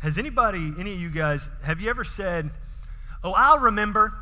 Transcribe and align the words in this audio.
has 0.00 0.18
anybody, 0.18 0.72
any 0.78 0.92
of 0.92 1.00
you 1.00 1.10
guys, 1.10 1.48
have 1.62 1.80
you 1.80 1.88
ever 1.88 2.04
said, 2.04 2.50
Oh, 3.22 3.32
I'll 3.32 3.58
remember, 3.58 4.12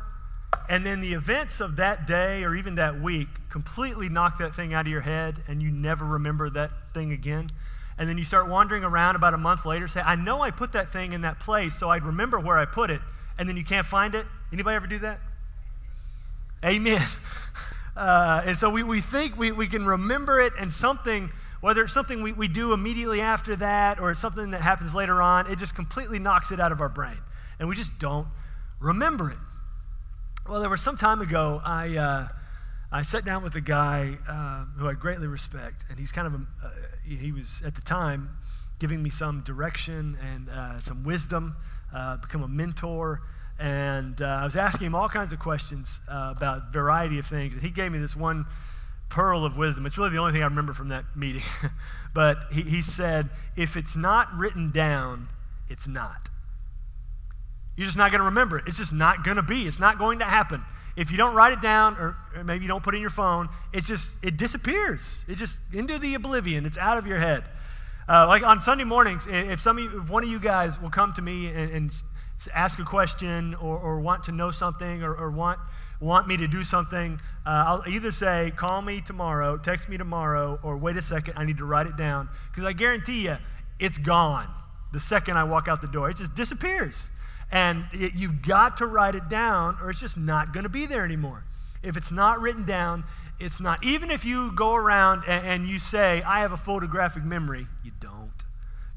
and 0.67 0.85
then 0.85 1.01
the 1.01 1.13
events 1.13 1.61
of 1.61 1.77
that 1.77 2.05
day 2.05 2.43
or 2.43 2.55
even 2.55 2.75
that 2.75 3.01
week 3.01 3.27
completely 3.49 4.09
knock 4.09 4.37
that 4.39 4.55
thing 4.55 4.73
out 4.73 4.85
of 4.85 4.91
your 4.91 5.01
head 5.01 5.41
and 5.47 5.61
you 5.61 5.71
never 5.71 6.05
remember 6.05 6.49
that 6.49 6.71
thing 6.93 7.11
again? 7.13 7.49
And 7.97 8.07
then 8.07 8.17
you 8.17 8.23
start 8.23 8.47
wandering 8.47 8.83
around 8.83 9.15
about 9.15 9.33
a 9.33 9.37
month 9.37 9.65
later, 9.65 9.87
say, 9.87 10.01
I 10.01 10.15
know 10.15 10.41
I 10.41 10.51
put 10.51 10.73
that 10.73 10.91
thing 10.91 11.13
in 11.13 11.21
that 11.21 11.39
place, 11.39 11.77
so 11.77 11.89
I'd 11.89 12.03
remember 12.03 12.39
where 12.39 12.57
I 12.57 12.65
put 12.65 12.89
it, 12.89 13.01
and 13.37 13.47
then 13.47 13.57
you 13.57 13.65
can't 13.65 13.85
find 13.85 14.15
it. 14.15 14.25
Anybody 14.53 14.75
ever 14.75 14.87
do 14.87 14.99
that? 14.99 15.19
Amen. 16.63 17.05
Uh, 17.97 18.41
and 18.45 18.57
so 18.57 18.69
we, 18.69 18.81
we 18.81 19.01
think 19.01 19.37
we, 19.37 19.51
we 19.51 19.67
can 19.67 19.85
remember 19.85 20.39
it, 20.39 20.53
and 20.57 20.71
something, 20.71 21.29
whether 21.61 21.83
it's 21.83 21.93
something 21.93 22.23
we, 22.23 22.31
we 22.31 22.47
do 22.47 22.73
immediately 22.73 23.21
after 23.21 23.55
that 23.57 23.99
or 23.99 24.11
it's 24.11 24.21
something 24.21 24.51
that 24.51 24.61
happens 24.61 24.93
later 24.93 25.21
on, 25.21 25.51
it 25.51 25.57
just 25.57 25.75
completely 25.75 26.19
knocks 26.19 26.51
it 26.51 26.59
out 26.59 26.71
of 26.71 26.81
our 26.81 26.89
brain. 26.89 27.17
And 27.59 27.67
we 27.67 27.75
just 27.75 27.91
don't 27.99 28.27
remember 28.79 29.29
it. 29.31 29.37
Well, 30.47 30.61
there 30.61 30.69
was 30.69 30.81
some 30.81 30.97
time 30.97 31.21
ago, 31.21 31.61
I, 31.63 31.97
uh, 31.97 32.27
I 32.91 33.03
sat 33.03 33.25
down 33.25 33.43
with 33.43 33.55
a 33.55 33.61
guy 33.61 34.17
uh, 34.27 34.65
who 34.79 34.87
I 34.87 34.93
greatly 34.93 35.27
respect, 35.27 35.85
and 35.89 35.99
he's 35.99 36.11
kind 36.11 36.25
of, 36.25 36.33
a, 36.33 36.37
uh, 36.65 36.69
he 37.03 37.31
was 37.31 37.61
at 37.63 37.75
the 37.75 37.81
time 37.81 38.29
giving 38.79 39.03
me 39.03 39.09
some 39.09 39.41
direction 39.41 40.17
and 40.23 40.49
uh, 40.49 40.79
some 40.79 41.03
wisdom, 41.03 41.55
uh, 41.93 42.17
become 42.17 42.41
a 42.41 42.47
mentor. 42.47 43.21
And 43.59 44.21
uh, 44.21 44.25
I 44.25 44.45
was 44.45 44.55
asking 44.55 44.87
him 44.87 44.95
all 44.95 45.09
kinds 45.09 45.33
of 45.33 45.39
questions 45.39 45.99
about 46.07 46.71
variety 46.71 47.19
of 47.19 47.27
things. 47.27 47.53
And 47.53 47.61
he 47.61 47.71
gave 47.71 47.91
me 47.91 47.99
this 47.99 48.15
one 48.15 48.45
pearl 49.09 49.45
of 49.45 49.57
wisdom. 49.57 49.85
It's 49.85 49.97
really 49.97 50.11
the 50.11 50.17
only 50.17 50.33
thing 50.33 50.41
I 50.41 50.45
remember 50.45 50.73
from 50.73 50.89
that 50.89 51.05
meeting. 51.15 51.43
but 52.13 52.37
he, 52.51 52.61
he 52.61 52.81
said, 52.81 53.29
if 53.55 53.75
it's 53.75 53.95
not 53.95 54.33
written 54.35 54.71
down, 54.71 55.27
it's 55.69 55.87
not. 55.87 56.29
You're 57.75 57.87
just 57.87 57.97
not 57.97 58.11
going 58.11 58.19
to 58.19 58.25
remember 58.25 58.57
it. 58.57 58.65
It's 58.67 58.77
just 58.77 58.93
not 58.93 59.23
going 59.23 59.37
to 59.37 59.43
be. 59.43 59.67
It's 59.67 59.79
not 59.79 59.97
going 59.97 60.19
to 60.19 60.25
happen. 60.25 60.63
If 60.95 61.11
you 61.11 61.17
don't 61.17 61.33
write 61.33 61.53
it 61.53 61.61
down, 61.61 61.95
or, 61.95 62.17
or 62.35 62.43
maybe 62.43 62.63
you 62.63 62.67
don't 62.67 62.83
put 62.83 62.93
it 62.93 62.97
in 62.97 63.01
your 63.01 63.09
phone, 63.09 63.47
it's 63.73 63.87
just, 63.87 64.11
it 64.21 64.37
disappears. 64.37 65.01
It 65.27 65.35
just 65.35 65.59
into 65.71 65.97
the 65.97 66.15
oblivion. 66.15 66.65
It's 66.65 66.77
out 66.77 66.97
of 66.97 67.07
your 67.07 67.19
head. 67.19 67.45
Uh, 68.07 68.27
like 68.27 68.43
on 68.43 68.61
Sunday 68.63 68.83
mornings, 68.83 69.23
if 69.27 69.61
some 69.61 69.77
of 69.77 69.83
you, 69.83 70.01
if 70.01 70.09
one 70.09 70.23
of 70.23 70.29
you 70.29 70.39
guys 70.39 70.79
will 70.81 70.89
come 70.89 71.13
to 71.13 71.21
me 71.21 71.47
and, 71.47 71.71
and 71.71 71.91
ask 72.53 72.79
a 72.79 72.83
question 72.83 73.55
or, 73.55 73.77
or 73.77 73.99
want 73.99 74.23
to 74.25 74.31
know 74.31 74.51
something 74.51 75.03
or, 75.03 75.13
or 75.13 75.31
want, 75.31 75.59
want 75.99 76.27
me 76.27 76.37
to 76.37 76.47
do 76.47 76.63
something, 76.63 77.19
uh, 77.45 77.49
I'll 77.49 77.83
either 77.87 78.11
say, 78.11 78.53
call 78.55 78.81
me 78.81 79.01
tomorrow, 79.01 79.57
text 79.57 79.89
me 79.89 79.97
tomorrow, 79.97 80.59
or 80.63 80.77
wait 80.77 80.97
a 80.97 81.01
second, 81.01 81.33
I 81.37 81.45
need 81.45 81.57
to 81.57 81.65
write 81.65 81.87
it 81.87 81.97
down. 81.97 82.29
Because 82.49 82.65
I 82.65 82.73
guarantee 82.73 83.25
you, 83.25 83.37
it's 83.79 83.97
gone 83.97 84.47
the 84.91 84.99
second 84.99 85.37
I 85.37 85.43
walk 85.43 85.67
out 85.67 85.81
the 85.81 85.87
door. 85.87 86.09
It 86.09 86.17
just 86.17 86.35
disappears. 86.35 87.09
And 87.51 87.85
it, 87.93 88.13
you've 88.13 88.41
got 88.41 88.77
to 88.77 88.85
write 88.85 89.15
it 89.15 89.29
down, 89.29 89.77
or 89.81 89.89
it's 89.89 89.99
just 89.99 90.17
not 90.17 90.53
going 90.53 90.63
to 90.63 90.69
be 90.69 90.85
there 90.85 91.03
anymore. 91.03 91.43
If 91.83 91.97
it's 91.97 92.11
not 92.11 92.41
written 92.41 92.65
down, 92.65 93.03
it's 93.39 93.59
not. 93.59 93.83
Even 93.83 94.11
if 94.11 94.25
you 94.25 94.51
go 94.55 94.75
around 94.75 95.23
and, 95.27 95.45
and 95.45 95.69
you 95.69 95.79
say, 95.79 96.21
I 96.23 96.41
have 96.41 96.51
a 96.51 96.57
photographic 96.57 97.23
memory, 97.23 97.67
you 97.83 97.91
don't. 97.99 98.31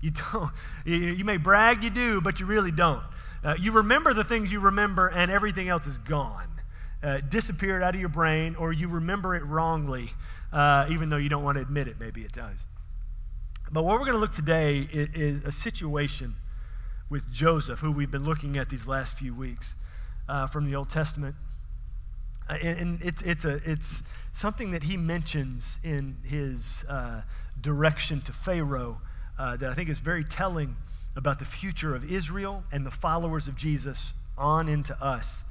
You 0.00 0.10
don't. 0.32 0.50
You, 0.84 0.96
you 0.96 1.24
may 1.24 1.36
brag 1.36 1.82
you 1.82 1.90
do, 1.90 2.20
but 2.20 2.40
you 2.40 2.46
really 2.46 2.72
don't. 2.72 3.02
Uh, 3.44 3.54
you 3.58 3.72
remember 3.72 4.14
the 4.14 4.24
things 4.24 4.52
you 4.52 4.60
remember, 4.60 5.08
and 5.08 5.30
everything 5.30 5.68
else 5.68 5.86
is 5.86 5.98
gone, 5.98 6.46
uh, 7.02 7.18
disappeared 7.28 7.82
out 7.82 7.94
of 7.94 8.00
your 8.00 8.08
brain, 8.08 8.54
or 8.56 8.72
you 8.72 8.88
remember 8.88 9.34
it 9.34 9.44
wrongly, 9.44 10.10
uh, 10.52 10.86
even 10.90 11.08
though 11.08 11.16
you 11.16 11.28
don't 11.28 11.42
want 11.42 11.56
to 11.56 11.62
admit 11.62 11.88
it 11.88 11.98
maybe 11.98 12.24
at 12.24 12.32
times. 12.32 12.60
But 13.70 13.84
what 13.84 13.94
we're 13.94 14.06
going 14.06 14.12
to 14.12 14.18
look 14.18 14.34
today 14.34 14.88
is, 14.92 15.08
is, 15.14 15.44
a 15.44 15.52
situation 15.52 16.34
with 17.10 17.30
Joseph, 17.32 17.78
who 17.78 17.90
we've 17.90 18.10
been 18.10 18.24
looking 18.24 18.56
at 18.56 18.68
these 18.68 18.86
last 18.86 19.16
few 19.16 19.34
weeks 19.34 19.74
uh, 20.28 20.46
from 20.46 20.70
the 20.70 20.76
Old 20.76 20.90
Testament. 20.90 21.34
Uh, 22.48 22.58
and, 22.62 22.78
and 22.78 23.02
it's, 23.02 23.22
it's, 23.22 23.44
a, 23.44 23.60
it's 23.64 24.02
something 24.34 24.70
that 24.72 24.82
he 24.82 24.96
mentions 24.96 25.64
in 25.82 26.16
his 26.24 26.84
uh, 26.88 27.22
direction 27.60 28.20
to 28.22 28.32
Pharaoh 28.32 29.00
that 29.38 29.64
I 29.64 29.74
think 29.74 29.88
is 29.88 29.98
very 29.98 30.22
telling 30.22 30.76
about 31.16 31.40
the 31.40 31.44
future 31.44 31.96
of 31.96 32.04
Israel 32.04 32.62
and 32.70 32.86
the 32.86 32.92
followers 32.92 33.48
of 33.48 33.56
Jesus 33.56 34.12
on 34.38 34.68
into 34.68 34.94
us. 35.02 35.42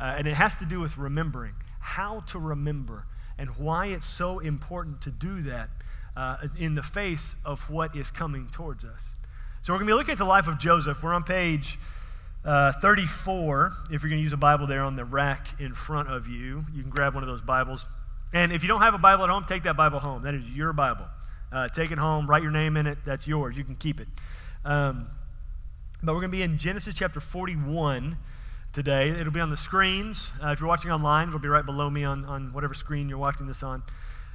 Uh, 0.00 0.14
and 0.16 0.26
it 0.26 0.34
has 0.34 0.54
to 0.56 0.64
do 0.64 0.80
with 0.80 0.96
remembering, 0.96 1.54
how 1.80 2.20
to 2.28 2.38
remember, 2.38 3.04
and 3.38 3.50
why 3.56 3.86
it's 3.86 4.06
so 4.06 4.38
important 4.38 5.00
to 5.02 5.10
do 5.10 5.42
that 5.42 5.68
uh, 6.16 6.36
in 6.58 6.74
the 6.74 6.82
face 6.82 7.34
of 7.44 7.60
what 7.68 7.94
is 7.96 8.10
coming 8.10 8.48
towards 8.52 8.84
us. 8.84 9.14
So 9.62 9.72
we're 9.72 9.78
going 9.78 9.88
to 9.88 9.92
be 9.92 9.96
looking 9.96 10.12
at 10.12 10.18
the 10.18 10.24
life 10.24 10.46
of 10.46 10.58
Joseph. 10.58 11.02
We're 11.02 11.14
on 11.14 11.24
page 11.24 11.78
uh, 12.44 12.72
34. 12.80 13.72
If 13.90 14.02
you're 14.02 14.10
going 14.10 14.20
to 14.20 14.22
use 14.22 14.32
a 14.32 14.36
Bible 14.36 14.66
there 14.66 14.82
on 14.82 14.96
the 14.96 15.04
rack 15.04 15.46
in 15.60 15.74
front 15.74 16.08
of 16.08 16.26
you, 16.26 16.64
you 16.74 16.82
can 16.82 16.90
grab 16.90 17.14
one 17.14 17.22
of 17.22 17.28
those 17.28 17.42
Bibles. 17.42 17.84
And 18.32 18.52
if 18.52 18.62
you 18.62 18.68
don't 18.68 18.82
have 18.82 18.94
a 18.94 18.98
Bible 18.98 19.24
at 19.24 19.30
home, 19.30 19.46
take 19.48 19.64
that 19.64 19.76
Bible 19.76 19.98
home. 19.98 20.22
That 20.22 20.34
is 20.34 20.48
your 20.48 20.72
Bible. 20.72 21.06
Uh, 21.50 21.68
take 21.68 21.90
it 21.90 21.98
home, 21.98 22.28
write 22.28 22.42
your 22.42 22.52
name 22.52 22.76
in 22.76 22.86
it. 22.86 22.98
That's 23.06 23.26
yours. 23.26 23.56
You 23.56 23.64
can 23.64 23.74
keep 23.74 24.00
it. 24.00 24.08
Um, 24.64 25.08
but 26.02 26.14
we're 26.14 26.20
going 26.20 26.30
to 26.30 26.36
be 26.36 26.42
in 26.42 26.58
Genesis 26.58 26.94
chapter 26.94 27.20
41 27.20 28.16
today. 28.78 29.10
It'll 29.10 29.32
be 29.32 29.40
on 29.40 29.50
the 29.50 29.56
screens. 29.56 30.30
Uh, 30.40 30.50
if 30.50 30.60
you're 30.60 30.68
watching 30.68 30.92
online, 30.92 31.26
it'll 31.26 31.40
be 31.40 31.48
right 31.48 31.66
below 31.66 31.90
me 31.90 32.04
on, 32.04 32.24
on 32.24 32.52
whatever 32.52 32.74
screen 32.74 33.08
you're 33.08 33.18
watching 33.18 33.48
this 33.48 33.64
on. 33.64 33.82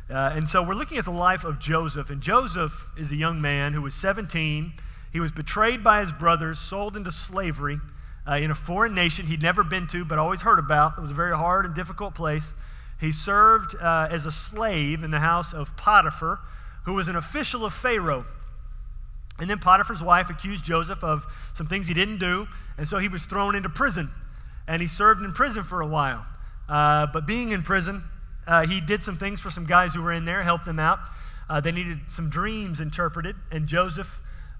Uh, 0.10 0.34
and 0.36 0.50
so 0.50 0.62
we're 0.62 0.76
looking 0.76 0.98
at 0.98 1.06
the 1.06 1.12
life 1.12 1.46
of 1.46 1.60
Joseph. 1.60 2.10
And 2.10 2.22
Joseph 2.22 2.74
is 2.98 3.10
a 3.10 3.16
young 3.16 3.40
man 3.40 3.72
who 3.72 3.82
was 3.82 3.96
17. 3.96 4.74
He 5.14 5.20
was 5.22 5.32
betrayed 5.32 5.82
by 5.82 6.02
his 6.02 6.12
brothers, 6.12 6.60
sold 6.60 6.98
into 6.98 7.10
slavery 7.10 7.80
uh, 8.28 8.34
in 8.34 8.52
a 8.52 8.56
foreign 8.56 8.94
nation 8.94 9.28
he'd 9.28 9.42
never 9.42 9.64
been 9.64 9.88
to, 9.88 10.04
but 10.04 10.20
always 10.20 10.42
heard 10.42 10.60
about. 10.60 10.98
It 10.98 11.02
was 11.02 11.12
a 11.12 11.14
very 11.14 11.38
hard 11.38 11.66
and 11.66 11.74
difficult 11.74 12.14
place. 12.14 12.52
He 13.00 13.14
served 13.14 13.78
uh, 13.82 14.10
as 14.12 14.26
a 14.26 14.32
slave 14.34 15.06
in 15.06 15.12
the 15.12 15.20
house 15.20 15.54
of 15.54 15.70
Potiphar, 15.78 16.40
who 16.84 16.92
was 16.96 17.08
an 17.08 17.16
official 17.16 17.64
of 17.64 17.74
Pharaoh. 17.74 18.26
And 19.40 19.50
then 19.50 19.60
Potiphar's 19.60 20.04
wife 20.04 20.30
accused 20.30 20.66
Joseph 20.66 21.02
of 21.02 21.24
some 21.54 21.68
things 21.68 21.88
he 21.88 21.94
didn't 21.94 22.18
do, 22.18 22.46
and 22.78 22.90
so 22.90 22.98
he 22.98 23.08
was 23.08 23.24
thrown 23.24 23.56
into 23.56 23.70
prison. 23.70 24.12
And 24.68 24.82
he 24.82 24.88
served 24.88 25.22
in 25.22 25.34
prison 25.34 25.64
for 25.64 25.82
a 25.82 25.88
while. 25.88 26.26
Uh, 26.70 27.08
but 27.08 27.26
being 27.26 27.52
in 27.52 27.64
prison, 27.64 28.04
uh, 28.48 28.66
he 28.66 28.82
did 28.82 29.04
some 29.04 29.18
things 29.18 29.40
for 29.42 29.52
some 29.52 29.66
guys 29.66 29.94
who 29.94 30.02
were 30.02 30.14
in 30.14 30.26
there, 30.26 30.42
helped 30.44 30.66
them 30.66 30.80
out. 30.80 31.00
Uh, 31.50 31.60
they 31.62 31.72
needed 31.72 32.00
some 32.10 32.30
dreams 32.30 32.80
interpreted, 32.80 33.36
and 33.52 33.68
Joseph, 33.68 34.08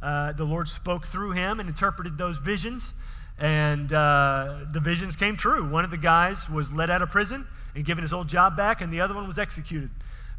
uh, 0.02 0.34
the 0.34 0.44
Lord 0.44 0.68
spoke 0.68 1.08
through 1.08 1.32
him 1.32 1.60
and 1.60 1.70
interpreted 1.70 2.18
those 2.18 2.38
visions. 2.40 2.94
And 3.40 3.92
uh, 3.92 4.66
the 4.72 4.80
visions 4.80 5.16
came 5.16 5.38
true. 5.38 5.68
One 5.68 5.86
of 5.86 5.92
the 5.92 5.98
guys 5.98 6.48
was 6.50 6.72
let 6.72 6.90
out 6.90 7.02
of 7.02 7.10
prison 7.10 7.48
and 7.76 7.84
given 7.86 8.04
his 8.04 8.14
old 8.14 8.28
job 8.28 8.56
back, 8.56 8.82
and 8.82 8.92
the 8.94 9.02
other 9.02 9.14
one 9.14 9.28
was 9.28 9.40
executed. 9.40 9.90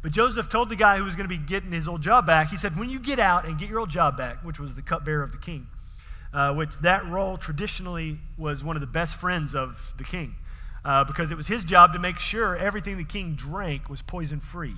But 0.01 0.11
Joseph 0.11 0.49
told 0.49 0.69
the 0.69 0.75
guy 0.75 0.97
who 0.97 1.03
was 1.03 1.15
going 1.15 1.27
to 1.27 1.35
be 1.35 1.43
getting 1.43 1.71
his 1.71 1.87
old 1.87 2.01
job 2.01 2.25
back, 2.25 2.49
he 2.49 2.57
said, 2.57 2.77
When 2.77 2.89
you 2.89 2.99
get 2.99 3.19
out 3.19 3.45
and 3.45 3.59
get 3.59 3.69
your 3.69 3.79
old 3.79 3.89
job 3.89 4.17
back, 4.17 4.43
which 4.43 4.59
was 4.59 4.75
the 4.75 4.81
cupbearer 4.81 5.23
of 5.23 5.31
the 5.31 5.37
king, 5.37 5.67
uh, 6.35 6.53
which 6.53 6.71
that 6.81 7.07
role 7.07 7.37
traditionally 7.37 8.19
was 8.37 8.61
one 8.63 8.75
of 8.75 8.81
the 8.81 8.87
best 8.87 9.15
friends 9.15 9.55
of 9.55 9.77
the 9.97 10.03
king, 10.03 10.35
uh, 10.83 11.03
because 11.05 11.31
it 11.31 11.37
was 11.37 11.47
his 11.47 11.63
job 11.63 11.93
to 11.93 11.99
make 11.99 12.19
sure 12.19 12.57
everything 12.57 12.97
the 12.97 13.05
king 13.05 13.35
drank 13.35 13.89
was 13.89 14.01
poison 14.01 14.41
free. 14.41 14.75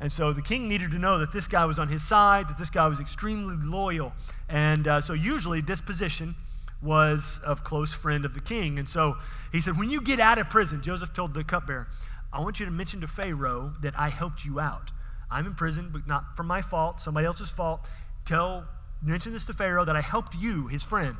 And 0.00 0.10
so 0.10 0.32
the 0.32 0.42
king 0.42 0.66
needed 0.66 0.92
to 0.92 0.98
know 0.98 1.18
that 1.18 1.32
this 1.32 1.46
guy 1.46 1.66
was 1.66 1.78
on 1.78 1.88
his 1.88 2.02
side, 2.06 2.48
that 2.48 2.56
this 2.56 2.70
guy 2.70 2.86
was 2.86 3.00
extremely 3.00 3.56
loyal. 3.56 4.14
And 4.48 4.88
uh, 4.88 5.00
so 5.02 5.12
usually 5.12 5.60
this 5.60 5.80
position 5.80 6.34
was 6.82 7.38
of 7.44 7.64
close 7.64 7.92
friend 7.92 8.24
of 8.24 8.32
the 8.32 8.40
king. 8.40 8.78
And 8.78 8.88
so 8.88 9.16
he 9.52 9.60
said, 9.60 9.76
When 9.76 9.90
you 9.90 10.00
get 10.00 10.20
out 10.20 10.38
of 10.38 10.48
prison, 10.48 10.82
Joseph 10.82 11.12
told 11.12 11.34
the 11.34 11.44
cupbearer, 11.44 11.88
I 12.32 12.40
want 12.40 12.60
you 12.60 12.66
to 12.66 12.72
mention 12.72 13.00
to 13.02 13.08
Pharaoh 13.08 13.74
that 13.82 13.98
I 13.98 14.08
helped 14.08 14.44
you 14.44 14.60
out. 14.60 14.90
I'm 15.30 15.46
in 15.46 15.54
prison, 15.54 15.90
but 15.92 16.06
not 16.06 16.36
from 16.36 16.46
my 16.46 16.62
fault, 16.62 17.02
somebody 17.02 17.26
else's 17.26 17.50
fault. 17.50 17.80
Tell, 18.24 18.66
mention 19.02 19.32
this 19.32 19.44
to 19.46 19.52
Pharaoh 19.52 19.84
that 19.84 19.96
I 19.96 20.00
helped 20.00 20.34
you, 20.34 20.66
his 20.66 20.82
friend, 20.82 21.16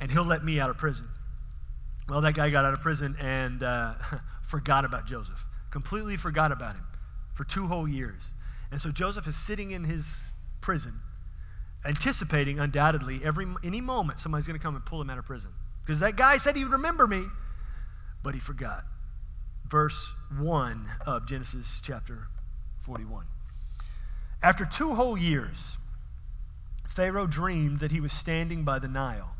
and 0.00 0.10
he'll 0.10 0.24
let 0.24 0.44
me 0.44 0.60
out 0.60 0.70
of 0.70 0.78
prison. 0.78 1.08
Well, 2.08 2.20
that 2.22 2.34
guy 2.34 2.50
got 2.50 2.64
out 2.64 2.74
of 2.74 2.80
prison 2.80 3.16
and 3.20 3.62
uh, 3.62 3.94
forgot 4.50 4.84
about 4.84 5.06
Joseph, 5.06 5.44
completely 5.70 6.16
forgot 6.16 6.52
about 6.52 6.74
him 6.74 6.84
for 7.34 7.44
two 7.44 7.66
whole 7.66 7.88
years. 7.88 8.22
And 8.70 8.80
so 8.80 8.90
Joseph 8.90 9.26
is 9.26 9.36
sitting 9.36 9.70
in 9.70 9.84
his 9.84 10.04
prison, 10.60 11.00
anticipating 11.84 12.58
undoubtedly 12.58 13.20
every 13.24 13.46
any 13.64 13.80
moment 13.80 14.20
somebody's 14.20 14.46
going 14.46 14.58
to 14.58 14.62
come 14.62 14.74
and 14.74 14.84
pull 14.84 15.00
him 15.00 15.10
out 15.10 15.18
of 15.18 15.24
prison. 15.24 15.50
Because 15.84 16.00
that 16.00 16.16
guy 16.16 16.38
said 16.38 16.56
he 16.56 16.64
would 16.64 16.72
remember 16.72 17.06
me, 17.06 17.24
but 18.22 18.34
he 18.34 18.40
forgot 18.40 18.84
verse 19.70 20.10
1 20.38 20.86
of 21.06 21.26
Genesis 21.26 21.80
chapter 21.82 22.28
41. 22.84 23.26
After 24.42 24.64
two 24.64 24.94
whole 24.94 25.16
years, 25.18 25.77
Pharaoh 26.98 27.28
dreamed 27.28 27.78
that 27.78 27.92
he 27.92 28.00
was 28.00 28.12
standing 28.12 28.64
by 28.64 28.80
the 28.80 28.88
Nile. 28.88 29.30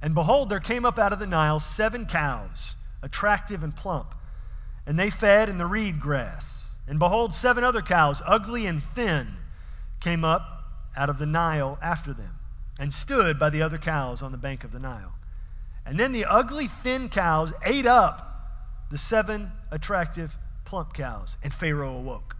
And 0.00 0.14
behold, 0.14 0.48
there 0.48 0.60
came 0.60 0.86
up 0.86 0.98
out 0.98 1.12
of 1.12 1.18
the 1.18 1.26
Nile 1.26 1.60
seven 1.60 2.06
cows, 2.06 2.74
attractive 3.02 3.62
and 3.62 3.76
plump, 3.76 4.14
and 4.86 4.98
they 4.98 5.10
fed 5.10 5.50
in 5.50 5.58
the 5.58 5.66
reed 5.66 6.00
grass. 6.00 6.70
And 6.88 6.98
behold, 6.98 7.34
seven 7.34 7.64
other 7.64 7.82
cows, 7.82 8.22
ugly 8.24 8.64
and 8.64 8.82
thin, 8.94 9.36
came 10.00 10.24
up 10.24 10.64
out 10.96 11.10
of 11.10 11.18
the 11.18 11.26
Nile 11.26 11.78
after 11.82 12.14
them. 12.14 12.38
and 12.78 12.94
stood 12.94 13.38
by 13.38 13.50
the 13.50 13.60
other 13.60 13.76
cows 13.76 14.22
on 14.22 14.32
the 14.32 14.38
bank 14.38 14.64
of 14.64 14.72
the 14.72 14.78
Nile. 14.78 15.12
And 15.84 16.00
then 16.00 16.12
the 16.12 16.24
ugly, 16.24 16.70
thin 16.82 17.10
cows 17.10 17.52
ate 17.62 17.84
up 17.84 18.48
the 18.90 18.96
seven 18.96 19.52
attractive, 19.70 20.34
plump 20.64 20.94
cows, 20.94 21.36
and 21.42 21.52
Pharaoh 21.52 21.98
awoke. 21.98 22.36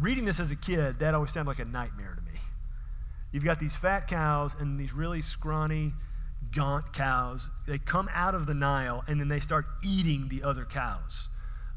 Reading 0.00 0.24
this 0.24 0.40
as 0.40 0.50
a 0.50 0.56
kid, 0.56 0.98
that 1.00 1.14
always 1.14 1.32
sounded 1.32 1.50
like 1.50 1.58
a 1.58 1.64
nightmare 1.64 2.14
to 2.14 2.32
me. 2.32 2.38
You've 3.32 3.44
got 3.44 3.60
these 3.60 3.74
fat 3.76 4.08
cows 4.08 4.54
and 4.58 4.78
these 4.78 4.92
really 4.92 5.22
scrawny, 5.22 5.92
gaunt 6.54 6.92
cows. 6.92 7.48
They 7.66 7.78
come 7.78 8.08
out 8.12 8.34
of 8.34 8.46
the 8.46 8.54
Nile 8.54 9.04
and 9.08 9.20
then 9.20 9.28
they 9.28 9.40
start 9.40 9.66
eating 9.82 10.28
the 10.28 10.46
other 10.46 10.64
cows. 10.64 11.28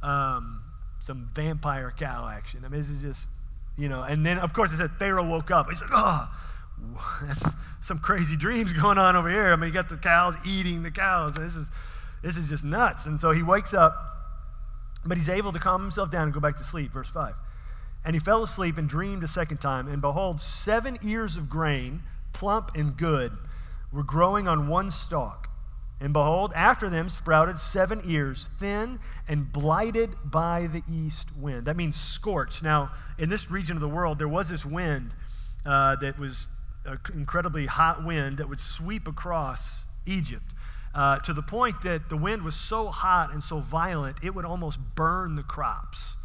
Um, 0.03 0.61
some 1.01 1.29
vampire 1.33 1.93
cow 1.97 2.27
action. 2.27 2.63
I 2.65 2.69
mean, 2.69 2.81
this 2.81 2.89
is 2.89 3.01
just, 3.01 3.27
you 3.77 3.87
know. 3.89 4.01
And 4.01 4.25
then, 4.25 4.37
of 4.39 4.53
course, 4.53 4.71
it 4.71 4.77
said 4.77 4.91
Pharaoh 4.99 5.25
woke 5.25 5.51
up. 5.51 5.67
He's 5.69 5.81
like, 5.81 5.91
oh, 5.93 6.29
that's 7.25 7.45
some 7.81 7.99
crazy 7.99 8.35
dreams 8.35 8.73
going 8.73 8.97
on 8.97 9.15
over 9.15 9.29
here. 9.29 9.51
I 9.51 9.55
mean, 9.55 9.67
you 9.67 9.73
got 9.73 9.89
the 9.89 9.97
cows 9.97 10.35
eating 10.45 10.83
the 10.83 10.91
cows. 10.91 11.35
This 11.35 11.55
is, 11.55 11.67
this 12.23 12.37
is 12.37 12.49
just 12.49 12.63
nuts. 12.63 13.05
And 13.05 13.19
so 13.19 13.31
he 13.31 13.43
wakes 13.43 13.73
up, 13.73 13.95
but 15.05 15.17
he's 15.17 15.29
able 15.29 15.53
to 15.53 15.59
calm 15.59 15.81
himself 15.81 16.11
down 16.11 16.23
and 16.23 16.33
go 16.33 16.39
back 16.39 16.57
to 16.57 16.63
sleep. 16.63 16.91
Verse 16.91 17.09
5. 17.09 17.33
And 18.05 18.13
he 18.15 18.19
fell 18.19 18.43
asleep 18.43 18.77
and 18.77 18.87
dreamed 18.87 19.23
a 19.23 19.27
second 19.27 19.57
time. 19.57 19.87
And 19.87 19.99
behold, 19.99 20.39
seven 20.39 20.99
ears 21.03 21.35
of 21.35 21.49
grain, 21.49 22.03
plump 22.33 22.75
and 22.75 22.95
good, 22.95 23.31
were 23.91 24.03
growing 24.03 24.47
on 24.47 24.67
one 24.67 24.91
stalk. 24.91 25.49
And 25.99 26.13
behold, 26.13 26.51
after 26.53 26.89
them 26.89 27.09
sprouted 27.09 27.59
seven 27.59 28.01
ears, 28.05 28.49
thin 28.59 28.99
and 29.27 29.51
blighted 29.51 30.15
by 30.25 30.67
the 30.67 30.83
east 30.91 31.29
wind. 31.37 31.65
That 31.65 31.77
means 31.77 31.99
scorched. 31.99 32.61
Now, 32.61 32.91
in 33.17 33.29
this 33.29 33.49
region 33.49 33.77
of 33.77 33.81
the 33.81 33.89
world, 33.89 34.19
there 34.19 34.27
was 34.27 34.49
this 34.49 34.65
wind 34.65 35.13
uh, 35.65 35.95
that 35.95 36.19
was 36.19 36.47
an 36.85 36.99
incredibly 37.13 37.65
hot 37.65 38.05
wind 38.05 38.37
that 38.37 38.49
would 38.49 38.59
sweep 38.59 39.07
across 39.07 39.85
Egypt. 40.05 40.53
Uh, 40.93 41.19
to 41.19 41.33
the 41.33 41.41
point 41.41 41.75
that 41.83 42.09
the 42.09 42.17
wind 42.17 42.43
was 42.43 42.55
so 42.55 42.87
hot 42.87 43.33
and 43.33 43.43
so 43.43 43.59
violent, 43.59 44.17
it 44.21 44.35
would 44.35 44.45
almost 44.45 44.77
burn 44.95 45.35
the 45.35 45.43
crops. 45.43 46.15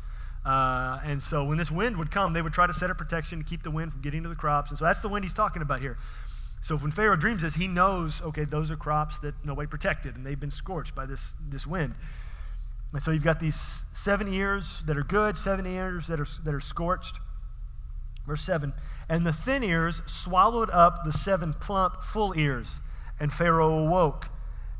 Uh, 0.44 0.98
and 1.04 1.22
so 1.22 1.44
when 1.44 1.58
this 1.58 1.70
wind 1.70 1.96
would 1.98 2.10
come, 2.10 2.32
they 2.32 2.42
would 2.42 2.52
try 2.52 2.66
to 2.66 2.74
set 2.74 2.90
up 2.90 2.98
protection 2.98 3.38
to 3.38 3.44
keep 3.44 3.62
the 3.62 3.70
wind 3.70 3.92
from 3.92 4.00
getting 4.00 4.22
to 4.22 4.28
the 4.28 4.34
crops. 4.34 4.70
And 4.70 4.78
so 4.78 4.84
that's 4.84 5.00
the 5.00 5.08
wind 5.08 5.24
he's 5.24 5.34
talking 5.34 5.62
about 5.62 5.80
here. 5.80 5.98
So 6.62 6.76
when 6.76 6.92
Pharaoh 6.92 7.16
dreams 7.16 7.42
this, 7.42 7.54
he 7.54 7.66
knows, 7.66 8.20
okay, 8.22 8.44
those 8.44 8.70
are 8.70 8.76
crops 8.76 9.18
that 9.20 9.34
nobody 9.44 9.66
protected, 9.66 10.16
and 10.16 10.24
they've 10.24 10.38
been 10.38 10.50
scorched 10.50 10.94
by 10.94 11.06
this, 11.06 11.32
this 11.48 11.66
wind. 11.66 11.94
And 12.92 13.02
so 13.02 13.10
you've 13.10 13.24
got 13.24 13.40
these 13.40 13.82
seven 13.92 14.32
ears 14.32 14.82
that 14.86 14.96
are 14.96 15.04
good, 15.04 15.38
seven 15.38 15.66
ears 15.66 16.06
that 16.08 16.20
are, 16.20 16.26
that 16.44 16.54
are 16.54 16.60
scorched. 16.60 17.18
Verse 18.26 18.42
7 18.42 18.72
And 19.08 19.24
the 19.24 19.32
thin 19.32 19.62
ears 19.62 20.02
swallowed 20.06 20.70
up 20.70 21.04
the 21.04 21.12
seven 21.12 21.54
plump, 21.54 22.02
full 22.12 22.36
ears, 22.36 22.80
and 23.18 23.32
Pharaoh 23.32 23.86
awoke, 23.86 24.28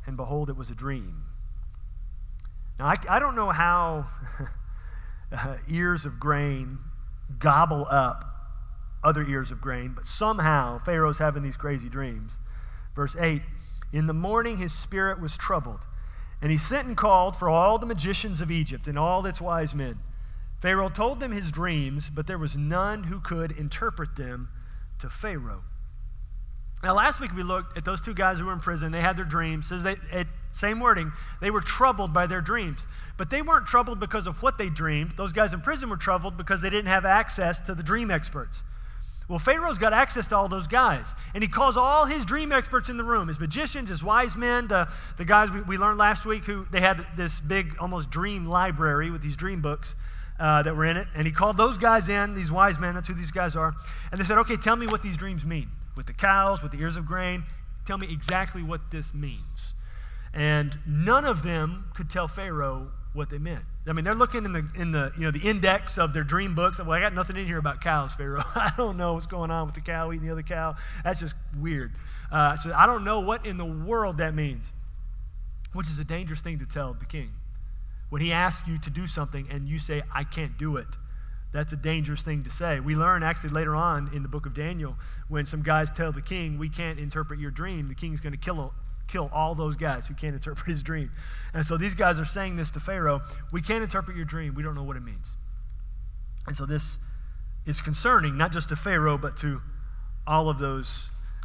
and 0.07 0.17
behold, 0.17 0.51
it 0.51 0.57
was 0.57 0.71
a 0.71 0.75
dream. 0.75 1.25
Now, 2.79 2.87
I, 2.87 2.97
I 3.09 3.19
don't 3.19 3.37
know 3.37 3.51
how 3.51 4.09
uh, 5.33 5.57
ears 5.69 6.05
of 6.05 6.19
grain 6.19 6.79
gobble 7.39 7.87
up 7.91 8.25
other 9.03 9.23
ears 9.23 9.51
of 9.51 9.61
grain, 9.61 9.93
but 9.95 10.07
somehow 10.07 10.79
Pharaoh's 10.79 11.19
having 11.19 11.43
these 11.43 11.57
crazy 11.57 11.89
dreams. 11.89 12.39
Verse 12.95 13.17
8 13.19 13.43
In 13.93 14.07
the 14.07 14.13
morning 14.13 14.57
his 14.57 14.73
spirit 14.73 15.21
was 15.21 15.37
troubled, 15.39 15.81
and 16.43 16.51
he 16.51 16.59
sent 16.59 16.89
and 16.89 16.97
called 16.97 17.37
for 17.37 17.49
all 17.49 17.79
the 17.79 17.87
magicians 17.87 18.41
of 18.41 18.51
Egypt 18.51 18.87
and 18.87 18.99
all 18.99 19.25
its 19.25 19.41
wise 19.41 19.75
men. 19.75 19.99
Pharaoh 20.61 20.91
told 20.91 21.21
them 21.21 21.33
his 21.33 21.51
dreams, 21.51 22.11
but 22.11 22.27
there 22.27 22.39
was 22.39 22.57
none 22.57 23.05
who 23.05 23.21
could 23.21 23.53
interpret 23.53 24.17
them 24.17 24.51
to 24.99 25.09
Pharaoh. 25.09 25.63
Now, 26.83 26.95
last 26.95 27.21
week 27.21 27.35
we 27.37 27.43
looked 27.43 27.77
at 27.77 27.85
those 27.85 28.01
two 28.01 28.15
guys 28.15 28.39
who 28.39 28.47
were 28.47 28.53
in 28.53 28.61
prison. 28.61 28.91
They 28.91 29.03
had 29.03 29.17
their 29.17 29.27
dreams. 29.27 29.69
Says 29.69 29.83
they, 29.83 29.97
it, 30.13 30.27
same 30.53 30.81
wording. 30.81 31.13
They 31.41 31.51
were 31.51 31.61
troubled 31.61 32.13
by 32.15 32.27
their 32.27 32.41
dreams, 32.41 32.87
but 33.19 33.31
they 33.31 33.43
weren't 33.43 33.67
troubled 33.67 34.01
because 34.01 34.27
of 34.27 34.43
what 34.43 34.57
they 34.59 34.69
dreamed. 34.69 35.13
Those 35.17 35.33
guys 35.33 35.53
in 35.53 35.61
prison 35.61 35.91
were 35.91 35.97
troubled 35.97 36.37
because 36.37 36.61
they 36.61 36.71
didn't 36.71 36.89
have 36.89 37.05
access 37.05 37.61
to 37.67 37.75
the 37.75 37.83
dream 37.83 38.11
experts. 38.11 38.63
Well, 39.29 39.39
Pharaoh's 39.39 39.79
got 39.79 39.93
access 39.93 40.27
to 40.29 40.37
all 40.37 40.49
those 40.49 40.67
guys, 40.67 41.07
and 41.35 41.43
he 41.45 41.49
calls 41.49 41.77
all 41.77 42.05
his 42.05 42.25
dream 42.25 42.51
experts 42.51 42.89
in 42.89 42.97
the 42.97 43.05
room 43.05 43.29
his 43.29 43.39
magicians, 43.39 43.89
his 43.89 44.03
wise 44.03 44.35
men, 44.35 44.67
the, 44.67 44.89
the 45.19 45.25
guys 45.25 45.51
we, 45.53 45.61
we 45.63 45.79
learned 45.79 45.99
last 45.99 46.27
week 46.27 46.43
who 46.45 46.67
they 46.73 46.81
had 46.81 47.07
this 47.17 47.39
big, 47.39 47.77
almost 47.79 48.11
dream 48.11 48.47
library 48.47 49.11
with 49.11 49.23
these 49.23 49.37
dream 49.37 49.63
books. 49.63 49.95
Uh, 50.39 50.63
that 50.63 50.75
were 50.75 50.87
in 50.87 50.97
it, 50.97 51.07
and 51.15 51.27
he 51.27 51.33
called 51.35 51.59
those 51.59 51.77
guys 51.77 52.09
in, 52.09 52.35
these 52.35 52.51
wise 52.51 52.79
men, 52.79 52.95
that's 52.95 53.07
who 53.07 53.13
these 53.13 53.31
guys 53.31 53.55
are, 53.57 53.75
and 54.11 54.19
they 54.19 54.25
said, 54.25 54.39
Okay, 54.39 54.57
tell 54.57 54.75
me 54.75 54.87
what 54.87 55.03
these 55.03 55.19
dreams 55.19 55.45
mean. 55.45 55.69
With 55.97 56.07
the 56.07 56.13
cows, 56.13 56.63
with 56.63 56.73
the 56.73 56.79
ears 56.79 56.97
of 56.97 57.07
grain, 57.07 57.45
tell 57.87 57.99
me 57.99 58.09
exactly 58.11 58.63
what 58.63 58.81
this 58.91 59.13
means. 59.13 59.75
And 60.33 60.79
none 60.87 61.25
of 61.25 61.43
them 61.43 61.91
could 61.95 62.09
tell 62.09 62.29
Pharaoh 62.29 62.91
what 63.13 63.31
they 63.31 63.39
meant. 63.39 63.65
I 63.89 63.93
mean, 63.93 64.05
they're 64.05 64.15
looking 64.15 64.45
in 64.45 64.53
the 64.53 64.65
in 64.77 64.93
the 64.93 65.13
you 65.17 65.25
know 65.25 65.31
the 65.31 65.41
index 65.41 65.99
of 65.99 66.13
their 66.13 66.23
dream 66.23 66.55
books. 66.55 66.79
Well, 66.79 66.93
I 66.93 67.01
got 67.01 67.15
nothing 67.15 67.37
in 67.37 67.47
here 67.47 67.59
about 67.59 67.81
cows, 67.81 68.13
Pharaoh. 68.13 68.45
I 68.55 68.73
don't 68.77 68.97
know 68.97 69.15
what's 69.15 69.27
going 69.27 69.51
on 69.51 69.67
with 69.67 69.75
the 69.75 69.81
cow 69.81 70.13
eating 70.13 70.27
the 70.27 70.33
other 70.33 70.43
cow. 70.43 70.77
That's 71.03 71.19
just 71.19 71.35
weird. 71.59 71.93
Uh, 72.31 72.57
so 72.59 72.73
I 72.73 72.87
don't 72.87 73.05
know 73.05 73.21
what 73.21 73.47
in 73.47 73.57
the 73.57 73.65
world 73.65 74.19
that 74.19 74.35
means, 74.35 74.71
which 75.73 75.89
is 75.89 75.99
a 75.99 76.05
dangerous 76.05 76.41
thing 76.41 76.61
to 76.61 76.67
tell 76.67 76.95
the 76.95 77.07
king. 77.07 77.31
When 78.11 78.23
he 78.23 78.33
asks 78.33 78.69
you 78.69 78.79
to 78.81 78.91
do 78.91 79.07
something 79.07 79.49
and 79.51 79.69
you 79.69 79.79
say, 79.79 80.03
"I 80.15 80.25
can't 80.25 80.57
do 80.57 80.77
it," 80.77 80.89
that's 81.53 81.73
a 81.73 81.77
dangerous 81.77 82.23
thing 82.23 82.45
to 82.45 82.51
say. 82.51 82.81
We 82.81 82.95
learn 82.95 83.23
actually 83.23 83.51
later 83.51 83.75
on 83.75 84.11
in 84.15 84.23
the 84.23 84.29
book 84.29 84.47
of 84.47 84.55
Daniel 84.55 84.97
when 85.29 85.47
some 85.47 85.63
guys 85.63 85.89
tell 85.97 86.13
the 86.13 86.23
king, 86.23 86.59
"We 86.59 86.69
can't 86.69 86.99
interpret 86.99 87.41
your 87.41 87.51
dream." 87.51 87.89
The 87.89 87.95
king's 87.95 88.21
going 88.21 88.33
to 88.33 88.39
kill 88.39 88.73
kill 89.11 89.29
all 89.33 89.55
those 89.55 89.77
guys 89.77 90.07
who 90.07 90.15
can't 90.15 90.35
interpret 90.37 90.67
his 90.67 90.83
dream. 90.83 91.11
And 91.53 91.67
so 91.67 91.77
these 91.77 91.95
guys 91.95 92.21
are 92.21 92.25
saying 92.25 92.57
this 92.57 92.71
to 92.73 92.81
Pharaoh 92.81 93.21
We 93.53 93.63
can't 93.63 93.83
interpret 93.83 94.17
your 94.17 94.27
dream. 94.27 94.55
We 94.55 94.63
don't 94.63 94.75
know 94.75 94.85
what 94.85 94.97
it 94.97 95.03
means. 95.03 95.35
And 96.47 96.57
so 96.57 96.67
this 96.67 96.97
is 97.67 97.81
concerning, 97.81 98.37
not 98.37 98.53
just 98.53 98.69
to 98.71 98.77
Pharaoh, 98.77 99.19
but 99.19 99.37
to 99.39 99.61
all 100.27 100.49
of 100.49 100.59
those 100.59 100.91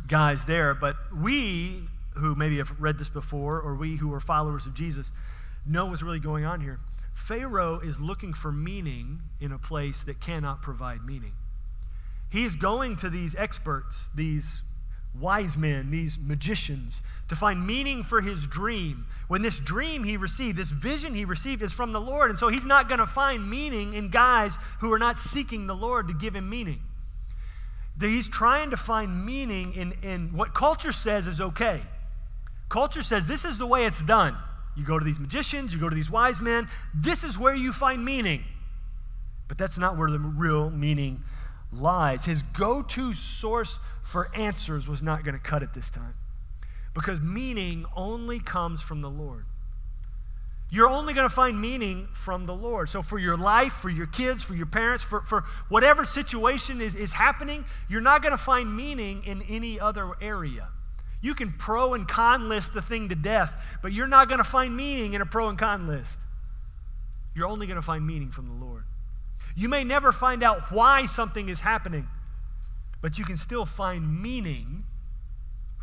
guys 0.08 0.40
there. 0.46 0.74
But 0.74 0.96
we, 1.16 1.88
who 2.14 2.36
maybe 2.36 2.58
have 2.58 2.72
read 2.80 2.98
this 2.98 3.10
before, 3.10 3.60
or 3.60 3.76
we 3.76 3.98
who 3.98 4.14
are 4.14 4.20
followers 4.20 4.66
of 4.66 4.74
Jesus, 4.74 5.12
know 5.66 5.88
what's 5.88 6.02
really 6.02 6.20
going 6.20 6.46
on 6.46 6.62
here. 6.62 6.80
Pharaoh 7.16 7.80
is 7.80 8.00
looking 8.00 8.34
for 8.34 8.52
meaning 8.52 9.22
in 9.40 9.52
a 9.52 9.58
place 9.58 10.04
that 10.06 10.22
cannot 10.22 10.62
provide 10.62 11.04
meaning. 11.06 11.34
He's 12.30 12.56
going 12.56 12.98
to 12.98 13.10
these 13.10 13.34
experts, 13.36 13.96
these 14.14 14.62
wise 15.20 15.56
men, 15.56 15.92
these 15.92 16.18
magicians, 16.22 17.02
to 17.30 17.36
find 17.36 17.66
meaning 17.66 18.04
for 18.04 18.22
his 18.22 18.46
dream. 18.48 19.06
When 19.28 19.42
this 19.42 19.58
dream 19.60 20.04
he 20.04 20.18
received, 20.18 20.58
this 20.58 20.72
vision 20.72 21.16
he 21.16 21.26
received, 21.26 21.62
is 21.62 21.72
from 21.72 21.94
the 21.94 22.02
Lord. 22.02 22.30
And 22.30 22.38
so 22.38 22.50
he's 22.50 22.66
not 22.66 22.90
going 22.90 23.00
to 23.00 23.08
find 23.08 23.50
meaning 23.50 23.94
in 23.94 24.10
guys 24.10 24.54
who 24.80 24.92
are 24.92 25.00
not 25.00 25.18
seeking 25.18 25.68
the 25.68 25.76
Lord 25.76 26.10
to 26.10 26.14
give 26.14 26.36
him 26.36 26.50
meaning. 26.50 26.82
He's 28.00 28.28
trying 28.28 28.72
to 28.72 28.78
find 28.78 29.26
meaning 29.26 29.74
in, 29.74 29.94
in 30.04 30.36
what 30.36 30.54
culture 30.54 30.92
says 30.92 31.28
is 31.28 31.40
okay. 31.40 31.82
Culture 32.68 33.04
says 33.04 33.26
this 33.26 33.46
is 33.46 33.58
the 33.58 33.66
way 33.66 33.86
it's 33.86 34.02
done. 34.04 34.36
You 34.76 34.86
go 34.86 35.00
to 35.00 35.06
these 35.06 35.20
magicians, 35.20 35.74
you 35.74 35.80
go 35.80 35.90
to 35.90 35.96
these 35.96 36.12
wise 36.12 36.42
men, 36.42 36.68
this 36.94 37.24
is 37.24 37.38
where 37.38 37.56
you 37.56 37.72
find 37.72 38.04
meaning. 38.04 38.44
But 39.48 39.58
that's 39.58 39.78
not 39.78 39.98
where 39.98 40.10
the 40.10 40.20
real 40.20 40.70
meaning 40.70 41.24
lies. 41.72 42.26
His 42.26 42.42
go 42.58 42.82
to 42.82 43.14
source 43.14 43.80
for 44.12 44.36
answers 44.36 44.88
was 44.88 45.02
not 45.02 45.24
going 45.24 45.36
to 45.36 45.44
cut 45.44 45.64
it 45.64 45.74
this 45.74 45.90
time. 45.90 46.16
Because 46.94 47.20
meaning 47.22 47.86
only 47.96 48.40
comes 48.40 48.82
from 48.82 49.02
the 49.02 49.10
Lord. 49.10 49.46
You're 50.72 50.90
only 50.90 51.14
going 51.14 51.30
to 51.30 51.34
find 51.34 51.60
meaning 51.60 52.08
from 52.26 52.46
the 52.46 52.54
Lord. 52.54 52.90
So, 52.90 53.02
for 53.02 53.20
your 53.20 53.38
life, 53.38 53.74
for 53.82 53.90
your 53.90 54.08
kids, 54.08 54.44
for 54.44 54.56
your 54.56 54.66
parents, 54.66 55.04
for, 55.04 55.22
for 55.22 55.44
whatever 55.70 56.06
situation 56.06 56.82
is, 56.82 56.96
is 56.96 57.12
happening, 57.12 57.64
you're 57.88 58.02
not 58.02 58.24
going 58.24 58.32
to 58.32 58.44
find 58.44 58.76
meaning 58.76 59.24
in 59.26 59.44
any 59.44 59.80
other 59.80 60.12
area. 60.22 60.70
You 61.26 61.34
can 61.34 61.54
pro 61.54 61.96
and 61.96 62.08
con 62.08 62.50
list 62.50 62.72
the 62.76 62.84
thing 62.84 63.10
to 63.10 63.16
death, 63.16 63.52
but 63.82 63.92
you're 63.92 64.06
not 64.06 64.30
going 64.30 64.38
to 64.38 64.44
find 64.44 64.78
meaning 64.78 65.14
in 65.14 65.22
a 65.22 65.26
pro 65.26 65.50
and 65.50 65.58
con 65.58 65.88
list. 65.88 66.20
You're 67.34 67.48
only 67.48 67.66
going 67.66 67.78
to 67.78 67.82
find 67.82 68.06
meaning 68.06 68.30
from 68.30 68.48
the 68.48 68.64
Lord. 68.64 68.84
You 69.56 69.68
may 69.68 69.84
never 69.84 70.12
find 70.12 70.44
out 70.44 70.72
why 70.72 71.08
something 71.08 71.50
is 71.50 71.60
happening, 71.60 72.08
but 73.02 73.18
you 73.18 73.26
can 73.26 73.38
still 73.38 73.66
find 73.66 74.22
meaning 74.22 74.84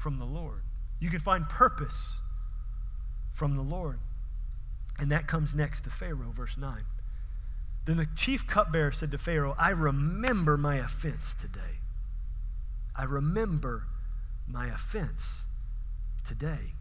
from 0.01 0.21
the 0.21 0.25
Lord. 0.25 0.61
You 1.01 1.11
can 1.11 1.19
find 1.19 1.49
purpose 1.49 2.21
from 3.35 3.57
the 3.57 3.63
Lord. 3.63 3.99
And 5.01 5.11
that 5.11 5.27
comes 5.27 5.57
next 5.57 5.83
to 5.83 5.91
Pharaoh, 5.91 6.33
verse 6.37 6.57
9. 6.57 6.85
Then 7.85 7.97
the 7.97 8.07
chief 8.15 8.47
cupbearer 8.47 8.93
said 8.93 9.11
to 9.11 9.19
Pharaoh, 9.19 9.57
I 9.59 9.71
remember 9.71 10.57
my 10.57 10.77
offense 10.77 11.35
today. 11.41 11.81
I 12.95 13.03
remember 13.03 13.83
my 14.53 14.69
offense 14.69 15.23
today. 16.27 16.75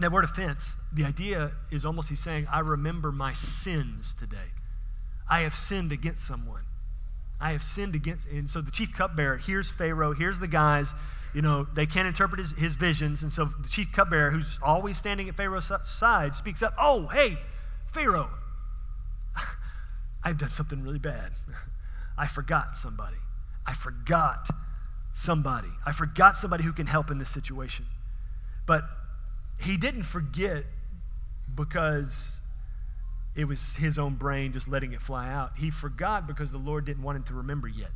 That 0.00 0.12
word 0.12 0.24
offense, 0.24 0.64
the 0.92 1.04
idea 1.04 1.52
is 1.70 1.84
almost 1.84 2.08
he's 2.08 2.20
saying, 2.20 2.46
I 2.50 2.60
remember 2.60 3.10
my 3.10 3.32
sins 3.32 4.14
today. 4.18 4.36
I 5.28 5.40
have 5.40 5.54
sinned 5.54 5.92
against 5.92 6.26
someone. 6.26 6.62
I 7.40 7.52
have 7.52 7.62
sinned 7.62 7.94
against. 7.94 8.26
And 8.28 8.48
so 8.48 8.60
the 8.60 8.70
chief 8.70 8.92
cupbearer 8.96 9.36
here's 9.36 9.70
Pharaoh, 9.70 10.12
here's 10.12 10.38
the 10.38 10.48
guys. 10.48 10.88
You 11.34 11.42
know, 11.42 11.66
they 11.74 11.86
can't 11.86 12.06
interpret 12.06 12.40
his, 12.40 12.52
his 12.52 12.76
visions. 12.76 13.22
And 13.22 13.32
so 13.32 13.44
the 13.44 13.68
chief 13.68 13.88
cupbearer, 13.92 14.30
who's 14.30 14.58
always 14.62 14.96
standing 14.96 15.28
at 15.28 15.36
Pharaoh's 15.36 15.70
side, 15.84 16.34
speaks 16.34 16.62
up 16.62 16.74
Oh, 16.78 17.06
hey, 17.08 17.36
Pharaoh, 17.92 18.30
I've 20.24 20.38
done 20.38 20.50
something 20.50 20.82
really 20.82 20.98
bad. 20.98 21.32
I 22.18 22.26
forgot 22.26 22.76
somebody. 22.76 23.18
I 23.66 23.74
forgot 23.74 24.48
somebody. 25.18 25.68
I 25.84 25.92
forgot 25.92 26.36
somebody 26.36 26.62
who 26.62 26.72
can 26.72 26.86
help 26.86 27.10
in 27.10 27.18
this 27.18 27.28
situation. 27.28 27.84
But 28.66 28.84
he 29.60 29.76
didn't 29.76 30.04
forget 30.04 30.64
because 31.54 32.36
it 33.34 33.44
was 33.44 33.74
his 33.74 33.98
own 33.98 34.14
brain 34.14 34.52
just 34.52 34.68
letting 34.68 34.92
it 34.92 35.02
fly 35.02 35.28
out. 35.28 35.52
He 35.56 35.70
forgot 35.70 36.26
because 36.26 36.52
the 36.52 36.58
Lord 36.58 36.84
didn't 36.84 37.02
want 37.02 37.16
him 37.16 37.24
to 37.24 37.34
remember 37.34 37.66
yet. 37.66 37.90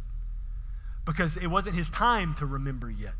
Because 1.06 1.36
it 1.36 1.46
wasn't 1.46 1.76
his 1.76 1.88
time 1.90 2.34
to 2.34 2.46
remember 2.46 2.90
yet. 2.90 3.14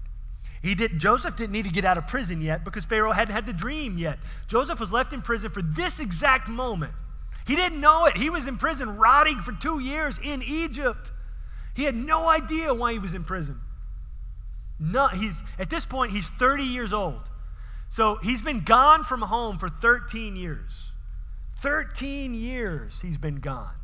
He 0.63 0.75
didn't, 0.75 0.99
Joseph 0.99 1.37
didn't 1.37 1.53
need 1.53 1.65
to 1.65 1.73
get 1.73 1.85
out 1.85 1.99
of 1.99 2.07
prison 2.07 2.41
yet 2.41 2.65
because 2.65 2.85
Pharaoh 2.85 3.13
hadn't 3.13 3.35
had 3.35 3.47
the 3.47 3.53
dream 3.53 3.99
yet. 3.99 4.19
Joseph 4.49 4.81
was 4.81 4.91
left 4.91 5.13
in 5.13 5.23
prison 5.23 5.51
for 5.51 5.63
this 5.63 6.01
exact 6.01 6.49
moment. 6.49 6.93
He 7.47 7.57
didn't 7.57 7.81
know 7.81 8.07
it. 8.07 8.17
He 8.17 8.31
was 8.31 8.47
in 8.47 8.59
prison 8.59 8.97
rotting 8.97 9.41
for 9.43 9.53
2 9.53 9.81
years 9.81 10.19
in 10.23 10.43
Egypt. 10.43 11.11
He 11.75 11.85
had 11.85 11.97
no 11.97 12.29
idea 12.29 12.73
why 12.73 12.93
he 12.93 12.99
was 12.99 13.15
in 13.15 13.25
prison. 13.25 13.61
He's 15.15 15.35
at 15.59 15.71
this 15.71 15.85
point 15.85 16.13
he's 16.13 16.29
30 16.39 16.65
years 16.65 16.93
old. 16.93 17.21
So 17.91 18.17
he's 18.23 18.43
been 18.43 18.65
gone 18.65 19.05
from 19.05 19.23
home 19.23 19.59
for 19.59 19.69
13 19.69 20.35
years. 20.37 20.71
13 21.61 22.35
years 22.35 22.99
he's 23.03 23.19
been 23.19 23.37
gone. 23.37 23.75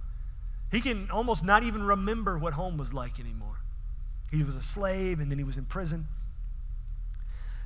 He 0.70 0.80
can 0.80 1.10
almost 1.10 1.44
not 1.44 1.62
even 1.62 1.82
remember 1.82 2.38
what 2.38 2.52
home 2.54 2.76
was 2.76 2.92
like 2.92 3.20
anymore. 3.20 3.56
He 4.30 4.42
was 4.42 4.56
a 4.56 4.62
slave 4.62 5.20
and 5.20 5.30
then 5.30 5.38
he 5.38 5.44
was 5.44 5.56
in 5.56 5.64
prison. 5.64 6.08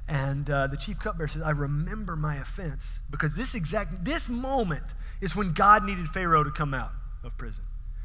And 0.08 0.48
uh, 0.50 0.66
the 0.66 0.76
chief 0.76 0.98
cupbearer 0.98 1.28
says, 1.28 1.42
I 1.42 1.50
remember 1.50 2.16
my 2.16 2.36
offense 2.36 3.00
because 3.10 3.34
this 3.34 3.54
exact, 3.54 4.04
this 4.04 4.28
moment 4.28 4.84
is 5.20 5.34
when 5.34 5.52
God 5.52 5.84
needed 5.84 6.08
Pharaoh 6.08 6.44
to 6.44 6.50
come 6.50 6.74
out 6.74 6.92
of 7.24 7.36
prison. 7.38 7.64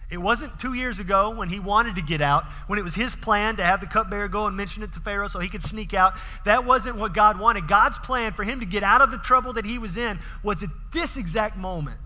It 0.10 0.18
wasn't 0.18 0.58
two 0.58 0.74
years 0.74 1.00
ago 1.00 1.32
when 1.32 1.50
he 1.50 1.60
wanted 1.60 1.96
to 1.96 2.02
get 2.02 2.22
out, 2.22 2.46
when 2.68 2.80
it 2.80 2.82
was 2.82 2.96
his 2.96 3.14
plan 3.14 3.58
to 3.58 3.66
have 3.66 3.82
the 3.82 3.88
cupbearer 3.88 4.30
go 4.30 4.48
and 4.48 4.56
mention 4.56 4.82
it 4.82 4.94
to 4.94 5.02
Pharaoh 5.02 5.28
so 5.28 5.40
he 5.40 5.50
could 5.50 5.64
sneak 5.64 5.94
out. 5.94 6.14
That 6.46 6.66
wasn't 6.66 6.96
what 6.96 7.14
God 7.14 7.40
wanted. 7.40 7.68
God's 7.68 7.98
plan 7.98 8.32
for 8.32 8.46
him 8.46 8.62
to 8.62 8.66
get 8.66 8.84
out 8.84 9.02
of 9.02 9.12
the 9.12 9.18
trouble 9.18 9.54
that 9.54 9.66
he 9.66 9.78
was 9.78 9.98
in 9.98 10.18
was 10.44 10.64
at 10.64 10.70
this 10.94 11.18
exact 11.18 11.58
moment. 11.58 12.00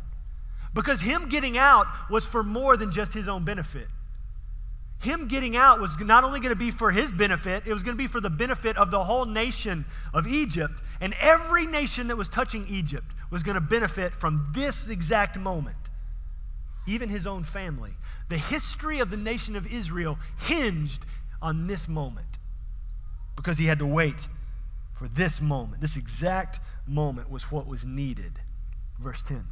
Because 0.73 0.99
him 0.99 1.29
getting 1.29 1.59
out 1.59 1.85
was 2.09 2.25
for 2.25 2.43
more 2.43 2.75
than 2.75 2.91
just 2.91 3.13
his 3.13 3.27
own 3.27 3.43
benefit. 3.43 3.87
Him 5.01 5.27
getting 5.27 5.55
out 5.55 5.79
was 5.79 5.95
not 5.99 6.23
only 6.23 6.39
going 6.39 6.49
to 6.49 6.55
be 6.55 6.71
for 6.71 6.91
his 6.91 7.11
benefit, 7.11 7.63
it 7.67 7.73
was 7.73 7.83
going 7.83 7.95
to 7.95 8.01
be 8.01 8.07
for 8.07 8.21
the 8.21 8.29
benefit 8.29 8.77
of 8.77 8.89
the 8.89 9.03
whole 9.03 9.25
nation 9.25 9.85
of 10.13 10.25
Egypt. 10.25 10.73
And 11.01 11.13
every 11.19 11.67
nation 11.67 12.07
that 12.07 12.15
was 12.15 12.29
touching 12.29 12.65
Egypt 12.67 13.05
was 13.29 13.43
going 13.43 13.55
to 13.55 13.61
benefit 13.61 14.13
from 14.13 14.47
this 14.55 14.87
exact 14.87 15.37
moment 15.37 15.75
even 16.85 17.09
his 17.09 17.27
own 17.27 17.43
family. 17.43 17.93
The 18.29 18.37
history 18.37 18.99
of 18.99 19.09
the 19.09 19.17
nation 19.17 19.55
of 19.55 19.67
Israel 19.67 20.17
hinged 20.37 21.05
on 21.41 21.67
this 21.67 21.87
moment 21.87 22.39
because 23.35 23.57
he 23.57 23.65
had 23.65 23.79
to 23.79 23.85
wait 23.85 24.27
for 24.97 25.07
this 25.07 25.41
moment. 25.41 25.81
This 25.81 25.95
exact 25.95 26.59
moment 26.87 27.29
was 27.29 27.43
what 27.51 27.67
was 27.67 27.85
needed. 27.85 28.33
Verse 28.99 29.23
10. 29.27 29.45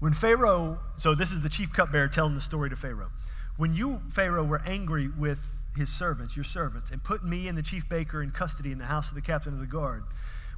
When 0.00 0.14
Pharaoh, 0.14 0.78
so 0.98 1.14
this 1.14 1.32
is 1.32 1.42
the 1.42 1.48
chief 1.48 1.72
cupbearer 1.72 2.08
telling 2.08 2.34
the 2.34 2.40
story 2.40 2.70
to 2.70 2.76
Pharaoh. 2.76 3.10
When 3.56 3.74
you, 3.74 4.00
Pharaoh, 4.14 4.44
were 4.44 4.62
angry 4.64 5.08
with 5.08 5.40
his 5.76 5.88
servants, 5.88 6.36
your 6.36 6.44
servants, 6.44 6.90
and 6.90 7.02
put 7.02 7.24
me 7.24 7.48
and 7.48 7.58
the 7.58 7.62
chief 7.62 7.88
baker 7.88 8.22
in 8.22 8.30
custody 8.30 8.70
in 8.70 8.78
the 8.78 8.84
house 8.84 9.08
of 9.08 9.14
the 9.14 9.20
captain 9.20 9.54
of 9.54 9.60
the 9.60 9.66
guard, 9.66 10.04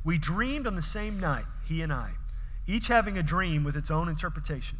we 0.05 0.19
dreamed 0.19 0.67
on 0.67 0.75
the 0.75 0.83
same 0.83 1.19
night, 1.19 1.47
he 1.65 1.83
and 1.83 1.93
I 1.93 2.11
each 2.67 2.87
having 2.89 3.19
a 3.19 3.23
dream 3.23 3.65
with 3.65 3.77
its 3.77 3.91
own 3.91 4.09
interpretation. 4.09 4.79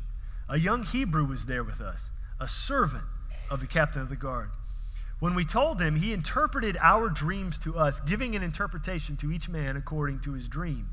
A 0.49 0.59
young 0.59 0.83
Hebrew 0.83 1.25
was 1.25 1.47
there 1.47 1.65
with 1.65 1.81
us, 1.81 2.11
a 2.41 2.49
servant 2.49 3.05
of 3.51 3.61
the 3.61 3.67
captain 3.67 4.03
of 4.03 4.09
the 4.09 4.17
guard. 4.17 4.51
When 5.21 5.35
we 5.35 5.45
told 5.45 5.81
him, 5.81 5.97
he 5.97 6.13
interpreted 6.13 6.79
our 6.81 7.11
dreams 7.11 7.59
to 7.59 7.79
us, 7.79 8.01
giving 8.01 8.35
an 8.35 8.43
interpretation 8.43 9.17
to 9.19 9.31
each 9.31 9.49
man 9.49 9.77
according 9.77 10.21
to 10.21 10.33
his 10.33 10.49
dream. 10.49 10.89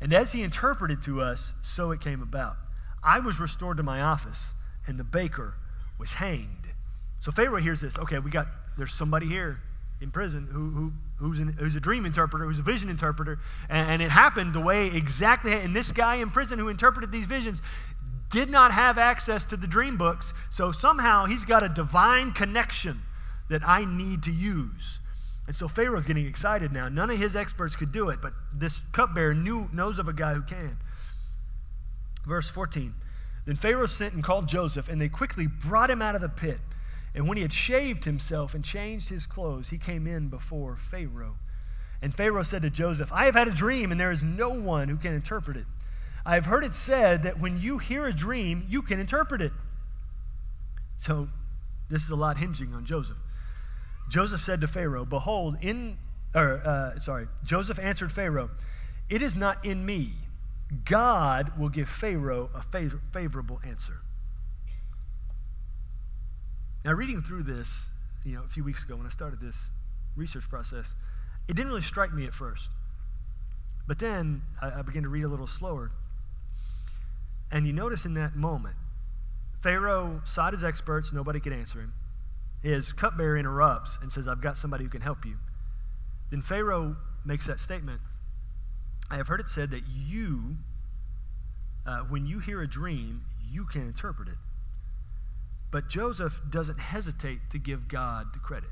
And 0.00 0.12
as 0.12 0.32
he 0.32 0.42
interpreted 0.42 1.02
to 1.02 1.20
us, 1.20 1.52
so 1.62 1.90
it 1.90 2.00
came 2.00 2.22
about. 2.22 2.56
I 3.02 3.20
was 3.20 3.38
restored 3.38 3.76
to 3.76 3.82
my 3.82 4.00
office, 4.00 4.52
and 4.86 4.98
the 4.98 5.04
baker 5.04 5.54
was 5.98 6.12
hanged. 6.12 6.66
So 7.20 7.30
Pharaoh 7.30 7.60
hears 7.60 7.80
this. 7.80 7.98
Okay, 7.98 8.18
we 8.18 8.30
got, 8.30 8.46
there's 8.76 8.94
somebody 8.94 9.26
here 9.26 9.60
in 10.00 10.10
prison 10.10 10.48
who, 10.50 10.70
who, 10.70 10.92
who's, 11.16 11.40
an, 11.40 11.48
who's 11.58 11.74
a 11.74 11.80
dream 11.80 12.06
interpreter, 12.06 12.44
who's 12.44 12.58
a 12.58 12.62
vision 12.62 12.88
interpreter. 12.88 13.38
And, 13.68 13.90
and 13.90 14.02
it 14.02 14.10
happened 14.10 14.52
the 14.52 14.60
way 14.60 14.86
exactly, 14.86 15.52
and 15.52 15.74
this 15.74 15.92
guy 15.92 16.16
in 16.16 16.30
prison 16.30 16.58
who 16.58 16.68
interpreted 16.68 17.10
these 17.10 17.26
visions 17.26 17.60
did 18.30 18.50
not 18.50 18.72
have 18.72 18.98
access 18.98 19.44
to 19.46 19.56
the 19.56 19.66
dream 19.66 19.96
books. 19.96 20.32
So 20.50 20.72
somehow 20.72 21.26
he's 21.26 21.44
got 21.44 21.62
a 21.62 21.68
divine 21.68 22.32
connection 22.32 23.02
that 23.50 23.66
I 23.66 23.84
need 23.84 24.22
to 24.24 24.30
use. 24.30 24.98
And 25.46 25.56
so 25.56 25.66
Pharaoh's 25.66 26.04
getting 26.04 26.26
excited 26.26 26.72
now. 26.72 26.88
None 26.90 27.10
of 27.10 27.18
his 27.18 27.34
experts 27.34 27.74
could 27.74 27.90
do 27.90 28.10
it, 28.10 28.20
but 28.20 28.34
this 28.54 28.82
cupbearer 28.92 29.34
knew, 29.34 29.68
knows 29.72 29.98
of 29.98 30.06
a 30.06 30.12
guy 30.12 30.34
who 30.34 30.42
can. 30.42 30.76
Verse 32.26 32.50
14. 32.50 32.92
Then 33.46 33.56
Pharaoh 33.56 33.86
sent 33.86 34.12
and 34.12 34.22
called 34.22 34.46
Joseph, 34.46 34.90
and 34.90 35.00
they 35.00 35.08
quickly 35.08 35.46
brought 35.46 35.88
him 35.88 36.02
out 36.02 36.14
of 36.14 36.20
the 36.20 36.28
pit. 36.28 36.60
And 37.18 37.26
when 37.26 37.36
he 37.36 37.42
had 37.42 37.52
shaved 37.52 38.04
himself 38.04 38.54
and 38.54 38.64
changed 38.64 39.08
his 39.08 39.26
clothes, 39.26 39.70
he 39.70 39.76
came 39.76 40.06
in 40.06 40.28
before 40.28 40.78
Pharaoh. 40.88 41.34
And 42.00 42.14
Pharaoh 42.14 42.44
said 42.44 42.62
to 42.62 42.70
Joseph, 42.70 43.10
I 43.12 43.24
have 43.24 43.34
had 43.34 43.48
a 43.48 43.52
dream, 43.52 43.90
and 43.90 44.00
there 44.00 44.12
is 44.12 44.22
no 44.22 44.50
one 44.50 44.88
who 44.88 44.96
can 44.96 45.14
interpret 45.14 45.56
it. 45.56 45.64
I 46.24 46.34
have 46.34 46.44
heard 46.44 46.62
it 46.62 46.76
said 46.76 47.24
that 47.24 47.40
when 47.40 47.58
you 47.58 47.78
hear 47.78 48.06
a 48.06 48.12
dream, 48.12 48.64
you 48.68 48.82
can 48.82 49.00
interpret 49.00 49.40
it. 49.40 49.50
So 50.96 51.28
this 51.90 52.04
is 52.04 52.10
a 52.10 52.14
lot 52.14 52.38
hinging 52.38 52.72
on 52.72 52.86
Joseph. 52.86 53.16
Joseph 54.08 54.44
said 54.44 54.60
to 54.60 54.68
Pharaoh, 54.68 55.04
Behold, 55.04 55.56
in, 55.60 55.98
or, 56.36 56.64
uh, 56.64 57.00
sorry, 57.00 57.26
Joseph 57.42 57.80
answered 57.80 58.12
Pharaoh, 58.12 58.48
It 59.10 59.22
is 59.22 59.34
not 59.34 59.64
in 59.64 59.84
me. 59.84 60.12
God 60.84 61.58
will 61.58 61.68
give 61.68 61.88
Pharaoh 61.88 62.48
a 62.54 62.62
favorable 63.12 63.60
answer. 63.66 64.02
Now, 66.88 66.94
reading 66.94 67.20
through 67.20 67.42
this, 67.42 67.68
you 68.24 68.34
know, 68.34 68.44
a 68.44 68.48
few 68.48 68.64
weeks 68.64 68.82
ago 68.82 68.96
when 68.96 69.06
I 69.06 69.10
started 69.10 69.42
this 69.42 69.54
research 70.16 70.48
process, 70.48 70.94
it 71.46 71.52
didn't 71.52 71.68
really 71.68 71.82
strike 71.82 72.14
me 72.14 72.24
at 72.24 72.32
first. 72.32 72.70
But 73.86 73.98
then 73.98 74.40
I, 74.62 74.78
I 74.78 74.80
began 74.80 75.02
to 75.02 75.10
read 75.10 75.24
a 75.24 75.28
little 75.28 75.46
slower. 75.46 75.90
And 77.52 77.66
you 77.66 77.74
notice 77.74 78.06
in 78.06 78.14
that 78.14 78.36
moment, 78.36 78.74
Pharaoh 79.62 80.22
sought 80.24 80.54
his 80.54 80.64
experts, 80.64 81.12
nobody 81.12 81.40
could 81.40 81.52
answer 81.52 81.78
him. 81.78 81.92
His 82.62 82.90
cupbearer 82.94 83.36
interrupts 83.36 83.98
and 84.00 84.10
says, 84.10 84.26
I've 84.26 84.40
got 84.40 84.56
somebody 84.56 84.84
who 84.84 84.88
can 84.88 85.02
help 85.02 85.26
you. 85.26 85.36
Then 86.30 86.40
Pharaoh 86.40 86.96
makes 87.22 87.46
that 87.48 87.60
statement 87.60 88.00
I 89.10 89.16
have 89.16 89.28
heard 89.28 89.40
it 89.40 89.50
said 89.50 89.72
that 89.72 89.82
you, 89.86 90.56
uh, 91.86 91.98
when 92.08 92.24
you 92.24 92.38
hear 92.38 92.62
a 92.62 92.66
dream, 92.66 93.24
you 93.52 93.66
can 93.66 93.82
interpret 93.82 94.28
it. 94.28 94.36
But 95.70 95.88
Joseph 95.88 96.40
doesn't 96.50 96.78
hesitate 96.78 97.40
to 97.52 97.58
give 97.58 97.88
God 97.88 98.28
the 98.32 98.38
credit. 98.38 98.70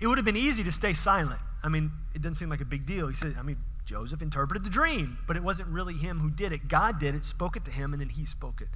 It 0.00 0.06
would 0.06 0.18
have 0.18 0.24
been 0.24 0.36
easy 0.36 0.64
to 0.64 0.72
stay 0.72 0.94
silent. 0.94 1.40
I 1.62 1.68
mean, 1.68 1.92
it 2.14 2.22
doesn't 2.22 2.36
seem 2.36 2.50
like 2.50 2.60
a 2.60 2.66
big 2.66 2.86
deal. 2.86 3.06
He 3.06 3.14
said, 3.14 3.36
I 3.38 3.42
mean, 3.42 3.56
Joseph 3.84 4.20
interpreted 4.20 4.64
the 4.64 4.70
dream, 4.70 5.18
but 5.26 5.36
it 5.36 5.42
wasn't 5.42 5.68
really 5.68 5.94
him 5.94 6.18
who 6.18 6.30
did 6.30 6.52
it. 6.52 6.68
God 6.68 6.98
did 6.98 7.14
it, 7.14 7.24
spoke 7.24 7.56
it 7.56 7.64
to 7.66 7.70
him, 7.70 7.92
and 7.92 8.00
then 8.00 8.08
he 8.08 8.26
spoke 8.26 8.60
it. 8.60 8.68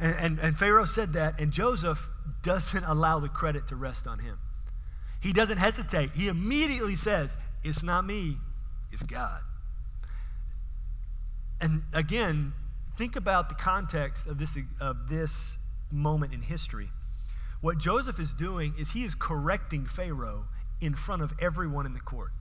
And, 0.00 0.14
and, 0.14 0.38
and 0.38 0.56
Pharaoh 0.56 0.86
said 0.86 1.12
that, 1.14 1.38
and 1.38 1.52
Joseph 1.52 1.98
doesn't 2.42 2.84
allow 2.86 3.20
the 3.20 3.28
credit 3.28 3.68
to 3.68 3.76
rest 3.76 4.06
on 4.06 4.18
him. 4.18 4.38
He 5.20 5.32
doesn't 5.32 5.58
hesitate. 5.58 6.10
He 6.12 6.28
immediately 6.28 6.96
says, 6.96 7.30
It's 7.62 7.82
not 7.82 8.04
me, 8.04 8.36
it's 8.92 9.02
God. 9.02 9.40
And 11.60 11.82
again, 11.94 12.52
think 12.98 13.16
about 13.16 13.48
the 13.48 13.54
context 13.54 14.26
of 14.26 14.38
this, 14.38 14.56
of 14.80 15.08
this 15.08 15.34
moment 15.94 16.34
in 16.34 16.42
history. 16.42 16.90
What 17.60 17.78
Joseph 17.78 18.20
is 18.20 18.32
doing 18.34 18.74
is 18.78 18.90
he 18.90 19.04
is 19.04 19.14
correcting 19.14 19.86
Pharaoh 19.86 20.44
in 20.80 20.94
front 20.94 21.22
of 21.22 21.32
everyone 21.40 21.86
in 21.86 21.94
the 21.94 22.00
court. 22.00 22.32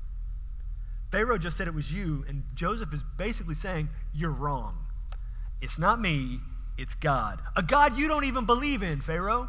Pharaoh 1.12 1.38
just 1.38 1.58
said 1.58 1.68
it 1.68 1.74
was 1.74 1.94
you, 1.94 2.26
and 2.28 2.44
Joseph 2.56 2.92
is 2.94 3.04
basically 3.18 3.56
saying, 3.56 3.88
You're 4.14 4.32
wrong. 4.32 4.76
It's 5.62 5.80
not 5.80 6.02
me, 6.02 6.40
it's 6.78 6.96
God. 6.96 7.40
A 7.56 7.62
God 7.62 7.98
you 7.98 8.08
don't 8.08 8.26
even 8.26 8.46
believe 8.46 8.84
in, 8.84 9.00
Pharaoh. 9.00 9.48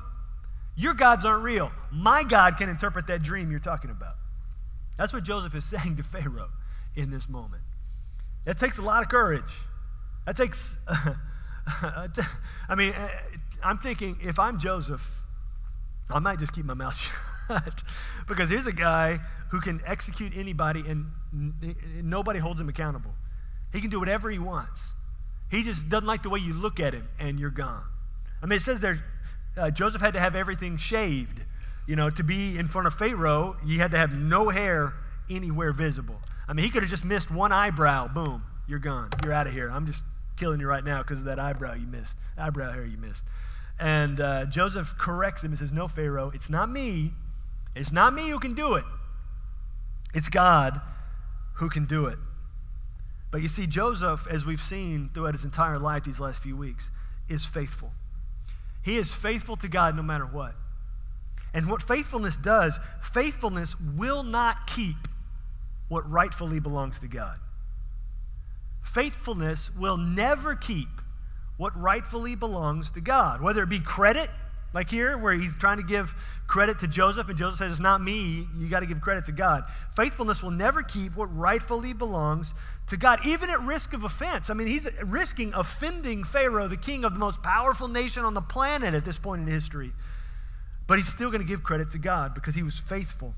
Your 0.76 0.94
gods 0.94 1.24
aren't 1.24 1.42
real. 1.42 1.72
My 1.90 2.22
God 2.22 2.56
can 2.58 2.68
interpret 2.68 3.06
that 3.06 3.22
dream 3.22 3.50
you're 3.50 3.60
talking 3.60 3.90
about. 3.90 4.14
That's 4.98 5.12
what 5.12 5.24
Joseph 5.24 5.54
is 5.54 5.64
saying 5.70 5.96
to 5.96 6.02
Pharaoh 6.02 6.50
in 6.96 7.10
this 7.10 7.28
moment. 7.28 7.62
That 8.44 8.60
takes 8.60 8.78
a 8.78 8.82
lot 8.82 9.02
of 9.02 9.08
courage. 9.08 9.52
That 10.26 10.36
takes, 10.36 10.74
I 11.66 12.74
mean, 12.76 12.94
I'm 13.64 13.78
thinking, 13.78 14.18
if 14.22 14.38
I'm 14.38 14.58
Joseph, 14.58 15.00
I 16.10 16.18
might 16.18 16.38
just 16.38 16.52
keep 16.52 16.64
my 16.66 16.74
mouth 16.74 16.96
shut. 17.48 17.82
because 18.28 18.50
here's 18.50 18.66
a 18.66 18.72
guy 18.72 19.18
who 19.50 19.60
can 19.60 19.80
execute 19.86 20.32
anybody 20.36 20.80
and 20.80 21.06
n- 21.32 21.76
nobody 22.02 22.38
holds 22.38 22.60
him 22.60 22.68
accountable. 22.68 23.12
He 23.72 23.80
can 23.80 23.90
do 23.90 23.98
whatever 23.98 24.30
he 24.30 24.38
wants. 24.38 24.80
He 25.50 25.62
just 25.62 25.88
doesn't 25.88 26.06
like 26.06 26.22
the 26.22 26.30
way 26.30 26.40
you 26.40 26.52
look 26.54 26.80
at 26.80 26.94
him 26.94 27.08
and 27.18 27.38
you're 27.38 27.50
gone. 27.50 27.84
I 28.42 28.46
mean, 28.46 28.58
it 28.58 28.62
says 28.62 28.80
there, 28.80 29.02
uh, 29.56 29.70
Joseph 29.70 30.00
had 30.00 30.14
to 30.14 30.20
have 30.20 30.34
everything 30.34 30.76
shaved. 30.76 31.40
You 31.86 31.96
know, 31.96 32.10
to 32.10 32.22
be 32.22 32.58
in 32.58 32.68
front 32.68 32.86
of 32.86 32.94
Pharaoh, 32.94 33.56
you 33.64 33.78
had 33.78 33.90
to 33.92 33.98
have 33.98 34.14
no 34.14 34.48
hair 34.48 34.94
anywhere 35.30 35.72
visible. 35.72 36.16
I 36.48 36.52
mean, 36.52 36.64
he 36.64 36.70
could 36.70 36.82
have 36.82 36.90
just 36.90 37.04
missed 37.04 37.30
one 37.30 37.52
eyebrow. 37.52 38.08
Boom, 38.08 38.42
you're 38.68 38.78
gone. 38.78 39.10
You're 39.22 39.32
out 39.32 39.46
of 39.46 39.52
here. 39.52 39.70
I'm 39.70 39.86
just 39.86 40.02
killing 40.36 40.60
you 40.60 40.66
right 40.66 40.84
now 40.84 40.98
because 40.98 41.18
of 41.20 41.26
that 41.26 41.38
eyebrow 41.38 41.74
you 41.74 41.86
missed, 41.86 42.14
eyebrow 42.36 42.72
hair 42.72 42.84
you 42.84 42.98
missed. 42.98 43.22
And 43.78 44.20
uh, 44.20 44.46
Joseph 44.46 44.94
corrects 44.98 45.42
him 45.42 45.50
and 45.50 45.58
says, 45.58 45.72
No, 45.72 45.88
Pharaoh, 45.88 46.30
it's 46.34 46.48
not 46.48 46.70
me. 46.70 47.12
It's 47.74 47.92
not 47.92 48.14
me 48.14 48.30
who 48.30 48.38
can 48.38 48.54
do 48.54 48.74
it. 48.74 48.84
It's 50.14 50.28
God 50.28 50.80
who 51.54 51.68
can 51.68 51.86
do 51.86 52.06
it. 52.06 52.18
But 53.32 53.42
you 53.42 53.48
see, 53.48 53.66
Joseph, 53.66 54.26
as 54.30 54.44
we've 54.44 54.62
seen 54.62 55.10
throughout 55.12 55.34
his 55.34 55.44
entire 55.44 55.78
life 55.78 56.04
these 56.04 56.20
last 56.20 56.40
few 56.40 56.56
weeks, 56.56 56.88
is 57.28 57.44
faithful. 57.44 57.90
He 58.82 58.96
is 58.96 59.12
faithful 59.12 59.56
to 59.56 59.68
God 59.68 59.96
no 59.96 60.02
matter 60.02 60.26
what. 60.26 60.54
And 61.52 61.68
what 61.68 61.82
faithfulness 61.82 62.36
does, 62.36 62.78
faithfulness 63.12 63.74
will 63.96 64.22
not 64.22 64.68
keep 64.68 64.96
what 65.88 66.08
rightfully 66.08 66.60
belongs 66.60 66.98
to 67.00 67.08
God. 67.08 67.38
Faithfulness 68.92 69.70
will 69.78 69.96
never 69.96 70.54
keep 70.54 70.88
what 71.56 71.78
rightfully 71.80 72.34
belongs 72.34 72.90
to 72.92 73.00
God, 73.00 73.40
whether 73.40 73.62
it 73.62 73.68
be 73.68 73.80
credit, 73.80 74.30
like 74.72 74.90
here, 74.90 75.16
where 75.16 75.34
he's 75.34 75.54
trying 75.60 75.76
to 75.76 75.84
give 75.84 76.12
credit 76.48 76.80
to 76.80 76.88
Joseph, 76.88 77.28
and 77.28 77.38
Joseph 77.38 77.58
says, 77.58 77.72
It's 77.72 77.80
not 77.80 78.02
me, 78.02 78.48
you 78.58 78.68
got 78.68 78.80
to 78.80 78.86
give 78.86 79.00
credit 79.00 79.26
to 79.26 79.32
God. 79.32 79.64
Faithfulness 79.94 80.42
will 80.42 80.50
never 80.50 80.82
keep 80.82 81.16
what 81.16 81.26
rightfully 81.36 81.92
belongs 81.92 82.52
to 82.88 82.96
God, 82.96 83.20
even 83.24 83.50
at 83.50 83.60
risk 83.62 83.92
of 83.92 84.02
offense. 84.02 84.50
I 84.50 84.54
mean, 84.54 84.66
he's 84.66 84.86
risking 85.04 85.54
offending 85.54 86.24
Pharaoh, 86.24 86.66
the 86.66 86.76
king 86.76 87.04
of 87.04 87.12
the 87.12 87.20
most 87.20 87.40
powerful 87.40 87.86
nation 87.86 88.24
on 88.24 88.34
the 88.34 88.42
planet 88.42 88.94
at 88.94 89.04
this 89.04 89.16
point 89.16 89.42
in 89.42 89.46
history. 89.46 89.92
But 90.88 90.98
he's 90.98 91.08
still 91.08 91.30
going 91.30 91.40
to 91.40 91.46
give 91.48 91.62
credit 91.62 91.92
to 91.92 91.98
God 91.98 92.34
because 92.34 92.54
he 92.56 92.64
was 92.64 92.78
faithful. 92.78 93.32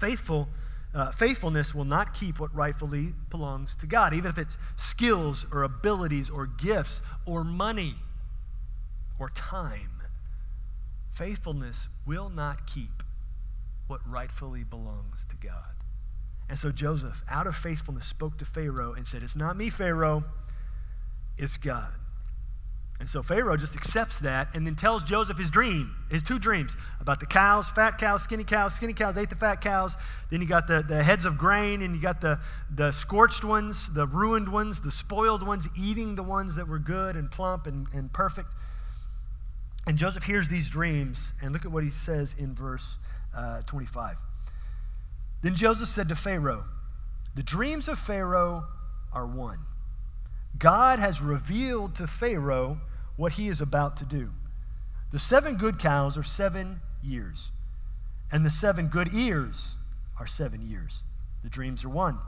Faithful 0.00 0.48
uh, 0.92 1.12
faithfulness 1.12 1.74
will 1.74 1.84
not 1.84 2.14
keep 2.14 2.40
what 2.40 2.54
rightfully 2.54 3.14
belongs 3.30 3.76
to 3.80 3.86
God, 3.86 4.12
even 4.12 4.30
if 4.30 4.38
it's 4.38 4.56
skills 4.76 5.46
or 5.52 5.62
abilities 5.62 6.30
or 6.30 6.46
gifts 6.46 7.00
or 7.26 7.44
money 7.44 7.94
or 9.18 9.28
time. 9.30 9.90
Faithfulness 11.16 11.88
will 12.06 12.28
not 12.28 12.66
keep 12.66 13.02
what 13.86 14.00
rightfully 14.08 14.64
belongs 14.64 15.26
to 15.28 15.36
God. 15.36 15.74
And 16.48 16.58
so 16.58 16.72
Joseph, 16.72 17.22
out 17.28 17.46
of 17.46 17.54
faithfulness, 17.54 18.06
spoke 18.06 18.38
to 18.38 18.44
Pharaoh 18.44 18.94
and 18.94 19.06
said, 19.06 19.22
It's 19.22 19.36
not 19.36 19.56
me, 19.56 19.70
Pharaoh, 19.70 20.24
it's 21.38 21.56
God. 21.56 21.92
And 23.00 23.08
so 23.08 23.22
Pharaoh 23.22 23.56
just 23.56 23.74
accepts 23.74 24.18
that 24.18 24.48
and 24.52 24.66
then 24.66 24.74
tells 24.74 25.02
Joseph 25.04 25.38
his 25.38 25.50
dream, 25.50 25.96
his 26.10 26.22
two 26.22 26.38
dreams 26.38 26.76
about 27.00 27.18
the 27.18 27.24
cows, 27.24 27.66
fat 27.70 27.96
cows, 27.96 28.22
skinny 28.22 28.44
cows. 28.44 28.74
Skinny 28.74 28.92
cows 28.92 29.16
ate 29.16 29.30
the 29.30 29.36
fat 29.36 29.62
cows. 29.62 29.96
Then 30.30 30.42
you 30.42 30.46
got 30.46 30.68
the, 30.68 30.84
the 30.86 31.02
heads 31.02 31.24
of 31.24 31.38
grain, 31.38 31.80
and 31.80 31.96
you 31.96 32.02
got 32.02 32.20
the, 32.20 32.38
the 32.76 32.92
scorched 32.92 33.42
ones, 33.42 33.88
the 33.94 34.06
ruined 34.06 34.52
ones, 34.52 34.82
the 34.82 34.90
spoiled 34.90 35.46
ones, 35.46 35.66
eating 35.74 36.14
the 36.14 36.22
ones 36.22 36.54
that 36.56 36.68
were 36.68 36.78
good 36.78 37.16
and 37.16 37.30
plump 37.30 37.66
and, 37.66 37.86
and 37.94 38.12
perfect. 38.12 38.48
And 39.86 39.96
Joseph 39.96 40.24
hears 40.24 40.48
these 40.48 40.68
dreams, 40.68 41.32
and 41.40 41.54
look 41.54 41.64
at 41.64 41.72
what 41.72 41.82
he 41.82 41.90
says 41.90 42.34
in 42.38 42.54
verse 42.54 42.96
uh, 43.34 43.62
25. 43.62 44.16
Then 45.42 45.56
Joseph 45.56 45.88
said 45.88 46.08
to 46.10 46.16
Pharaoh, 46.16 46.64
The 47.34 47.42
dreams 47.42 47.88
of 47.88 47.98
Pharaoh 47.98 48.66
are 49.10 49.26
one. 49.26 49.60
God 50.58 50.98
has 50.98 51.22
revealed 51.22 51.94
to 51.96 52.06
Pharaoh 52.06 52.78
what 53.20 53.32
he 53.32 53.48
is 53.48 53.60
about 53.60 53.98
to 53.98 54.06
do. 54.06 54.30
The 55.12 55.18
seven 55.18 55.58
good 55.58 55.78
cows 55.78 56.16
are 56.16 56.22
seven 56.22 56.80
years, 57.02 57.50
and 58.32 58.46
the 58.46 58.50
seven 58.50 58.86
good 58.88 59.12
ears 59.12 59.74
are 60.18 60.26
seven 60.26 60.66
years. 60.66 61.02
The 61.42 61.50
dreams 61.50 61.84
are 61.84 61.90
one. 61.90 62.18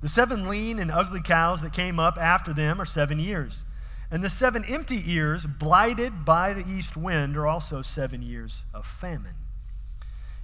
The 0.00 0.08
seven 0.08 0.48
lean 0.48 0.78
and 0.78 0.92
ugly 0.92 1.22
cows 1.22 1.60
that 1.62 1.72
came 1.72 1.98
up 1.98 2.18
after 2.18 2.52
them 2.52 2.80
are 2.80 2.84
seven 2.84 3.18
years. 3.18 3.64
And 4.12 4.22
the 4.22 4.30
seven 4.30 4.64
empty 4.64 5.02
ears, 5.06 5.44
blighted 5.44 6.24
by 6.24 6.52
the 6.52 6.68
east 6.70 6.96
wind, 6.96 7.36
are 7.36 7.48
also 7.48 7.82
seven 7.82 8.22
years 8.22 8.62
of 8.72 8.86
famine. 8.86 9.34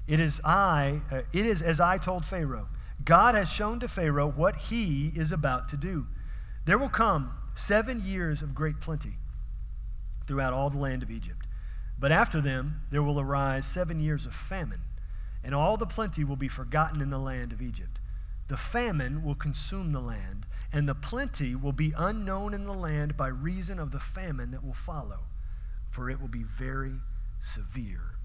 It 0.09 0.19
is 0.19 0.41
I, 0.45 1.03
uh, 1.13 1.21
it 1.33 1.47
is 1.47 1.63
as 1.63 1.79
I 1.79 1.99
told 1.99 2.25
Pharaoh. 2.25 2.67
God 3.05 3.37
has 3.37 3.49
shown 3.49 3.79
to 3.79 3.87
Pharaoh 3.87 4.29
what 4.29 4.57
he 4.57 5.13
is 5.15 5.31
about 5.31 5.69
to 5.69 5.77
do. 5.77 6.07
There 6.65 6.79
will 6.79 6.89
come 6.89 7.31
seven 7.55 8.03
years 8.05 8.43
of 8.43 8.57
great 8.57 8.81
plenty 8.81 9.19
throughout 10.29 10.53
all 10.53 10.71
the 10.71 10.79
land 10.79 11.03
of 11.03 11.11
Egypt. 11.11 11.47
But 11.99 12.13
after 12.13 12.41
them 12.41 12.83
there 12.91 13.03
will 13.03 13.19
arise 13.19 13.67
seven 13.67 13.99
years 13.99 14.27
of 14.27 14.35
famine, 14.35 14.83
and 15.43 15.55
all 15.55 15.77
the 15.77 15.87
plenty 15.87 16.23
will 16.23 16.37
be 16.37 16.49
forgotten 16.49 17.01
in 17.01 17.11
the 17.11 17.19
land 17.19 17.53
of 17.53 17.61
Egypt. 17.61 17.99
The 18.47 18.57
famine 18.57 19.25
will 19.25 19.35
consume 19.35 19.93
the 19.93 20.01
land, 20.01 20.47
and 20.73 20.89
the 20.89 20.95
plenty 20.95 21.55
will 21.55 21.73
be 21.73 21.93
unknown 21.97 22.55
in 22.55 22.65
the 22.65 22.73
land 22.73 23.17
by 23.17 23.29
reason 23.29 23.79
of 23.79 23.91
the 23.91 24.01
famine 24.01 24.53
that 24.53 24.65
will 24.65 24.75
follow, 24.75 25.21
for 25.91 26.09
it 26.09 26.21
will 26.21 26.29
be 26.29 26.45
very 26.45 27.01
severe. 27.41 28.17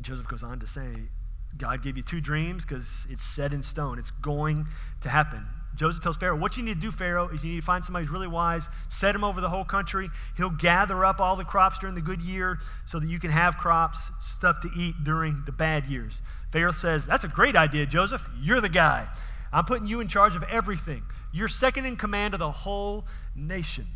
Joseph 0.00 0.28
goes 0.28 0.42
on 0.42 0.58
to 0.60 0.66
say, 0.66 1.08
God 1.56 1.82
gave 1.82 1.96
you 1.96 2.02
two 2.02 2.20
dreams 2.20 2.64
because 2.64 2.86
it's 3.08 3.24
set 3.24 3.52
in 3.52 3.62
stone. 3.62 3.98
It's 3.98 4.10
going 4.22 4.66
to 5.02 5.08
happen. 5.08 5.46
Joseph 5.74 6.02
tells 6.02 6.16
Pharaoh, 6.16 6.36
What 6.36 6.56
you 6.56 6.62
need 6.62 6.74
to 6.74 6.80
do, 6.80 6.90
Pharaoh, 6.90 7.28
is 7.28 7.44
you 7.44 7.52
need 7.52 7.60
to 7.60 7.66
find 7.66 7.84
somebody 7.84 8.04
who's 8.04 8.12
really 8.12 8.26
wise, 8.26 8.64
set 8.90 9.14
him 9.14 9.22
over 9.22 9.40
the 9.40 9.48
whole 9.48 9.64
country. 9.64 10.10
He'll 10.36 10.50
gather 10.50 11.04
up 11.04 11.20
all 11.20 11.36
the 11.36 11.44
crops 11.44 11.78
during 11.78 11.94
the 11.94 12.00
good 12.00 12.20
year 12.20 12.58
so 12.86 12.98
that 12.98 13.06
you 13.08 13.20
can 13.20 13.30
have 13.30 13.56
crops, 13.56 13.98
stuff 14.20 14.60
to 14.62 14.70
eat 14.76 14.96
during 15.04 15.42
the 15.46 15.52
bad 15.52 15.86
years. 15.86 16.20
Pharaoh 16.52 16.72
says, 16.72 17.06
That's 17.06 17.24
a 17.24 17.28
great 17.28 17.54
idea, 17.54 17.86
Joseph. 17.86 18.22
You're 18.40 18.60
the 18.60 18.68
guy. 18.68 19.06
I'm 19.52 19.64
putting 19.64 19.86
you 19.86 20.00
in 20.00 20.08
charge 20.08 20.34
of 20.34 20.42
everything. 20.42 21.02
You're 21.32 21.48
second 21.48 21.86
in 21.86 21.96
command 21.96 22.34
of 22.34 22.40
the 22.40 22.50
whole 22.50 23.04
nation. 23.34 23.86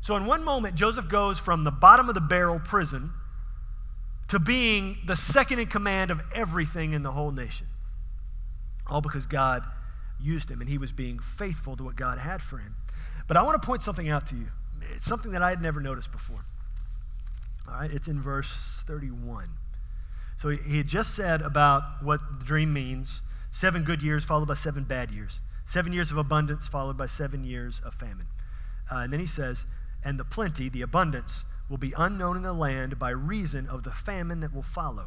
So, 0.00 0.16
in 0.16 0.26
one 0.26 0.44
moment, 0.44 0.74
Joseph 0.74 1.08
goes 1.08 1.38
from 1.38 1.64
the 1.64 1.70
bottom 1.70 2.08
of 2.08 2.14
the 2.14 2.20
barrel 2.20 2.60
prison 2.60 3.12
to 4.32 4.38
being 4.38 4.96
the 5.06 5.14
second 5.14 5.58
in 5.58 5.66
command 5.66 6.10
of 6.10 6.18
everything 6.34 6.94
in 6.94 7.02
the 7.02 7.12
whole 7.12 7.30
nation. 7.30 7.66
All 8.86 9.02
because 9.02 9.26
God 9.26 9.62
used 10.18 10.50
him 10.50 10.62
and 10.62 10.70
he 10.70 10.78
was 10.78 10.90
being 10.90 11.18
faithful 11.36 11.76
to 11.76 11.84
what 11.84 11.96
God 11.96 12.16
had 12.16 12.40
for 12.40 12.56
him. 12.56 12.74
But 13.28 13.36
I 13.36 13.42
want 13.42 13.60
to 13.60 13.66
point 13.66 13.82
something 13.82 14.08
out 14.08 14.26
to 14.28 14.34
you. 14.34 14.46
It's 14.96 15.04
something 15.04 15.32
that 15.32 15.42
I 15.42 15.50
had 15.50 15.60
never 15.60 15.82
noticed 15.82 16.10
before. 16.12 16.42
All 17.68 17.74
right, 17.74 17.90
it's 17.92 18.08
in 18.08 18.22
verse 18.22 18.50
31. 18.86 19.50
So 20.40 20.48
he, 20.48 20.78
had 20.78 20.88
just 20.88 21.14
said 21.14 21.42
about 21.42 21.82
what 22.02 22.20
the 22.38 22.46
dream 22.46 22.72
means 22.72 23.20
seven 23.50 23.84
good 23.84 24.00
years 24.00 24.24
followed 24.24 24.48
by 24.48 24.54
seven 24.54 24.84
bad 24.84 25.10
years, 25.10 25.42
seven 25.66 25.92
years 25.92 26.10
of 26.10 26.16
abundance 26.16 26.66
followed 26.68 26.96
by 26.96 27.04
seven 27.04 27.44
years 27.44 27.82
of 27.84 27.92
famine. 27.92 28.28
Uh, 28.90 29.00
and 29.00 29.12
then 29.12 29.20
he 29.20 29.26
says, 29.26 29.66
and 30.02 30.18
the 30.18 30.24
plenty, 30.24 30.70
the 30.70 30.80
abundance, 30.80 31.44
will 31.72 31.78
be 31.78 31.94
unknown 31.96 32.36
in 32.36 32.42
the 32.42 32.52
land 32.52 32.98
by 32.98 33.08
reason 33.08 33.66
of 33.66 33.82
the 33.82 33.90
famine 33.90 34.40
that 34.40 34.54
will 34.54 34.62
follow, 34.62 35.06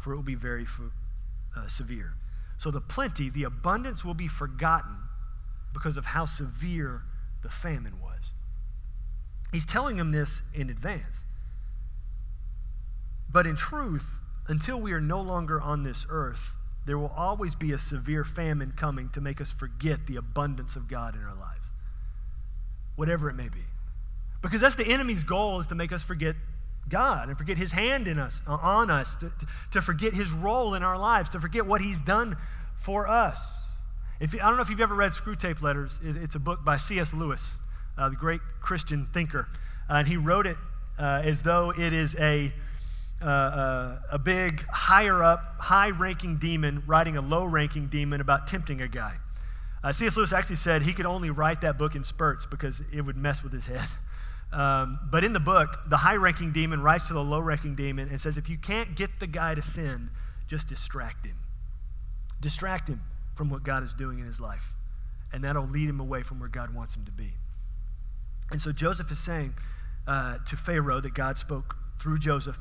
for 0.00 0.12
it 0.12 0.16
will 0.16 0.22
be 0.22 0.36
very 0.36 0.64
uh, 1.56 1.66
severe. 1.66 2.12
So 2.58 2.70
the 2.70 2.80
plenty, 2.80 3.28
the 3.28 3.42
abundance 3.42 4.04
will 4.04 4.14
be 4.14 4.28
forgotten 4.28 4.96
because 5.72 5.96
of 5.96 6.04
how 6.04 6.26
severe 6.26 7.02
the 7.42 7.48
famine 7.48 8.00
was. 8.00 8.20
He's 9.50 9.66
telling 9.66 9.96
them 9.96 10.12
this 10.12 10.42
in 10.54 10.70
advance. 10.70 11.24
But 13.28 13.44
in 13.44 13.56
truth, 13.56 14.06
until 14.46 14.80
we 14.80 14.92
are 14.92 15.00
no 15.00 15.20
longer 15.20 15.60
on 15.60 15.82
this 15.82 16.06
earth, 16.08 16.52
there 16.86 16.98
will 16.98 17.12
always 17.16 17.56
be 17.56 17.72
a 17.72 17.80
severe 17.80 18.22
famine 18.22 18.74
coming 18.76 19.08
to 19.08 19.20
make 19.20 19.40
us 19.40 19.52
forget 19.52 20.06
the 20.06 20.14
abundance 20.14 20.76
of 20.76 20.86
God 20.86 21.16
in 21.16 21.24
our 21.24 21.34
lives, 21.34 21.66
whatever 22.94 23.28
it 23.28 23.34
may 23.34 23.48
be. 23.48 23.64
Because 24.44 24.60
that's 24.60 24.74
the 24.74 24.86
enemy's 24.86 25.24
goal 25.24 25.58
is 25.60 25.66
to 25.68 25.74
make 25.74 25.90
us 25.90 26.02
forget 26.02 26.36
God 26.90 27.30
and 27.30 27.38
forget 27.38 27.56
his 27.56 27.72
hand 27.72 28.06
in 28.06 28.18
us, 28.18 28.42
uh, 28.46 28.52
on 28.60 28.90
us, 28.90 29.16
to, 29.20 29.32
to 29.72 29.80
forget 29.80 30.12
his 30.12 30.30
role 30.30 30.74
in 30.74 30.82
our 30.82 30.98
lives, 30.98 31.30
to 31.30 31.40
forget 31.40 31.64
what 31.64 31.80
he's 31.80 31.98
done 32.00 32.36
for 32.84 33.08
us. 33.08 33.38
If, 34.20 34.34
I 34.34 34.38
don't 34.38 34.56
know 34.56 34.62
if 34.62 34.68
you've 34.68 34.82
ever 34.82 34.94
read 34.94 35.12
Screwtape 35.12 35.62
Letters. 35.62 35.98
It, 36.04 36.18
it's 36.18 36.34
a 36.34 36.38
book 36.38 36.62
by 36.62 36.76
C.S. 36.76 37.14
Lewis, 37.14 37.40
uh, 37.96 38.10
the 38.10 38.16
great 38.16 38.42
Christian 38.60 39.08
thinker. 39.14 39.48
Uh, 39.88 39.94
and 39.94 40.08
he 40.08 40.18
wrote 40.18 40.46
it 40.46 40.58
uh, 40.98 41.22
as 41.24 41.40
though 41.40 41.70
it 41.70 41.94
is 41.94 42.14
a, 42.16 42.52
uh, 43.22 43.24
uh, 43.24 43.98
a 44.12 44.18
big, 44.18 44.62
higher 44.66 45.24
up, 45.24 45.54
high 45.58 45.88
ranking 45.88 46.36
demon 46.36 46.82
writing 46.86 47.16
a 47.16 47.22
low 47.22 47.46
ranking 47.46 47.86
demon 47.86 48.20
about 48.20 48.46
tempting 48.46 48.82
a 48.82 48.88
guy. 48.88 49.14
C.S. 49.92 50.18
Lewis 50.18 50.34
actually 50.34 50.56
said 50.56 50.82
he 50.82 50.92
could 50.92 51.06
only 51.06 51.30
write 51.30 51.62
that 51.62 51.78
book 51.78 51.94
in 51.94 52.04
spurts 52.04 52.46
because 52.46 52.82
it 52.92 53.00
would 53.00 53.16
mess 53.16 53.42
with 53.42 53.52
his 53.54 53.64
head. 53.64 53.88
Um, 54.54 55.00
but 55.10 55.24
in 55.24 55.32
the 55.32 55.40
book, 55.40 55.78
the 55.88 55.96
high 55.96 56.14
ranking 56.14 56.52
demon 56.52 56.80
writes 56.80 57.08
to 57.08 57.12
the 57.12 57.22
low 57.22 57.40
ranking 57.40 57.74
demon 57.74 58.08
and 58.08 58.20
says, 58.20 58.36
if 58.36 58.48
you 58.48 58.56
can't 58.56 58.94
get 58.94 59.10
the 59.18 59.26
guy 59.26 59.54
to 59.54 59.62
sin, 59.62 60.08
just 60.46 60.68
distract 60.68 61.26
him. 61.26 61.36
Distract 62.40 62.88
him 62.88 63.02
from 63.36 63.50
what 63.50 63.64
God 63.64 63.82
is 63.82 63.92
doing 63.94 64.20
in 64.20 64.26
his 64.26 64.38
life. 64.38 64.62
And 65.32 65.42
that'll 65.42 65.66
lead 65.66 65.88
him 65.88 65.98
away 65.98 66.22
from 66.22 66.38
where 66.38 66.48
God 66.48 66.72
wants 66.72 66.94
him 66.94 67.04
to 67.04 67.10
be. 67.10 67.32
And 68.52 68.62
so 68.62 68.70
Joseph 68.70 69.10
is 69.10 69.18
saying 69.18 69.54
uh, 70.06 70.38
to 70.46 70.56
Pharaoh 70.56 71.00
that 71.00 71.14
God 71.14 71.36
spoke 71.36 71.74
through 72.00 72.18
Joseph 72.18 72.56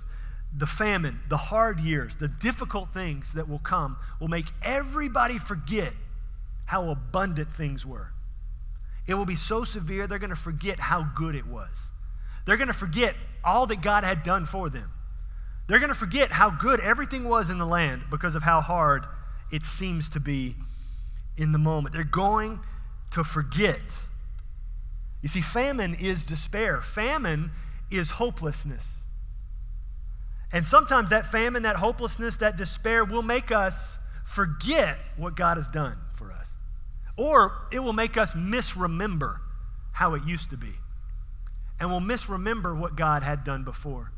the 0.56 0.68
famine, 0.68 1.20
the 1.30 1.38
hard 1.38 1.80
years, 1.80 2.16
the 2.20 2.28
difficult 2.28 2.94
things 2.94 3.34
that 3.34 3.48
will 3.50 3.60
come 3.60 3.98
will 4.20 4.28
make 4.28 4.46
everybody 4.62 5.40
forget 5.40 5.94
how 6.66 6.90
abundant 6.90 7.52
things 7.54 7.86
were. 7.86 8.12
It 9.06 9.16
will 9.16 9.26
be 9.26 9.36
so 9.36 9.64
severe, 9.64 10.08
they're 10.08 10.20
going 10.20 10.30
to 10.30 10.36
forget 10.36 10.80
how 10.80 11.04
good 11.16 11.36
it 11.36 11.46
was. 11.46 11.70
They're 12.46 12.58
going 12.58 12.68
to 12.68 12.74
forget 12.74 13.16
all 13.44 13.68
that 13.68 13.82
God 13.82 14.04
had 14.04 14.24
done 14.24 14.46
for 14.46 14.70
them. 14.70 14.92
They're 15.68 15.80
going 15.80 15.90
to 15.90 15.96
forget 15.96 16.32
how 16.32 16.50
good 16.50 16.80
everything 16.80 17.28
was 17.28 17.50
in 17.50 17.58
the 17.58 17.66
land 17.66 18.04
because 18.10 18.36
of 18.36 18.44
how 18.44 18.62
hard 18.62 19.06
it 19.52 19.66
seems 19.66 20.10
to 20.10 20.20
be 20.20 20.56
in 21.38 21.52
the 21.52 21.58
moment. 21.58 21.94
They're 21.94 22.04
going 22.04 22.60
to 23.12 23.24
forget. 23.24 23.80
You 25.22 25.30
see, 25.30 25.42
famine 25.42 25.96
is 25.96 26.24
despair, 26.24 26.82
famine 26.82 27.52
is 27.90 28.10
hopelessness. 28.10 28.86
And 30.52 30.68
sometimes 30.68 31.10
that 31.10 31.32
famine, 31.32 31.64
that 31.64 31.78
hopelessness, 31.78 32.38
that 32.38 32.58
despair 32.58 33.06
will 33.06 33.24
make 33.24 33.52
us 33.52 33.98
forget 34.26 34.98
what 35.18 35.36
God 35.36 35.58
has 35.58 35.68
done 35.68 35.98
for 36.16 36.32
us. 36.32 36.43
Or 37.16 37.54
it 37.72 37.80
will 37.80 37.94
make 37.94 38.18
us 38.18 38.34
misremember 38.36 39.40
how 39.92 40.16
it 40.16 40.24
used 40.26 40.50
to 40.50 40.58
be. 40.58 40.74
And 41.80 41.90
we'll 41.90 42.00
misremember 42.00 42.74
what 42.74 42.96
God 42.96 43.24
had 43.24 43.44
done 43.44 43.64
before. 43.64 44.12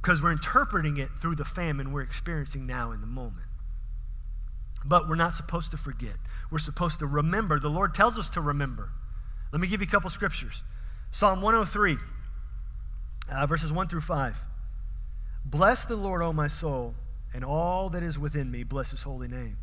Because 0.00 0.22
we're 0.22 0.32
interpreting 0.32 0.96
it 0.98 1.10
through 1.20 1.36
the 1.36 1.44
famine 1.44 1.92
we're 1.92 2.02
experiencing 2.02 2.66
now 2.66 2.92
in 2.92 3.00
the 3.00 3.06
moment. 3.06 3.46
But 4.84 5.08
we're 5.08 5.16
not 5.16 5.34
supposed 5.34 5.72
to 5.72 5.76
forget. 5.76 6.14
We're 6.50 6.58
supposed 6.58 7.00
to 7.00 7.06
remember. 7.06 7.58
The 7.58 7.68
Lord 7.68 7.94
tells 7.94 8.18
us 8.18 8.28
to 8.30 8.40
remember. 8.40 8.90
Let 9.52 9.60
me 9.60 9.68
give 9.68 9.80
you 9.80 9.86
a 9.86 9.90
couple 9.90 10.10
scriptures 10.10 10.62
Psalm 11.12 11.40
103, 11.40 11.96
uh, 13.30 13.46
verses 13.46 13.72
1 13.72 13.88
through 13.88 14.02
5. 14.02 14.36
Bless 15.46 15.84
the 15.84 15.96
Lord, 15.96 16.22
O 16.22 16.32
my 16.32 16.48
soul, 16.48 16.94
and 17.32 17.44
all 17.44 17.88
that 17.90 18.02
is 18.02 18.18
within 18.18 18.50
me. 18.50 18.64
Bless 18.64 18.90
his 18.90 19.02
holy 19.02 19.28
name. 19.28 19.56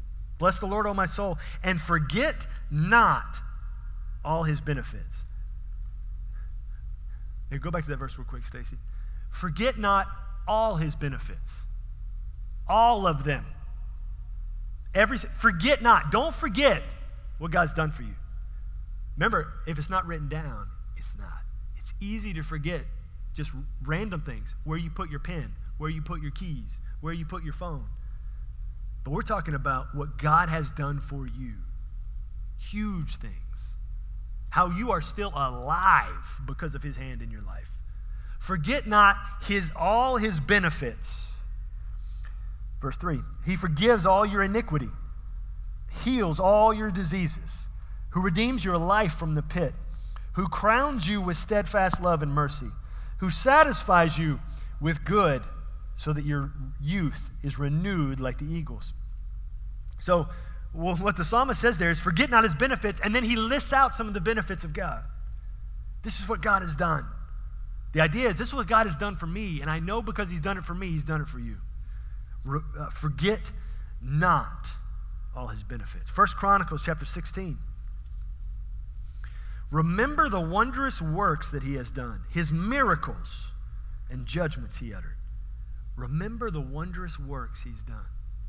Bless 0.43 0.59
the 0.59 0.65
Lord, 0.65 0.85
O 0.87 0.93
my 0.93 1.05
soul, 1.05 1.37
and 1.63 1.79
forget 1.79 2.35
not 2.69 3.23
all 4.25 4.43
his 4.43 4.59
benefits. 4.59 5.15
Go 7.61 7.71
back 7.71 7.85
to 7.85 7.89
that 7.91 7.95
verse 7.95 8.17
real 8.17 8.27
quick, 8.27 8.43
Stacy. 8.43 8.75
Forget 9.31 9.79
not 9.79 10.05
all 10.45 10.75
his 10.75 10.95
benefits. 10.95 11.49
All 12.67 13.07
of 13.07 13.23
them. 13.23 13.45
Every, 14.93 15.17
forget 15.41 15.81
not. 15.81 16.11
Don't 16.11 16.35
forget 16.35 16.83
what 17.37 17.51
God's 17.51 17.73
done 17.73 17.91
for 17.91 18.01
you. 18.01 18.15
Remember, 19.15 19.47
if 19.65 19.79
it's 19.79 19.89
not 19.89 20.05
written 20.05 20.27
down, 20.27 20.67
it's 20.97 21.15
not. 21.17 21.39
It's 21.77 21.93
easy 22.01 22.33
to 22.33 22.43
forget 22.43 22.81
just 23.33 23.51
random 23.85 24.19
things 24.23 24.53
where 24.65 24.77
you 24.77 24.89
put 24.89 25.09
your 25.09 25.21
pen, 25.21 25.53
where 25.77 25.89
you 25.89 26.01
put 26.01 26.21
your 26.21 26.31
keys, 26.31 26.69
where 26.99 27.13
you 27.13 27.25
put 27.25 27.45
your 27.45 27.53
phone. 27.53 27.85
But 29.03 29.11
we're 29.11 29.21
talking 29.21 29.53
about 29.53 29.93
what 29.93 30.17
God 30.17 30.49
has 30.49 30.69
done 30.71 31.01
for 31.09 31.25
you. 31.27 31.53
Huge 32.71 33.17
things. 33.17 33.33
How 34.49 34.69
you 34.69 34.91
are 34.91 35.01
still 35.01 35.33
alive 35.35 36.41
because 36.45 36.75
of 36.75 36.83
his 36.83 36.95
hand 36.95 37.21
in 37.21 37.31
your 37.31 37.41
life. 37.41 37.67
Forget 38.39 38.87
not 38.87 39.17
his 39.47 39.71
all 39.75 40.17
his 40.17 40.39
benefits. 40.39 41.09
Verse 42.81 42.97
3. 42.97 43.19
He 43.45 43.55
forgives 43.55 44.05
all 44.05 44.25
your 44.25 44.43
iniquity, 44.43 44.89
heals 46.03 46.39
all 46.39 46.73
your 46.73 46.91
diseases, 46.91 47.57
who 48.09 48.21
redeems 48.21 48.63
your 48.63 48.77
life 48.77 49.13
from 49.13 49.35
the 49.35 49.41
pit, 49.41 49.73
who 50.33 50.47
crowns 50.47 51.07
you 51.07 51.21
with 51.21 51.37
steadfast 51.37 52.01
love 52.01 52.21
and 52.21 52.33
mercy, 52.33 52.69
who 53.19 53.29
satisfies 53.29 54.17
you 54.17 54.39
with 54.81 55.05
good 55.05 55.41
so 55.97 56.13
that 56.13 56.25
your 56.25 56.51
youth 56.81 57.29
is 57.43 57.59
renewed 57.59 58.19
like 58.19 58.39
the 58.39 58.45
eagles. 58.45 58.93
So, 59.99 60.27
well, 60.73 60.95
what 60.97 61.17
the 61.17 61.25
psalmist 61.25 61.61
says 61.61 61.77
there 61.77 61.91
is 61.91 61.99
forget 61.99 62.29
not 62.29 62.43
his 62.43 62.55
benefits, 62.55 62.99
and 63.03 63.15
then 63.15 63.23
he 63.23 63.35
lists 63.35 63.73
out 63.73 63.95
some 63.95 64.07
of 64.07 64.13
the 64.13 64.21
benefits 64.21 64.63
of 64.63 64.73
God. 64.73 65.03
This 66.03 66.19
is 66.19 66.27
what 66.27 66.41
God 66.41 66.61
has 66.61 66.75
done. 66.75 67.05
The 67.93 68.01
idea 68.01 68.29
is 68.29 68.35
this 68.35 68.49
is 68.49 68.53
what 68.53 68.67
God 68.67 68.87
has 68.87 68.95
done 68.95 69.15
for 69.15 69.27
me, 69.27 69.61
and 69.61 69.69
I 69.69 69.79
know 69.79 70.01
because 70.01 70.29
he's 70.29 70.39
done 70.39 70.57
it 70.57 70.63
for 70.63 70.73
me, 70.73 70.87
he's 70.89 71.05
done 71.05 71.21
it 71.21 71.27
for 71.27 71.39
you. 71.39 71.57
Re, 72.43 72.59
uh, 72.79 72.89
forget 72.89 73.39
not 74.01 74.67
all 75.35 75.47
his 75.47 75.63
benefits. 75.63 76.09
First 76.09 76.35
Chronicles 76.35 76.81
chapter 76.83 77.05
16. 77.05 77.57
Remember 79.71 80.29
the 80.29 80.41
wondrous 80.41 81.01
works 81.01 81.49
that 81.51 81.63
he 81.63 81.75
has 81.75 81.89
done, 81.89 82.21
his 82.31 82.51
miracles 82.51 83.47
and 84.09 84.25
judgments 84.25 84.77
he 84.77 84.93
uttered. 84.93 85.15
Remember 85.95 86.49
the 86.49 86.61
wondrous 86.61 87.19
works 87.19 87.61
he's 87.63 87.81
done. 87.87 88.05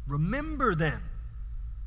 Remember 0.06 0.74
them. 0.74 1.02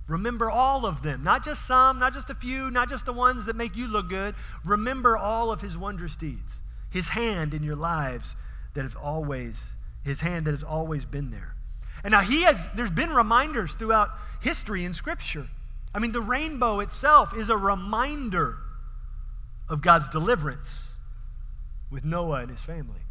Remember 0.08 0.50
all 0.50 0.86
of 0.86 1.02
them. 1.04 1.24
Not 1.24 1.44
just 1.44 1.66
some, 1.68 2.00
not 2.00 2.14
just 2.14 2.30
a 2.30 2.36
few, 2.36 2.72
not 2.72 2.90
just 2.90 3.06
the 3.06 3.14
ones 3.14 3.46
that 3.46 3.56
make 3.56 3.76
you 3.76 3.88
look 3.88 4.10
good. 4.10 4.36
Remember 4.66 5.18
all 5.18 5.52
of 5.52 5.62
his 5.62 5.78
wondrous 5.78 6.16
deeds. 6.16 6.62
His 6.90 7.08
hand 7.08 7.54
in 7.54 7.64
your 7.64 7.76
lives 7.76 8.36
that 8.74 8.84
have 8.84 8.96
always, 8.96 9.62
his 10.04 10.20
hand 10.20 10.46
that 10.46 10.52
has 10.52 10.64
always 10.64 11.04
been 11.04 11.32
there. 11.32 11.56
And 12.04 12.12
now 12.12 12.22
he 12.22 12.44
has, 12.44 12.58
there's 12.76 12.92
been 12.92 13.10
reminders 13.10 13.74
throughout 13.74 14.10
history 14.42 14.86
in 14.86 14.94
Scripture. 14.94 15.48
I 15.94 16.00
mean, 16.00 16.12
the 16.12 16.22
rainbow 16.22 16.80
itself 16.80 17.36
is 17.36 17.50
a 17.50 17.58
reminder 17.58 18.58
of 19.68 19.82
God's 19.82 20.08
deliverance 20.10 20.84
with 21.92 22.06
Noah 22.06 22.42
and 22.42 22.52
his 22.52 22.62
family. 22.62 23.02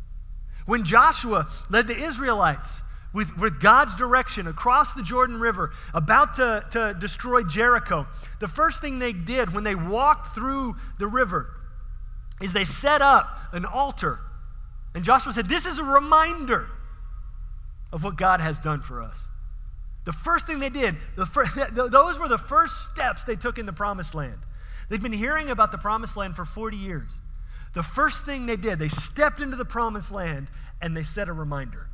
When 0.66 0.84
Joshua 0.84 1.48
led 1.70 1.86
the 1.86 1.96
Israelites 1.96 2.82
with, 3.12 3.28
with 3.38 3.60
God's 3.60 3.94
direction 3.94 4.46
across 4.46 4.92
the 4.94 5.02
Jordan 5.02 5.40
River, 5.40 5.72
about 5.94 6.36
to, 6.36 6.64
to 6.72 6.94
destroy 7.00 7.42
Jericho, 7.44 8.06
the 8.40 8.48
first 8.48 8.80
thing 8.80 8.98
they 8.98 9.12
did 9.12 9.54
when 9.54 9.64
they 9.64 9.74
walked 9.74 10.34
through 10.34 10.76
the 10.98 11.06
river 11.06 11.50
is 12.42 12.52
they 12.52 12.64
set 12.64 13.00
up 13.00 13.26
an 13.52 13.64
altar. 13.64 14.18
And 14.94 15.04
Joshua 15.04 15.32
said, 15.32 15.48
This 15.48 15.64
is 15.64 15.78
a 15.78 15.84
reminder 15.84 16.68
of 17.92 18.04
what 18.04 18.16
God 18.16 18.40
has 18.40 18.58
done 18.58 18.82
for 18.82 19.02
us. 19.02 19.16
The 20.04 20.12
first 20.12 20.46
thing 20.46 20.58
they 20.58 20.70
did, 20.70 20.96
the 21.16 21.26
first, 21.26 21.52
those 21.74 22.18
were 22.18 22.28
the 22.28 22.38
first 22.38 22.90
steps 22.92 23.24
they 23.24 23.36
took 23.36 23.58
in 23.58 23.66
the 23.66 23.72
promised 23.72 24.14
land. 24.14 24.38
They've 24.88 25.02
been 25.02 25.12
hearing 25.12 25.50
about 25.50 25.72
the 25.72 25.78
promised 25.78 26.16
land 26.16 26.36
for 26.36 26.44
40 26.44 26.76
years. 26.76 27.10
The 27.76 27.82
first 27.82 28.24
thing 28.24 28.46
they 28.46 28.56
did, 28.56 28.78
they 28.78 28.88
stepped 28.88 29.40
into 29.40 29.54
the 29.54 29.64
promised 29.66 30.10
land 30.10 30.48
and 30.80 30.96
they 30.96 31.02
set 31.02 31.28
a 31.28 31.32
reminder. 31.34 31.88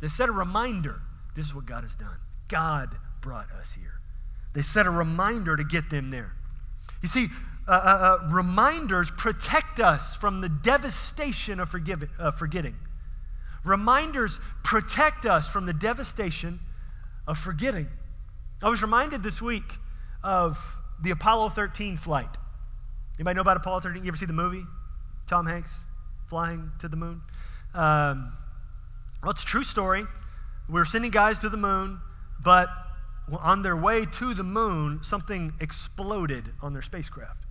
They 0.00 0.08
set 0.08 0.28
a 0.28 0.32
reminder 0.32 1.00
this 1.36 1.46
is 1.46 1.54
what 1.54 1.64
God 1.64 1.84
has 1.84 1.94
done. 1.94 2.16
God 2.48 2.96
brought 3.20 3.46
us 3.52 3.70
here. 3.78 4.00
They 4.52 4.62
set 4.62 4.88
a 4.88 4.90
reminder 4.90 5.56
to 5.56 5.62
get 5.62 5.90
them 5.90 6.10
there. 6.10 6.32
You 7.02 7.08
see, 7.08 7.28
uh, 7.68 7.70
uh, 7.70 7.74
uh, 7.74 8.28
reminders 8.32 9.12
protect 9.12 9.78
us 9.78 10.16
from 10.16 10.40
the 10.40 10.48
devastation 10.48 11.60
of 11.60 11.72
uh, 12.18 12.32
forgetting. 12.32 12.74
Reminders 13.64 14.40
protect 14.64 15.24
us 15.24 15.48
from 15.48 15.66
the 15.66 15.72
devastation 15.72 16.58
of 17.28 17.38
forgetting. 17.38 17.86
I 18.60 18.68
was 18.68 18.82
reminded 18.82 19.22
this 19.22 19.40
week 19.40 19.72
of 20.24 20.58
the 21.00 21.12
Apollo 21.12 21.50
13 21.50 21.96
flight. 21.96 22.36
Anybody 23.18 23.36
know 23.36 23.42
about 23.42 23.56
Apollo 23.56 23.82
13? 23.82 24.02
You 24.02 24.08
ever 24.08 24.16
see 24.16 24.26
the 24.26 24.32
movie? 24.32 24.64
Tom 25.30 25.46
Hanks 25.46 25.70
flying 26.28 26.72
to 26.80 26.88
the 26.88 26.96
moon? 26.96 27.22
Um, 27.72 28.32
well, 29.22 29.30
it's 29.30 29.44
a 29.44 29.46
true 29.46 29.62
story. 29.62 30.04
We 30.68 30.74
were 30.74 30.84
sending 30.84 31.12
guys 31.12 31.38
to 31.38 31.48
the 31.48 31.56
moon, 31.56 32.00
but 32.44 32.68
on 33.38 33.62
their 33.62 33.76
way 33.76 34.06
to 34.18 34.34
the 34.34 34.42
moon, 34.42 35.00
something 35.02 35.52
exploded 35.60 36.50
on 36.60 36.72
their 36.72 36.82
spacecraft. 36.82 37.46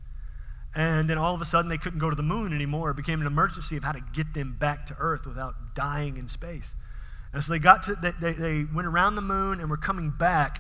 And 0.75 1.09
then 1.09 1.17
all 1.17 1.33
of 1.33 1.41
a 1.41 1.45
sudden, 1.45 1.69
they 1.69 1.77
couldn't 1.77 1.99
go 1.99 2.09
to 2.09 2.15
the 2.15 2.21
moon 2.23 2.53
anymore. 2.53 2.91
It 2.91 2.97
became 2.97 3.21
an 3.21 3.27
emergency 3.27 3.77
of 3.77 3.83
how 3.83 3.93
to 3.93 4.01
get 4.13 4.33
them 4.33 4.57
back 4.59 4.87
to 4.87 4.95
Earth 4.99 5.25
without 5.25 5.55
dying 5.73 6.17
in 6.17 6.27
space. 6.27 6.73
And 7.33 7.43
so 7.43 7.51
they 7.51 7.59
got 7.59 7.83
to, 7.83 7.95
they, 8.21 8.33
they 8.33 8.65
went 8.75 8.87
around 8.87 9.15
the 9.15 9.21
moon 9.21 9.61
and 9.61 9.69
were 9.69 9.77
coming 9.77 10.11
back 10.11 10.59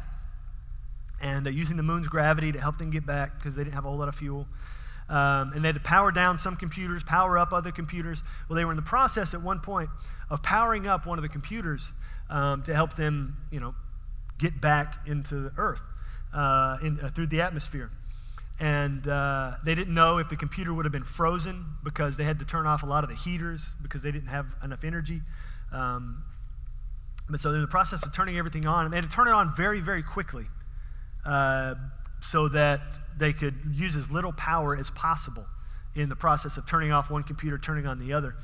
and 1.21 1.45
uh, 1.45 1.49
using 1.49 1.75
the 1.75 1.83
moon's 1.83 2.07
gravity 2.07 2.53
to 2.53 2.59
help 2.59 2.77
them 2.77 2.91
get 2.91 3.05
back 3.05 3.37
because 3.37 3.55
they 3.55 3.63
didn't 3.63 3.75
have 3.75 3.85
a 3.85 3.89
whole 3.89 3.97
lot 3.97 4.07
of 4.07 4.15
fuel. 4.15 4.47
Um, 5.09 5.53
and 5.53 5.63
they 5.63 5.69
had 5.69 5.75
to 5.75 5.81
power 5.81 6.11
down 6.11 6.37
some 6.37 6.55
computers, 6.55 7.03
power 7.03 7.37
up 7.39 7.51
other 7.51 7.71
computers. 7.71 8.21
Well, 8.47 8.55
they 8.55 8.63
were 8.63 8.71
in 8.71 8.75
the 8.77 8.83
process 8.83 9.33
at 9.33 9.41
one 9.41 9.59
point 9.59 9.89
of 10.29 10.43
powering 10.43 10.85
up 10.85 11.07
one 11.07 11.17
of 11.17 11.23
the 11.23 11.29
computers 11.29 11.91
um, 12.29 12.61
to 12.63 12.75
help 12.75 12.95
them, 12.95 13.35
you 13.51 13.59
know, 13.59 13.73
get 14.37 14.61
back 14.61 14.95
into 15.07 15.35
the 15.35 15.51
Earth 15.57 15.81
uh, 16.33 16.77
in, 16.83 16.99
uh, 16.99 17.09
through 17.09 17.27
the 17.27 17.41
atmosphere. 17.41 17.89
and 18.59 19.07
uh, 19.07 19.53
they 19.63 19.73
didn't 19.73 19.93
know 19.93 20.17
if 20.17 20.29
the 20.29 20.35
computer 20.35 20.73
would 20.73 20.85
have 20.85 20.91
been 20.91 21.03
frozen 21.03 21.65
because 21.83 22.17
they 22.17 22.25
had 22.25 22.39
to 22.39 22.45
turn 22.45 22.67
off 22.67 22.83
a 22.83 22.85
lot 22.85 23.03
of 23.03 23.09
the 23.09 23.15
heaters 23.15 23.61
because 23.81 24.01
they 24.01 24.11
didn't 24.11 24.27
have 24.27 24.45
enough 24.63 24.83
energy. 24.83 25.21
Um, 25.71 26.23
but 27.29 27.39
so 27.39 27.49
they're 27.49 27.57
in 27.57 27.61
the 27.61 27.67
process 27.67 28.03
of 28.03 28.13
turning 28.13 28.37
everything 28.37 28.65
on, 28.65 28.85
and 28.85 28.93
they 28.93 28.97
had 28.97 29.09
to 29.09 29.15
turn 29.15 29.27
it 29.27 29.33
on 29.33 29.53
very, 29.55 29.79
very 29.79 30.03
quickly 30.03 30.45
uh, 31.25 31.75
so 32.21 32.47
that 32.49 32.81
they 33.17 33.33
could 33.33 33.55
use 33.71 33.95
as 33.95 34.09
little 34.09 34.33
power 34.33 34.75
as 34.75 34.89
possible 34.91 35.45
in 35.95 36.09
the 36.09 36.15
process 36.15 36.57
of 36.57 36.67
turning 36.67 36.91
off 36.91 37.09
one 37.09 37.23
computer, 37.23 37.57
turning 37.57 37.85
on 37.85 37.99
the 37.99 38.13
other. 38.13 38.35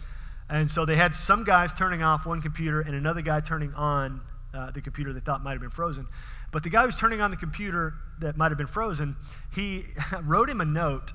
And 0.49 0.69
so 0.69 0.85
they 0.85 0.95
had 0.95 1.15
some 1.15 1.43
guys 1.43 1.71
turning 1.73 2.03
off 2.03 2.25
one 2.25 2.41
computer 2.41 2.81
and 2.81 2.95
another 2.95 3.21
guy 3.21 3.39
turning 3.39 3.73
on 3.73 4.21
uh, 4.53 4.71
the 4.71 4.81
computer 4.81 5.11
they 5.11 5.19
thought 5.19 5.43
might 5.43 5.51
have 5.51 5.61
been 5.61 5.69
frozen. 5.69 6.07
But 6.51 6.63
the 6.63 6.69
guy 6.69 6.81
who 6.81 6.87
was 6.87 6.95
turning 6.95 7.21
on 7.21 7.31
the 7.31 7.37
computer 7.37 7.93
that 8.19 8.37
might 8.37 8.49
have 8.49 8.57
been 8.57 8.67
frozen, 8.67 9.15
he 9.53 9.85
wrote 10.23 10.49
him 10.49 10.61
a 10.61 10.65
note 10.65 11.11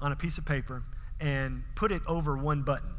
on 0.00 0.12
a 0.12 0.16
piece 0.16 0.38
of 0.38 0.44
paper 0.44 0.82
and 1.20 1.62
put 1.76 1.92
it 1.92 2.02
over 2.06 2.36
one 2.36 2.62
button. 2.62 2.90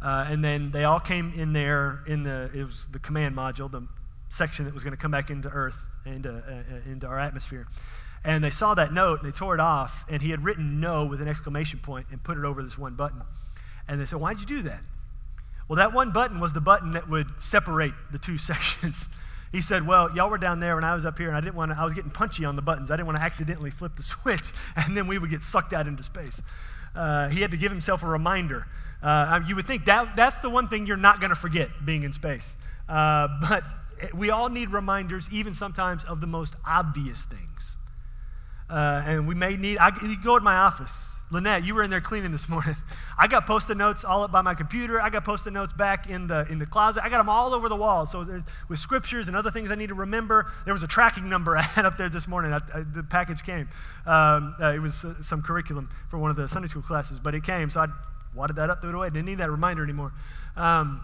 Uh, 0.00 0.26
and 0.28 0.44
then 0.44 0.70
they 0.70 0.84
all 0.84 1.00
came 1.00 1.32
in 1.36 1.52
there 1.52 2.00
in 2.06 2.22
the 2.22 2.50
it 2.54 2.64
was 2.64 2.86
the 2.92 2.98
command 3.00 3.36
module, 3.36 3.70
the 3.70 3.86
section 4.28 4.64
that 4.64 4.72
was 4.72 4.84
going 4.84 4.94
to 4.94 5.00
come 5.00 5.10
back 5.10 5.28
into 5.30 5.48
Earth, 5.48 5.74
into 6.06 6.30
uh, 6.30 6.34
uh, 6.36 6.90
into 6.90 7.06
our 7.06 7.18
atmosphere. 7.18 7.66
And 8.24 8.42
they 8.42 8.50
saw 8.50 8.74
that 8.74 8.92
note 8.92 9.22
and 9.22 9.32
they 9.32 9.36
tore 9.36 9.54
it 9.54 9.60
off, 9.60 9.92
and 10.08 10.20
he 10.20 10.30
had 10.30 10.44
written 10.44 10.80
no 10.80 11.04
with 11.04 11.20
an 11.20 11.28
exclamation 11.28 11.78
point 11.78 12.06
and 12.10 12.22
put 12.22 12.36
it 12.36 12.44
over 12.44 12.62
this 12.62 12.76
one 12.76 12.94
button. 12.94 13.22
And 13.86 14.00
they 14.00 14.06
said, 14.06 14.20
Why'd 14.20 14.40
you 14.40 14.46
do 14.46 14.62
that? 14.62 14.80
Well, 15.68 15.76
that 15.76 15.92
one 15.92 16.12
button 16.12 16.40
was 16.40 16.52
the 16.52 16.60
button 16.60 16.92
that 16.92 17.08
would 17.08 17.26
separate 17.40 17.92
the 18.10 18.18
two 18.18 18.38
sections. 18.38 19.04
He 19.52 19.62
said, 19.62 19.86
Well, 19.86 20.14
y'all 20.14 20.30
were 20.30 20.38
down 20.38 20.60
there 20.60 20.74
when 20.74 20.84
I 20.84 20.94
was 20.94 21.06
up 21.06 21.16
here, 21.16 21.28
and 21.28 21.36
I 21.36 21.40
didn't 21.40 21.54
want 21.54 21.72
to, 21.72 21.78
I 21.78 21.84
was 21.84 21.94
getting 21.94 22.10
punchy 22.10 22.44
on 22.44 22.56
the 22.56 22.62
buttons. 22.62 22.90
I 22.90 22.96
didn't 22.96 23.06
want 23.06 23.18
to 23.18 23.22
accidentally 23.22 23.70
flip 23.70 23.96
the 23.96 24.02
switch, 24.22 24.52
and 24.76 24.96
then 24.96 25.06
we 25.06 25.18
would 25.18 25.30
get 25.30 25.42
sucked 25.42 25.72
out 25.72 25.86
into 25.86 26.02
space. 26.02 26.40
Uh, 26.94 27.28
he 27.28 27.40
had 27.40 27.50
to 27.52 27.56
give 27.56 27.70
himself 27.70 28.02
a 28.02 28.06
reminder. 28.06 28.66
Uh, 29.02 29.40
you 29.46 29.54
would 29.54 29.66
think 29.66 29.84
that 29.84 30.16
that's 30.16 30.36
the 30.38 30.50
one 30.50 30.68
thing 30.68 30.86
you're 30.86 30.96
not 30.96 31.20
going 31.20 31.30
to 31.30 31.36
forget 31.36 31.68
being 31.84 32.02
in 32.02 32.12
space. 32.12 32.56
Uh, 32.88 33.28
but 33.48 33.62
we 34.14 34.30
all 34.30 34.48
need 34.48 34.70
reminders, 34.70 35.28
even 35.30 35.54
sometimes, 35.54 36.04
of 36.04 36.20
the 36.20 36.26
most 36.26 36.54
obvious 36.66 37.22
things. 37.24 37.76
Uh, 38.70 39.02
and 39.06 39.26
we 39.26 39.34
may 39.34 39.56
need, 39.56 39.78
I, 39.78 39.90
you 40.02 40.16
go 40.22 40.38
to 40.38 40.44
my 40.44 40.54
office. 40.54 40.90
Lynette, 41.30 41.64
you 41.64 41.74
were 41.74 41.82
in 41.82 41.90
there 41.90 42.00
cleaning 42.00 42.32
this 42.32 42.48
morning. 42.48 42.76
I 43.18 43.26
got 43.26 43.46
post-it 43.46 43.76
notes 43.76 44.04
all 44.04 44.22
up 44.22 44.32
by 44.32 44.40
my 44.42 44.54
computer. 44.54 45.00
I 45.00 45.10
got 45.10 45.24
post-it 45.24 45.52
notes 45.52 45.72
back 45.72 46.08
in 46.08 46.26
the 46.26 46.46
in 46.50 46.58
the 46.58 46.66
closet. 46.66 47.02
I 47.04 47.08
got 47.08 47.18
them 47.18 47.28
all 47.28 47.54
over 47.54 47.68
the 47.68 47.76
wall. 47.76 48.06
So 48.06 48.42
with 48.68 48.78
scriptures 48.78 49.28
and 49.28 49.36
other 49.36 49.50
things 49.50 49.70
I 49.70 49.74
need 49.74 49.88
to 49.88 49.94
remember. 49.94 50.46
There 50.64 50.72
was 50.72 50.82
a 50.82 50.86
tracking 50.86 51.28
number 51.28 51.56
I 51.56 51.62
had 51.62 51.84
up 51.84 51.98
there 51.98 52.08
this 52.08 52.26
morning. 52.26 52.52
I, 52.52 52.60
I, 52.74 52.82
the 52.94 53.02
package 53.02 53.42
came. 53.42 53.68
Um, 54.06 54.54
uh, 54.60 54.72
it 54.72 54.80
was 54.80 55.04
uh, 55.04 55.14
some 55.22 55.42
curriculum 55.42 55.90
for 56.10 56.18
one 56.18 56.30
of 56.30 56.36
the 56.36 56.48
Sunday 56.48 56.68
school 56.68 56.82
classes, 56.82 57.18
but 57.20 57.34
it 57.34 57.44
came. 57.44 57.70
So 57.70 57.80
I 57.80 57.86
wadded 58.34 58.56
that 58.56 58.70
up, 58.70 58.80
threw 58.80 58.90
it 58.90 58.94
away. 58.94 59.08
Didn't 59.10 59.26
need 59.26 59.38
that 59.38 59.50
reminder 59.50 59.82
anymore. 59.82 60.12
Um, 60.56 61.02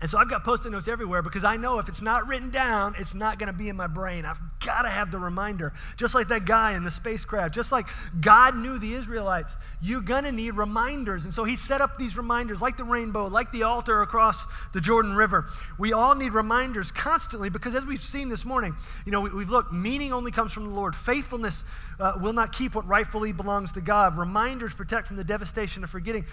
and 0.00 0.10
so 0.10 0.16
I've 0.16 0.30
got 0.30 0.44
post 0.44 0.64
it 0.64 0.70
notes 0.70 0.88
everywhere 0.88 1.20
because 1.20 1.44
I 1.44 1.58
know 1.58 1.78
if 1.78 1.86
it's 1.86 2.00
not 2.00 2.26
written 2.26 2.48
down, 2.48 2.94
it's 2.98 3.12
not 3.12 3.38
going 3.38 3.48
to 3.48 3.52
be 3.52 3.68
in 3.68 3.76
my 3.76 3.86
brain. 3.86 4.24
I've 4.24 4.40
got 4.64 4.82
to 4.82 4.88
have 4.88 5.10
the 5.10 5.18
reminder. 5.18 5.74
Just 5.98 6.14
like 6.14 6.28
that 6.28 6.46
guy 6.46 6.74
in 6.74 6.84
the 6.84 6.90
spacecraft, 6.90 7.54
just 7.54 7.70
like 7.70 7.84
God 8.18 8.56
knew 8.56 8.78
the 8.78 8.94
Israelites, 8.94 9.56
you're 9.82 10.00
going 10.00 10.24
to 10.24 10.32
need 10.32 10.52
reminders. 10.52 11.26
And 11.26 11.34
so 11.34 11.44
he 11.44 11.54
set 11.54 11.82
up 11.82 11.98
these 11.98 12.16
reminders, 12.16 12.62
like 12.62 12.78
the 12.78 12.84
rainbow, 12.84 13.26
like 13.26 13.52
the 13.52 13.64
altar 13.64 14.00
across 14.00 14.46
the 14.72 14.80
Jordan 14.80 15.14
River. 15.14 15.44
We 15.78 15.92
all 15.92 16.14
need 16.14 16.32
reminders 16.32 16.90
constantly 16.90 17.50
because 17.50 17.74
as 17.74 17.84
we've 17.84 18.02
seen 18.02 18.30
this 18.30 18.46
morning, 18.46 18.74
you 19.04 19.12
know, 19.12 19.20
we, 19.20 19.42
have 19.42 19.50
looked, 19.50 19.70
meaning 19.70 20.14
only 20.14 20.30
comes 20.30 20.52
from 20.52 20.64
the 20.64 20.74
Lord. 20.74 20.96
Faithfulness 20.96 21.62
uh, 21.98 22.14
will 22.18 22.32
not 22.32 22.52
keep 22.52 22.74
what 22.74 22.88
rightfully 22.88 23.32
belongs 23.32 23.70
to 23.72 23.82
God. 23.82 24.16
Reminders 24.16 24.72
protect 24.72 25.08
from 25.08 25.18
the 25.18 25.24
devastation 25.24 25.84
of 25.84 25.90
forgetting 25.90 26.24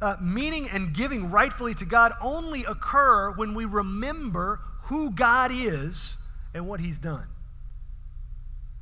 uh, 0.00 0.16
meaning 0.20 0.68
and 0.68 0.94
giving 0.94 1.30
rightfully 1.30 1.74
to 1.74 1.84
God 1.84 2.12
only 2.20 2.64
occur 2.64 3.32
when 3.32 3.54
we 3.54 3.64
remember 3.64 4.60
who 4.84 5.10
God 5.10 5.50
is 5.52 6.16
and 6.54 6.66
what 6.68 6.80
He's 6.80 6.98
done. 6.98 7.26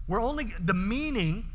We're 0.06 0.20
only, 0.20 0.52
the 0.60 0.74
meaning 0.74 1.46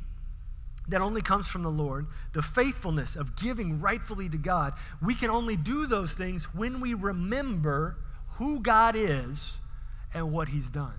that 0.88 1.02
only 1.02 1.22
comes 1.22 1.48
from 1.48 1.62
the 1.64 1.70
Lord, 1.70 2.08
the 2.34 2.42
faithfulness 2.42 3.16
of 3.16 3.36
giving 3.36 3.80
rightfully 3.80 4.28
to 4.30 4.38
God, 4.38 4.74
we 5.02 5.14
can 5.14 5.30
only 5.30 5.56
do 5.56 5.86
those 5.86 6.12
things 6.14 6.46
when 6.54 6.82
we 6.82 6.96
remember 6.96 7.98
who 8.38 8.60
God 8.60 8.96
is 8.96 9.54
and 10.14 10.32
what 10.32 10.48
He's 10.48 10.70
done. 10.70 10.96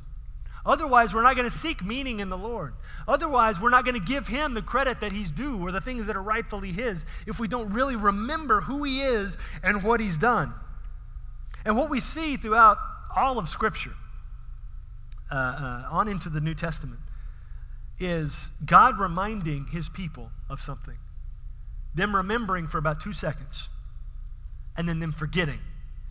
Otherwise, 0.65 1.15
we're 1.15 1.23
not 1.23 1.37
going 1.37 1.51
to 1.51 1.59
seek 1.59 1.83
meaning 1.83 2.21
in 2.21 2.29
the 2.29 2.37
Lord. 2.37 2.75
Otherwise, 3.09 3.61
we're 3.61 3.71
not 3.71 3.85
going 3.85 3.99
to 3.99 4.07
give 4.07 4.27
him 4.27 4.53
the 4.53 4.63
credit 4.63 5.01
that 5.01 5.11
he's 5.11 5.31
due 5.31 5.59
or 5.59 5.73
the 5.73 5.81
things 5.81 6.07
that 6.07 6.17
are 6.17 6.23
rightfully 6.23 6.71
his 6.71 7.05
if 7.27 7.39
we 7.39 7.49
don't 7.49 7.73
really 7.73 7.97
remember 7.97 8.61
who 8.61 8.85
he 8.85 9.03
is 9.03 9.37
and 9.63 9.83
what 9.83 10.01
he's 10.01 10.19
done. 10.19 10.53
And 11.65 11.77
what 11.77 11.89
we 11.89 12.01
see 12.01 12.37
throughout 12.37 12.79
all 13.17 13.39
of 13.39 13.49
Scripture, 13.49 13.95
uh, 15.31 15.35
uh, 15.35 15.89
on 15.91 16.09
into 16.09 16.29
the 16.29 16.41
New 16.41 16.55
Testament, 16.55 17.01
is 17.99 18.49
God 18.65 18.99
reminding 18.99 19.67
his 19.67 19.89
people 19.89 20.31
of 20.49 20.61
something, 20.61 20.97
them 21.95 22.15
remembering 22.15 22.67
for 22.67 22.79
about 22.79 23.01
two 23.01 23.13
seconds, 23.13 23.69
and 24.77 24.89
then 24.89 25.01
them 25.01 25.13
forgetting 25.13 25.61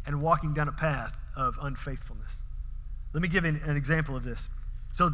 and 0.06 0.22
walking 0.22 0.54
down 0.54 0.68
a 0.68 0.72
path 0.72 1.14
of 1.36 1.56
unfaithfulness. 1.62 2.32
Let 3.14 3.22
me 3.22 3.28
give 3.28 3.44
an, 3.46 3.62
an 3.66 3.76
example 3.76 4.16
of 4.16 4.24
this. 4.24 4.48
So, 4.94 5.12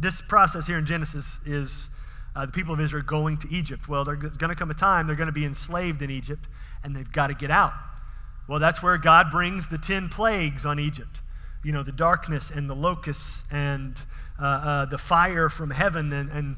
this 0.00 0.20
process 0.20 0.66
here 0.66 0.78
in 0.78 0.86
Genesis 0.86 1.38
is 1.46 1.88
uh, 2.34 2.46
the 2.46 2.52
people 2.52 2.74
of 2.74 2.80
Israel 2.80 3.04
going 3.06 3.38
to 3.38 3.48
Egypt. 3.54 3.88
Well, 3.88 4.04
there's 4.04 4.18
going 4.18 4.50
to 4.50 4.56
come 4.56 4.70
a 4.70 4.74
time 4.74 5.06
they're 5.06 5.16
going 5.16 5.26
to 5.26 5.32
be 5.32 5.44
enslaved 5.44 6.02
in 6.02 6.10
Egypt, 6.10 6.46
and 6.82 6.94
they've 6.96 7.10
got 7.12 7.28
to 7.28 7.34
get 7.34 7.50
out. 7.50 7.72
Well, 8.48 8.58
that's 8.58 8.82
where 8.82 8.98
God 8.98 9.30
brings 9.30 9.68
the 9.68 9.78
10 9.78 10.08
plagues 10.08 10.66
on 10.66 10.78
Egypt. 10.78 11.20
You 11.62 11.72
know, 11.72 11.82
the 11.82 11.92
darkness 11.92 12.50
and 12.54 12.68
the 12.68 12.74
locusts 12.74 13.44
and 13.50 13.96
uh, 14.38 14.44
uh, 14.44 14.84
the 14.86 14.98
fire 14.98 15.48
from 15.48 15.70
heaven 15.70 16.12
and, 16.12 16.30
and 16.30 16.56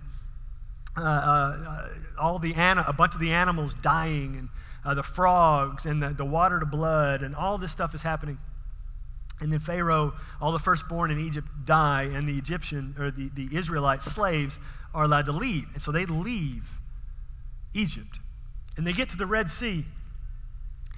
uh, 0.96 1.01
uh, 1.01 1.88
all 2.18 2.38
the 2.38 2.55
an- 2.55 2.79
a 2.79 2.92
bunch 2.92 3.14
of 3.14 3.20
the 3.20 3.33
animals 3.33 3.75
dying 3.83 4.37
and 4.37 4.49
uh, 4.85 4.94
the 4.94 5.03
frogs 5.03 5.85
and 5.85 6.03
the, 6.03 6.09
the 6.09 6.25
water 6.25 6.59
to 6.59 6.66
blood 6.66 7.22
and 7.22 7.37
all 7.37 7.59
this 7.59 7.70
stuff 7.70 7.94
is 7.94 8.03
happening. 8.03 8.38
And 9.40 9.53
then 9.53 9.61
Pharaoh, 9.61 10.14
all 10.40 10.53
the 10.53 10.59
firstborn 10.59 11.11
in 11.11 11.20
Egypt 11.20 11.46
die, 11.66 12.05
and 12.05 12.27
the 12.27 12.38
Egyptian 12.38 12.94
or 12.99 13.11
the, 13.11 13.31
the 13.35 13.55
Israelite 13.57 14.03
slaves 14.03 14.59
are 14.94 15.05
allowed 15.05 15.27
to 15.27 15.33
leave. 15.33 15.66
And 15.75 15.83
so 15.83 15.92
they 15.92 16.07
leave 16.07 16.64
Egypt. 17.75 18.18
And 18.77 18.87
they 18.87 18.92
get 18.92 19.11
to 19.11 19.16
the 19.16 19.27
Red 19.27 19.51
Sea. 19.51 19.85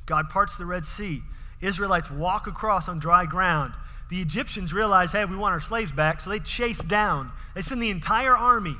God 0.06 0.30
parts 0.30 0.56
the 0.56 0.66
Red 0.66 0.86
Sea. 0.86 1.20
Israelites 1.60 2.10
walk 2.10 2.46
across 2.46 2.88
on 2.88 3.00
dry 3.00 3.26
ground. 3.26 3.74
The 4.10 4.20
Egyptians 4.20 4.72
realize, 4.72 5.10
hey, 5.12 5.24
we 5.24 5.36
want 5.36 5.52
our 5.52 5.60
slaves 5.60 5.92
back, 5.92 6.20
so 6.20 6.30
they 6.30 6.38
chase 6.38 6.78
down. 6.84 7.30
They 7.54 7.62
send 7.62 7.82
the 7.82 7.90
entire 7.90 8.36
army 8.36 8.76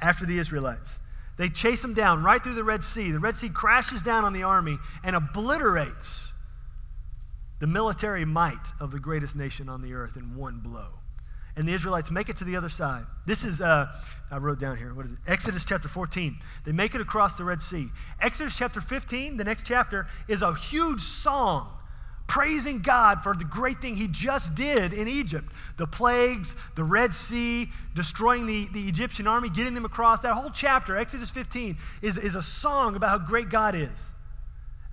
after 0.00 0.24
the 0.24 0.38
Israelites. 0.38 0.98
They 1.36 1.48
chase 1.48 1.82
them 1.82 1.94
down 1.94 2.22
right 2.22 2.42
through 2.42 2.54
the 2.54 2.64
Red 2.64 2.84
Sea. 2.84 3.10
The 3.10 3.18
Red 3.18 3.36
Sea 3.36 3.48
crashes 3.48 4.02
down 4.02 4.24
on 4.24 4.32
the 4.32 4.44
army 4.44 4.78
and 5.02 5.16
obliterates 5.16 6.31
the 7.62 7.68
military 7.68 8.24
might 8.24 8.72
of 8.80 8.90
the 8.90 8.98
greatest 8.98 9.36
nation 9.36 9.68
on 9.68 9.80
the 9.80 9.94
earth 9.94 10.16
in 10.16 10.34
one 10.34 10.58
blow. 10.58 10.88
And 11.54 11.68
the 11.68 11.72
Israelites 11.72 12.10
make 12.10 12.28
it 12.28 12.36
to 12.38 12.44
the 12.44 12.56
other 12.56 12.68
side. 12.68 13.04
This 13.24 13.44
is, 13.44 13.60
uh, 13.60 13.86
I 14.32 14.38
wrote 14.38 14.58
down 14.58 14.76
here, 14.76 14.92
what 14.92 15.06
is 15.06 15.12
it? 15.12 15.18
Exodus 15.28 15.64
chapter 15.64 15.86
14. 15.86 16.36
They 16.66 16.72
make 16.72 16.96
it 16.96 17.00
across 17.00 17.34
the 17.34 17.44
Red 17.44 17.62
Sea. 17.62 17.86
Exodus 18.20 18.56
chapter 18.56 18.80
15, 18.80 19.36
the 19.36 19.44
next 19.44 19.64
chapter, 19.64 20.08
is 20.26 20.42
a 20.42 20.52
huge 20.56 21.02
song 21.02 21.68
praising 22.26 22.82
God 22.82 23.22
for 23.22 23.32
the 23.32 23.44
great 23.44 23.80
thing 23.80 23.94
he 23.94 24.08
just 24.08 24.56
did 24.56 24.92
in 24.92 25.06
Egypt 25.06 25.52
the 25.76 25.86
plagues, 25.86 26.56
the 26.74 26.82
Red 26.82 27.14
Sea, 27.14 27.68
destroying 27.94 28.44
the, 28.44 28.70
the 28.72 28.88
Egyptian 28.88 29.28
army, 29.28 29.48
getting 29.48 29.74
them 29.74 29.84
across. 29.84 30.18
That 30.22 30.34
whole 30.34 30.50
chapter, 30.50 30.96
Exodus 30.96 31.30
15, 31.30 31.76
is, 32.02 32.16
is 32.16 32.34
a 32.34 32.42
song 32.42 32.96
about 32.96 33.20
how 33.20 33.24
great 33.24 33.50
God 33.50 33.76
is. 33.76 34.10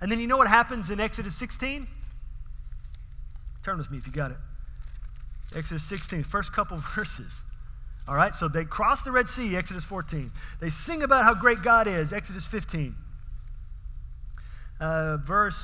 And 0.00 0.12
then 0.12 0.20
you 0.20 0.28
know 0.28 0.36
what 0.36 0.46
happens 0.46 0.88
in 0.88 1.00
Exodus 1.00 1.34
16? 1.34 1.88
Turn 3.64 3.78
with 3.78 3.90
me 3.90 3.98
if 3.98 4.06
you 4.06 4.12
got 4.12 4.30
it. 4.30 4.38
Exodus 5.54 5.84
16, 5.84 6.24
first 6.24 6.52
couple 6.52 6.82
verses. 6.94 7.32
All 8.08 8.14
right, 8.14 8.34
so 8.34 8.48
they 8.48 8.64
cross 8.64 9.02
the 9.02 9.12
Red 9.12 9.28
Sea, 9.28 9.56
Exodus 9.56 9.84
14. 9.84 10.32
They 10.60 10.70
sing 10.70 11.02
about 11.02 11.24
how 11.24 11.34
great 11.34 11.62
God 11.62 11.86
is, 11.86 12.12
Exodus 12.12 12.46
15. 12.46 12.94
Uh, 14.80 15.18
verse, 15.18 15.62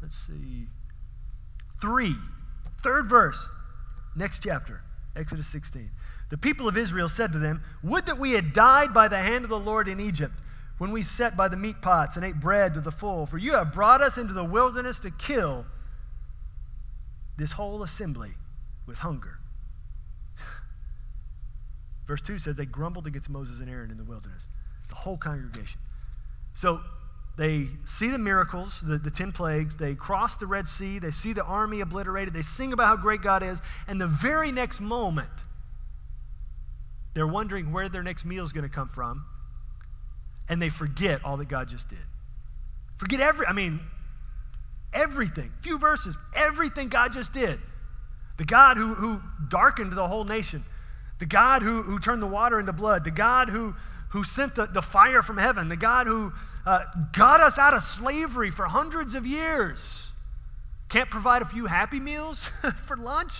let's 0.00 0.16
see, 0.26 0.66
3. 1.80 2.14
Third 2.82 3.06
verse, 3.06 3.48
next 4.16 4.42
chapter, 4.42 4.80
Exodus 5.14 5.46
16. 5.48 5.90
The 6.30 6.38
people 6.38 6.66
of 6.66 6.76
Israel 6.76 7.08
said 7.08 7.32
to 7.32 7.38
them, 7.38 7.62
Would 7.82 8.06
that 8.06 8.18
we 8.18 8.32
had 8.32 8.52
died 8.52 8.94
by 8.94 9.06
the 9.08 9.18
hand 9.18 9.44
of 9.44 9.50
the 9.50 9.58
Lord 9.58 9.86
in 9.86 10.00
Egypt, 10.00 10.34
when 10.78 10.90
we 10.90 11.02
sat 11.02 11.36
by 11.36 11.48
the 11.48 11.56
meat 11.56 11.80
pots 11.80 12.16
and 12.16 12.24
ate 12.24 12.40
bread 12.40 12.74
to 12.74 12.80
the 12.80 12.90
full, 12.90 13.26
for 13.26 13.38
you 13.38 13.52
have 13.52 13.72
brought 13.72 14.02
us 14.02 14.18
into 14.18 14.32
the 14.32 14.44
wilderness 14.44 14.98
to 15.00 15.10
kill 15.10 15.64
this 17.38 17.52
whole 17.52 17.82
assembly 17.82 18.32
with 18.86 18.98
hunger. 18.98 19.38
Verse 22.06 22.22
2 22.22 22.38
says 22.38 22.56
they 22.56 22.66
grumbled 22.66 23.06
against 23.06 23.28
Moses 23.28 23.60
and 23.60 23.68
Aaron 23.68 23.90
in 23.90 23.96
the 23.96 24.04
wilderness, 24.04 24.46
the 24.88 24.94
whole 24.94 25.16
congregation. 25.16 25.78
So 26.54 26.80
they 27.36 27.66
see 27.84 28.08
the 28.08 28.18
miracles, 28.18 28.80
the, 28.82 28.96
the 28.96 29.10
10 29.10 29.32
plagues. 29.32 29.76
They 29.76 29.94
cross 29.94 30.36
the 30.36 30.46
Red 30.46 30.66
Sea. 30.66 30.98
They 30.98 31.10
see 31.10 31.32
the 31.32 31.44
army 31.44 31.80
obliterated. 31.80 32.32
They 32.32 32.42
sing 32.42 32.72
about 32.72 32.86
how 32.86 32.96
great 32.96 33.22
God 33.22 33.42
is. 33.42 33.60
And 33.86 34.00
the 34.00 34.06
very 34.06 34.50
next 34.52 34.80
moment, 34.80 35.28
they're 37.14 37.26
wondering 37.26 37.72
where 37.72 37.88
their 37.88 38.02
next 38.02 38.24
meal 38.24 38.44
is 38.44 38.52
going 38.52 38.68
to 38.68 38.74
come 38.74 38.88
from. 38.88 39.26
And 40.48 40.62
they 40.62 40.70
forget 40.70 41.24
all 41.24 41.36
that 41.38 41.48
God 41.48 41.68
just 41.68 41.88
did. 41.88 41.98
Forget 42.96 43.20
every, 43.20 43.46
I 43.46 43.52
mean, 43.52 43.80
everything. 44.96 45.52
Few 45.62 45.78
verses, 45.78 46.16
everything 46.34 46.88
God 46.88 47.12
just 47.12 47.32
did. 47.32 47.60
The 48.38 48.44
God 48.44 48.76
who, 48.76 48.94
who 48.94 49.20
darkened 49.48 49.92
the 49.92 50.06
whole 50.06 50.24
nation. 50.24 50.64
The 51.18 51.26
God 51.26 51.62
who, 51.62 51.82
who 51.82 51.98
turned 51.98 52.20
the 52.20 52.26
water 52.26 52.58
into 52.58 52.72
blood. 52.72 53.04
The 53.04 53.10
God 53.10 53.48
who, 53.48 53.74
who 54.10 54.24
sent 54.24 54.54
the, 54.54 54.66
the 54.66 54.82
fire 54.82 55.22
from 55.22 55.38
heaven. 55.38 55.68
The 55.68 55.76
God 55.76 56.06
who 56.06 56.32
uh, 56.66 56.80
got 57.12 57.40
us 57.40 57.58
out 57.58 57.74
of 57.74 57.84
slavery 57.84 58.50
for 58.50 58.66
hundreds 58.66 59.14
of 59.14 59.26
years. 59.26 60.08
Can't 60.88 61.10
provide 61.10 61.42
a 61.42 61.46
few 61.46 61.66
happy 61.66 62.00
meals 62.00 62.50
for 62.86 62.96
lunch? 62.96 63.32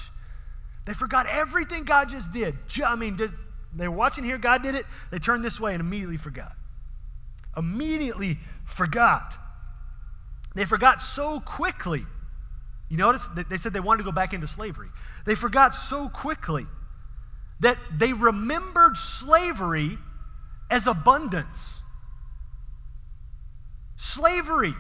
They 0.86 0.94
forgot 0.94 1.26
everything 1.26 1.84
God 1.84 2.08
just 2.08 2.32
did. 2.32 2.54
I 2.84 2.94
mean, 2.94 3.18
they 3.74 3.88
were 3.88 3.96
watching 3.96 4.24
here, 4.24 4.38
God 4.38 4.62
did 4.62 4.74
it. 4.74 4.86
They 5.10 5.18
turned 5.18 5.44
this 5.44 5.60
way 5.60 5.72
and 5.72 5.80
immediately 5.80 6.16
forgot. 6.16 6.52
Immediately 7.56 8.38
forgot. 8.76 9.34
They 10.56 10.64
forgot 10.64 11.02
so 11.02 11.38
quickly. 11.38 12.06
You 12.88 12.96
notice 12.96 13.28
they 13.50 13.58
said 13.58 13.74
they 13.74 13.80
wanted 13.80 13.98
to 13.98 14.04
go 14.04 14.12
back 14.12 14.32
into 14.32 14.46
slavery. 14.46 14.88
They 15.26 15.34
forgot 15.34 15.74
so 15.74 16.08
quickly 16.08 16.66
that 17.60 17.76
they 17.98 18.14
remembered 18.14 18.96
slavery 18.96 19.98
as 20.70 20.86
abundance. 20.86 21.80
Slavery. 23.98 24.74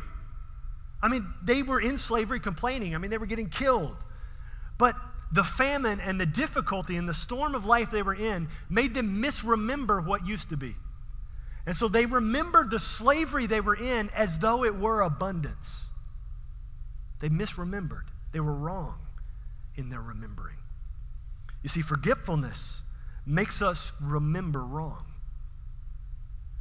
I 1.02 1.08
mean, 1.08 1.26
they 1.44 1.62
were 1.62 1.80
in 1.80 1.98
slavery 1.98 2.40
complaining. 2.40 2.94
I 2.94 2.98
mean, 2.98 3.10
they 3.10 3.18
were 3.18 3.26
getting 3.26 3.50
killed. 3.50 3.96
But 4.78 4.96
the 5.30 5.44
famine 5.44 6.00
and 6.00 6.18
the 6.18 6.26
difficulty 6.26 6.96
and 6.96 7.06
the 7.06 7.14
storm 7.14 7.54
of 7.54 7.66
life 7.66 7.90
they 7.90 8.02
were 8.02 8.14
in 8.14 8.48
made 8.70 8.94
them 8.94 9.20
misremember 9.20 10.00
what 10.00 10.26
used 10.26 10.48
to 10.50 10.56
be. 10.56 10.74
And 11.66 11.76
so 11.76 11.88
they 11.88 12.06
remembered 12.06 12.70
the 12.70 12.78
slavery 12.78 13.46
they 13.46 13.60
were 13.60 13.74
in 13.74 14.08
as 14.10 14.38
though 14.38 14.64
it 14.64 14.76
were 14.76 15.00
abundance. 15.00 15.86
They 17.20 17.28
misremembered. 17.28 18.04
They 18.32 18.40
were 18.40 18.54
wrong 18.54 18.98
in 19.74 19.90
their 19.90 20.00
remembering. 20.00 20.56
You 21.62 21.68
see, 21.68 21.82
forgetfulness 21.82 22.82
makes 23.26 23.60
us 23.60 23.90
remember 24.00 24.64
wrong. 24.64 25.04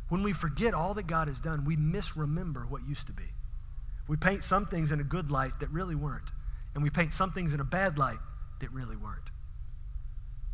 When 0.09 0.23
we 0.23 0.33
forget 0.33 0.73
all 0.73 0.95
that 0.95 1.07
God 1.07 1.27
has 1.27 1.39
done, 1.39 1.65
we 1.65 1.75
misremember 1.75 2.65
what 2.67 2.87
used 2.87 3.07
to 3.07 3.13
be. 3.13 3.23
We 4.07 4.17
paint 4.17 4.43
some 4.43 4.65
things 4.65 4.91
in 4.91 4.99
a 4.99 5.03
good 5.03 5.29
light 5.29 5.59
that 5.59 5.69
really 5.69 5.95
weren't, 5.95 6.31
and 6.73 6.83
we 6.83 6.89
paint 6.89 7.13
some 7.13 7.31
things 7.31 7.53
in 7.53 7.59
a 7.59 7.63
bad 7.65 7.97
light 7.97 8.19
that 8.59 8.71
really 8.71 8.95
weren't. 8.95 9.29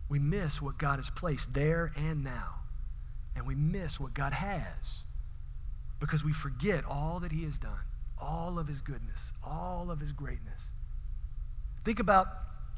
We 0.10 0.20
miss 0.20 0.62
what 0.62 0.78
God 0.78 1.00
has 1.00 1.10
placed 1.10 1.54
there 1.54 1.92
and 1.96 2.24
now 2.24 2.56
and 3.36 3.46
we 3.46 3.56
miss 3.56 4.00
what 4.00 4.14
God 4.14 4.34
has 4.34 5.04
because 6.00 6.24
we 6.24 6.34
forget 6.34 6.84
all 6.86 7.20
that 7.22 7.32
He 7.32 7.44
has 7.44 7.58
done, 7.58 7.80
all 8.20 8.60
of 8.60 8.68
His 8.68 8.82
goodness, 8.82 9.32
all 9.44 9.90
of 9.90 10.00
His 10.00 10.12
greatness. 10.12 10.64
Think 11.86 12.00
about 12.00 12.28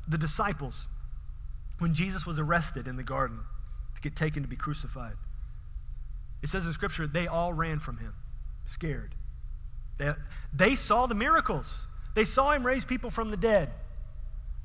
the 0.07 0.17
disciples 0.17 0.85
when 1.79 1.93
Jesus 1.93 2.25
was 2.25 2.39
arrested 2.39 2.87
in 2.87 2.97
the 2.97 3.03
garden 3.03 3.39
to 3.95 4.01
get 4.01 4.15
taken 4.15 4.43
to 4.43 4.49
be 4.49 4.55
crucified. 4.55 5.15
It 6.41 6.49
says 6.49 6.65
in 6.65 6.73
Scripture, 6.73 7.07
they 7.07 7.27
all 7.27 7.53
ran 7.53 7.79
from 7.79 7.97
Him, 7.97 8.13
scared. 8.65 9.15
They, 9.97 10.11
they 10.53 10.75
saw 10.75 11.07
the 11.07 11.15
miracles, 11.15 11.85
they 12.15 12.25
saw 12.25 12.51
Him 12.51 12.65
raise 12.65 12.85
people 12.85 13.09
from 13.09 13.31
the 13.31 13.37
dead, 13.37 13.71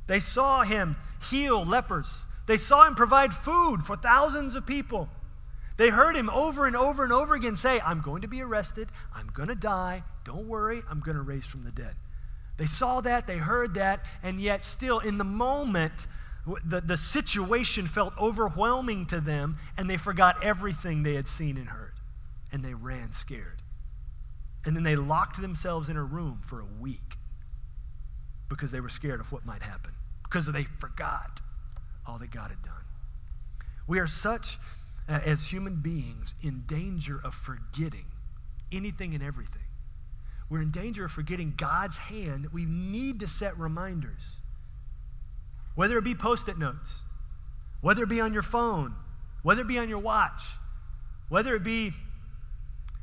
they 0.07 0.21
saw 0.21 0.63
Him 0.63 0.97
heal 1.31 1.65
lepers, 1.65 2.09
they 2.47 2.59
saw 2.59 2.87
Him 2.87 2.95
provide 2.95 3.33
food 3.33 3.83
for 3.85 3.97
thousands 3.97 4.55
of 4.55 4.67
people. 4.67 5.09
They 5.79 5.91
heard 5.91 6.17
him 6.17 6.29
over 6.29 6.67
and 6.67 6.77
over 6.77 7.05
and 7.05 7.13
over 7.13 7.35
again 7.35 7.57
say, 7.57 7.81
I'm 7.81 8.01
going 8.01 8.23
to 8.23 8.29
be 8.29 8.43
arrested. 8.43 8.89
I'm 9.15 9.29
going 9.29 9.49
to 9.49 9.55
die. 9.55 10.03
Don't 10.25 10.49
worry. 10.49 10.83
I'm 10.91 11.01
going 11.01 11.17
to 11.17 11.23
raise 11.23 11.47
from 11.47 11.63
the 11.65 11.71
dead. 11.71 11.95
They 12.59 12.67
saw 12.67 13.01
that. 13.03 13.29
They 13.29 13.39
heard 13.39 13.75
that. 13.75 14.05
And 14.25 14.41
yet, 14.41 14.65
still, 14.65 14.99
in 14.99 15.19
the 15.19 15.25
moment, 15.25 15.93
the, 16.67 16.81
the 16.81 16.97
situation 16.97 17.87
felt 17.87 18.13
overwhelming 18.19 19.07
to 19.07 19.21
them, 19.21 19.57
and 19.77 19.89
they 19.89 19.97
forgot 19.97 20.43
everything 20.43 21.05
they 21.05 21.15
had 21.15 21.29
seen 21.29 21.57
and 21.57 21.69
heard. 21.69 21.93
And 22.53 22.65
they 22.65 22.75
ran 22.75 23.13
scared. 23.13 23.63
And 24.67 24.75
then 24.75 24.83
they 24.83 24.97
locked 24.97 25.41
themselves 25.41 25.89
in 25.89 25.97
a 25.97 26.03
room 26.03 26.41
for 26.49 26.61
a 26.61 26.67
week 26.81 27.17
because 28.49 28.73
they 28.73 28.81
were 28.81 28.89
scared 28.89 29.21
of 29.21 29.31
what 29.31 29.47
might 29.47 29.63
happen, 29.63 29.93
because 30.25 30.47
they 30.47 30.65
forgot 30.65 31.41
all 32.05 32.19
that 32.19 32.33
God 32.33 32.51
had 32.51 32.63
done. 32.63 32.73
We 33.87 34.01
are 34.01 34.09
such 34.09 34.59
uh, 35.09 35.21
as 35.25 35.43
human 35.45 35.77
beings 35.77 36.35
in 36.43 36.65
danger 36.67 37.21
of 37.25 37.35
forgetting 37.35 38.05
anything 38.73 39.15
and 39.15 39.23
everything. 39.23 39.63
We're 40.51 40.63
in 40.63 40.71
danger 40.71 41.05
of 41.05 41.13
forgetting 41.13 41.55
God's 41.57 41.97
hand. 41.97 42.49
We 42.53 42.65
need 42.65 43.21
to 43.21 43.29
set 43.29 43.59
reminders. 43.59 44.23
Whether 45.75 45.99
it 45.99 46.05
be 46.05 46.15
post 46.15 46.49
it 46.49 46.59
notes, 46.59 46.89
whether 47.81 48.03
it 48.03 48.09
be 48.09 48.21
on 48.21 48.33
your 48.33 48.43
phone, 48.43 48.95
whether 49.43 49.63
it 49.63 49.69
be 49.69 49.79
on 49.79 49.89
your 49.89 49.99
watch, 49.99 50.43
whether 51.29 51.55
it 51.55 51.63
be 51.63 51.93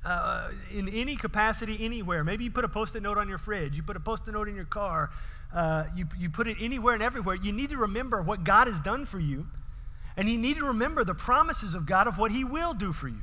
uh, 0.03 0.49
in 0.71 0.89
any 0.89 1.15
capacity 1.15 1.77
anywhere. 1.79 2.23
Maybe 2.23 2.43
you 2.43 2.51
put 2.51 2.65
a 2.65 2.69
post 2.69 2.95
it 2.95 3.01
note 3.01 3.17
on 3.17 3.29
your 3.29 3.37
fridge, 3.37 3.75
you 3.75 3.83
put 3.83 3.95
a 3.95 3.99
post 3.99 4.27
it 4.27 4.31
note 4.31 4.47
in 4.47 4.55
your 4.55 4.65
car, 4.65 5.09
uh, 5.53 5.85
you, 5.95 6.05
you 6.17 6.29
put 6.29 6.47
it 6.47 6.57
anywhere 6.59 6.93
and 6.93 7.01
everywhere. 7.01 7.35
You 7.35 7.51
need 7.53 7.69
to 7.69 7.77
remember 7.77 8.21
what 8.21 8.43
God 8.43 8.67
has 8.67 8.79
done 8.81 9.05
for 9.05 9.19
you 9.19 9.47
and 10.17 10.29
you 10.29 10.37
need 10.37 10.57
to 10.57 10.65
remember 10.65 11.03
the 11.03 11.13
promises 11.13 11.73
of 11.73 11.85
God 11.85 12.07
of 12.07 12.17
what 12.17 12.31
He 12.31 12.43
will 12.43 12.73
do 12.73 12.93
for 12.93 13.07
you. 13.07 13.21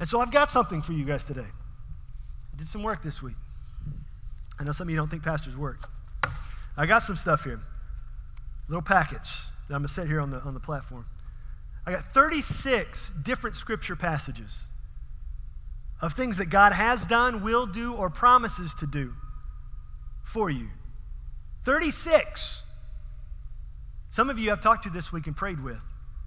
And 0.00 0.08
so 0.08 0.20
I've 0.20 0.32
got 0.32 0.50
something 0.50 0.82
for 0.82 0.92
you 0.92 1.04
guys 1.04 1.24
today. 1.24 1.40
I 1.40 2.58
did 2.58 2.68
some 2.68 2.82
work 2.82 3.02
this 3.02 3.22
week. 3.22 3.36
I 4.58 4.64
know 4.64 4.72
some 4.72 4.88
of 4.88 4.90
you 4.90 4.96
don't 4.96 5.10
think 5.10 5.22
pastors 5.22 5.56
work. 5.56 5.88
I 6.76 6.86
got 6.86 7.02
some 7.02 7.16
stuff 7.16 7.44
here. 7.44 7.60
Little 8.68 8.82
packets 8.82 9.34
that 9.68 9.74
I'm 9.74 9.82
going 9.82 9.88
to 9.88 9.94
set 9.94 10.06
here 10.06 10.20
on 10.20 10.30
the, 10.30 10.40
on 10.40 10.54
the 10.54 10.60
platform. 10.60 11.06
I 11.86 11.92
got 11.92 12.04
36 12.12 13.12
different 13.24 13.56
scripture 13.56 13.96
passages 13.96 14.54
of 16.02 16.14
things 16.14 16.36
that 16.38 16.46
God 16.46 16.72
has 16.72 17.02
done, 17.06 17.42
will 17.42 17.66
do, 17.66 17.94
or 17.94 18.10
promises 18.10 18.74
to 18.80 18.86
do 18.86 19.12
for 20.24 20.50
you. 20.50 20.68
36. 21.64 22.62
Some 24.16 24.30
of 24.30 24.38
you 24.38 24.50
I've 24.50 24.62
talked 24.62 24.84
to 24.84 24.90
this 24.90 25.12
week 25.12 25.26
and 25.26 25.36
prayed 25.36 25.62
with. 25.62 25.76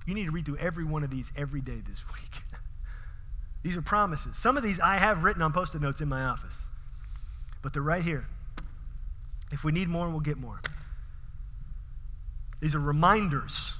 You 0.05 0.13
need 0.13 0.25
to 0.25 0.31
read 0.31 0.45
through 0.45 0.57
every 0.57 0.83
one 0.83 1.03
of 1.03 1.09
these 1.09 1.25
every 1.35 1.59
day 1.59 1.81
this 1.89 2.03
week. 2.13 2.43
these 3.63 3.75
are 3.75 3.81
promises. 3.81 4.37
Some 4.37 4.57
of 4.57 4.63
these 4.63 4.79
I 4.79 4.99
have 4.99 5.23
written 5.23 5.41
on 5.41 5.53
post 5.53 5.73
it 5.73 5.81
notes 5.81 5.99
in 5.99 6.07
my 6.07 6.21
office, 6.21 6.53
but 7.63 7.73
they're 7.73 7.81
right 7.81 8.03
here. 8.03 8.27
If 9.51 9.63
we 9.63 9.71
need 9.71 9.89
more, 9.89 10.07
we'll 10.07 10.19
get 10.19 10.37
more. 10.37 10.61
These 12.61 12.75
are 12.75 12.79
reminders. 12.79 13.73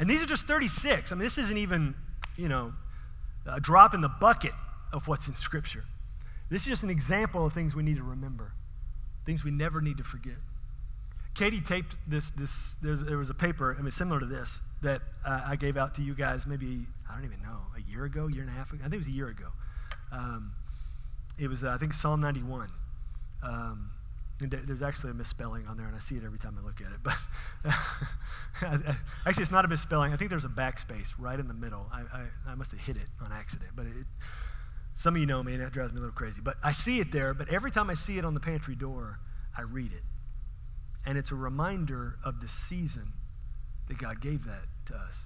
And 0.00 0.10
these 0.10 0.20
are 0.20 0.26
just 0.26 0.48
36. 0.48 1.12
I 1.12 1.14
mean, 1.14 1.22
this 1.22 1.38
isn't 1.38 1.56
even, 1.56 1.94
you 2.36 2.48
know, 2.48 2.72
a 3.46 3.60
drop 3.60 3.94
in 3.94 4.00
the 4.00 4.08
bucket 4.08 4.54
of 4.92 5.06
what's 5.06 5.28
in 5.28 5.36
Scripture. 5.36 5.84
This 6.50 6.62
is 6.62 6.66
just 6.66 6.82
an 6.82 6.90
example 6.90 7.46
of 7.46 7.52
things 7.52 7.76
we 7.76 7.84
need 7.84 7.98
to 7.98 8.02
remember, 8.02 8.50
things 9.24 9.44
we 9.44 9.52
never 9.52 9.80
need 9.80 9.98
to 9.98 10.04
forget. 10.04 10.34
Katie 11.36 11.60
taped 11.60 11.96
this. 12.06 12.30
This 12.36 12.50
there 12.82 13.18
was 13.18 13.30
a 13.30 13.34
paper, 13.34 13.76
I 13.78 13.82
mean, 13.82 13.90
similar 13.90 14.20
to 14.20 14.26
this, 14.26 14.60
that 14.82 15.02
uh, 15.24 15.42
I 15.46 15.56
gave 15.56 15.76
out 15.76 15.94
to 15.96 16.02
you 16.02 16.14
guys 16.14 16.46
maybe 16.46 16.86
I 17.08 17.14
don't 17.14 17.24
even 17.24 17.42
know 17.42 17.58
a 17.76 17.90
year 17.90 18.04
ago, 18.04 18.26
year 18.28 18.42
and 18.42 18.50
a 18.50 18.54
half 18.54 18.72
ago. 18.72 18.80
I 18.80 18.88
think 18.88 18.94
it 18.94 19.06
was 19.06 19.14
a 19.14 19.16
year 19.16 19.28
ago. 19.28 19.48
Um, 20.12 20.52
it 21.38 21.48
was 21.48 21.64
uh, 21.64 21.68
I 21.68 21.78
think 21.78 21.92
Psalm 21.92 22.20
91. 22.20 22.70
Um, 23.42 23.90
there's 24.38 24.82
actually 24.82 25.12
a 25.12 25.14
misspelling 25.14 25.66
on 25.66 25.78
there, 25.78 25.86
and 25.86 25.96
I 25.96 26.00
see 26.00 26.16
it 26.16 26.24
every 26.24 26.38
time 26.38 26.58
I 26.60 26.64
look 26.64 26.80
at 26.80 26.88
it. 26.92 27.00
But 27.02 27.16
actually, 29.26 29.42
it's 29.42 29.52
not 29.52 29.64
a 29.64 29.68
misspelling. 29.68 30.12
I 30.12 30.16
think 30.16 30.28
there's 30.28 30.44
a 30.44 30.48
backspace 30.48 31.08
right 31.18 31.38
in 31.38 31.48
the 31.48 31.54
middle. 31.54 31.86
I, 31.90 32.00
I, 32.00 32.52
I 32.52 32.54
must 32.54 32.70
have 32.72 32.80
hit 32.80 32.96
it 32.96 33.08
on 33.22 33.32
accident. 33.32 33.70
But 33.74 33.86
it, 33.86 34.06
some 34.94 35.14
of 35.14 35.20
you 35.20 35.26
know 35.26 35.42
me, 35.42 35.54
and 35.54 35.62
that 35.62 35.72
drives 35.72 35.92
me 35.92 35.98
a 35.98 36.00
little 36.00 36.14
crazy. 36.14 36.40
But 36.42 36.56
I 36.62 36.72
see 36.72 37.00
it 37.00 37.12
there. 37.12 37.32
But 37.32 37.48
every 37.48 37.70
time 37.70 37.88
I 37.88 37.94
see 37.94 38.18
it 38.18 38.26
on 38.26 38.34
the 38.34 38.40
pantry 38.40 38.74
door, 38.74 39.18
I 39.56 39.62
read 39.62 39.92
it. 39.92 40.02
And 41.06 41.18
it's 41.18 41.30
a 41.32 41.36
reminder 41.36 42.18
of 42.24 42.40
the 42.40 42.48
season 42.48 43.12
that 43.88 43.98
God 43.98 44.20
gave 44.20 44.44
that 44.44 44.64
to 44.86 44.94
us. 44.96 45.16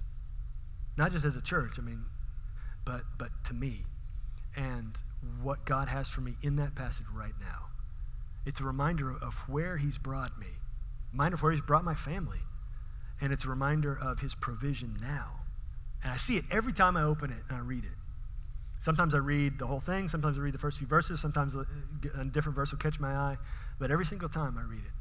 Not 0.97 1.11
just 1.11 1.25
as 1.25 1.35
a 1.35 1.41
church, 1.41 1.73
I 1.79 1.81
mean, 1.81 2.05
but, 2.85 3.03
but 3.17 3.29
to 3.45 3.53
me. 3.53 3.83
And 4.55 4.97
what 5.41 5.65
God 5.65 5.87
has 5.89 6.07
for 6.09 6.21
me 6.21 6.35
in 6.43 6.57
that 6.57 6.75
passage 6.75 7.07
right 7.13 7.33
now. 7.39 7.67
It's 8.45 8.59
a 8.59 8.63
reminder 8.63 9.11
of 9.11 9.33
where 9.47 9.77
He's 9.77 9.97
brought 9.97 10.39
me, 10.39 10.47
reminder 11.13 11.35
of 11.35 11.43
where 11.43 11.51
He's 11.51 11.61
brought 11.61 11.83
my 11.83 11.95
family. 11.95 12.39
And 13.21 13.33
it's 13.33 13.45
a 13.45 13.49
reminder 13.49 13.97
of 14.01 14.19
His 14.19 14.35
provision 14.35 14.97
now 15.01 15.41
And 16.03 16.11
I 16.13 16.17
see 16.17 16.37
it 16.37 16.45
every 16.51 16.73
time 16.73 16.97
I 16.97 17.03
open 17.03 17.31
it 17.31 17.43
and 17.49 17.57
I 17.57 17.61
read 17.61 17.83
it. 17.83 17.91
Sometimes 18.79 19.13
I 19.13 19.19
read 19.19 19.59
the 19.59 19.67
whole 19.67 19.79
thing, 19.79 20.07
sometimes 20.07 20.37
I 20.37 20.41
read 20.41 20.55
the 20.55 20.59
first 20.59 20.79
few 20.79 20.87
verses, 20.87 21.21
sometimes 21.21 21.55
uh, 21.55 21.63
a 22.19 22.25
different 22.25 22.55
verse 22.55 22.71
will 22.71 22.79
catch 22.79 22.99
my 22.99 23.15
eye, 23.15 23.37
but 23.79 23.91
every 23.91 24.05
single 24.05 24.29
time 24.29 24.57
I 24.57 24.63
read 24.63 24.81
it, 24.83 24.91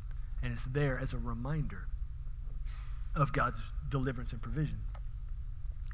and 0.42 0.52
it's 0.52 0.64
there 0.72 0.98
as 0.98 1.12
a 1.12 1.18
reminder 1.18 1.86
of 3.14 3.32
God's 3.32 3.60
deliverance 3.90 4.32
and 4.32 4.40
provision. 4.40 4.78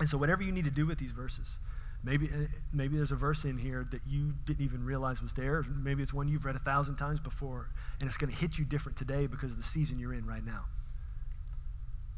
And 0.00 0.08
so, 0.08 0.18
whatever 0.18 0.42
you 0.42 0.52
need 0.52 0.64
to 0.64 0.70
do 0.70 0.86
with 0.86 0.98
these 0.98 1.10
verses, 1.10 1.58
maybe, 2.04 2.28
uh, 2.28 2.46
maybe 2.72 2.96
there's 2.96 3.12
a 3.12 3.16
verse 3.16 3.44
in 3.44 3.56
here 3.56 3.86
that 3.90 4.02
you 4.06 4.34
didn't 4.44 4.64
even 4.64 4.84
realize 4.84 5.22
was 5.22 5.32
there. 5.32 5.64
Maybe 5.68 6.02
it's 6.02 6.12
one 6.12 6.28
you've 6.28 6.44
read 6.44 6.56
a 6.56 6.60
thousand 6.60 6.96
times 6.96 7.18
before, 7.18 7.70
and 8.00 8.08
it's 8.08 8.18
going 8.18 8.30
to 8.30 8.36
hit 8.36 8.58
you 8.58 8.64
different 8.64 8.98
today 8.98 9.26
because 9.26 9.52
of 9.52 9.58
the 9.58 9.64
season 9.64 9.98
you're 9.98 10.14
in 10.14 10.26
right 10.26 10.44
now. 10.44 10.64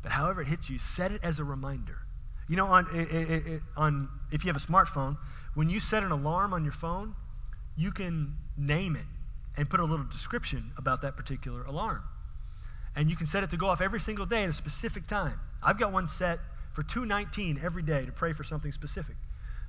But 0.02 0.12
however 0.12 0.42
it 0.42 0.48
hits 0.48 0.68
you, 0.68 0.78
set 0.78 1.12
it 1.12 1.20
as 1.22 1.38
a 1.38 1.44
reminder. 1.44 1.98
You 2.48 2.56
know, 2.56 2.66
on, 2.66 2.86
it, 2.94 3.12
it, 3.12 3.46
it, 3.46 3.62
on 3.76 4.08
if 4.32 4.44
you 4.44 4.52
have 4.52 4.60
a 4.60 4.64
smartphone, 4.64 5.16
when 5.54 5.68
you 5.68 5.80
set 5.80 6.02
an 6.02 6.10
alarm 6.10 6.52
on 6.52 6.64
your 6.64 6.72
phone, 6.72 7.14
you 7.76 7.92
can 7.92 8.34
name 8.56 8.96
it 8.96 9.04
and 9.56 9.68
put 9.68 9.80
a 9.80 9.84
little 9.84 10.06
description 10.06 10.72
about 10.76 11.02
that 11.02 11.16
particular 11.16 11.64
alarm. 11.64 12.02
And 12.98 13.08
you 13.08 13.14
can 13.14 13.28
set 13.28 13.44
it 13.44 13.50
to 13.50 13.56
go 13.56 13.68
off 13.68 13.80
every 13.80 14.00
single 14.00 14.26
day 14.26 14.42
at 14.42 14.50
a 14.50 14.52
specific 14.52 15.06
time. 15.06 15.38
I've 15.62 15.78
got 15.78 15.92
one 15.92 16.08
set 16.08 16.40
for 16.72 16.82
219 16.82 17.60
every 17.62 17.84
day 17.84 18.04
to 18.04 18.10
pray 18.10 18.32
for 18.32 18.42
something 18.42 18.72
specific. 18.72 19.14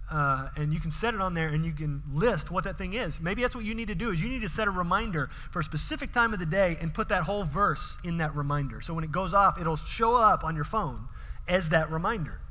Uh, 0.10 0.50
and 0.58 0.74
you 0.74 0.80
can 0.80 0.92
set 0.92 1.14
it 1.14 1.22
on 1.22 1.36
there 1.36 1.50
and 1.50 1.64
you 1.64 1.72
can 1.72 2.02
list 2.12 2.50
what 2.50 2.64
that 2.64 2.80
thing 2.80 2.94
is. 2.94 3.20
Maybe 3.22 3.44
that's 3.44 3.54
what 3.54 3.66
you 3.66 3.76
need 3.76 3.90
to 3.90 3.96
do 3.96 4.10
is 4.10 4.20
you 4.20 4.30
need 4.30 4.42
to 4.42 4.50
set 4.50 4.68
a 4.68 4.72
reminder 4.72 5.30
for 5.52 5.60
a 5.60 5.64
specific 5.64 6.12
time 6.12 6.34
of 6.34 6.40
the 6.40 6.46
day 6.48 6.76
and 6.82 6.92
put 6.92 7.10
that 7.10 7.22
whole 7.22 7.44
verse 7.44 7.98
in 8.04 8.18
that 8.18 8.36
reminder. 8.36 8.82
So 8.82 8.96
when 8.96 9.04
it 9.04 9.12
goes 9.12 9.36
off, 9.36 9.62
it'll 9.62 9.78
show 9.78 10.16
up 10.16 10.44
on 10.44 10.56
your 10.56 10.66
phone 10.66 11.08
as 11.48 11.70
that 11.70 11.92
reminder 11.92 12.42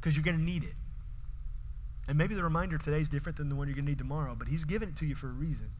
because 0.00 0.14
you're 0.14 0.22
going 0.22 0.38
to 0.38 0.44
need 0.44 0.62
it. 0.62 0.74
And 2.06 2.16
maybe 2.16 2.36
the 2.36 2.44
reminder 2.44 2.78
today 2.78 3.00
is 3.00 3.08
different 3.08 3.36
than 3.36 3.48
the 3.48 3.56
one 3.56 3.66
you're 3.66 3.74
going 3.74 3.86
to 3.86 3.90
need 3.90 3.98
tomorrow, 3.98 4.36
but 4.38 4.46
he's 4.46 4.64
given 4.64 4.90
it 4.90 4.96
to 4.98 5.06
you 5.06 5.16
for 5.16 5.26
a 5.26 5.32
reason. 5.32 5.70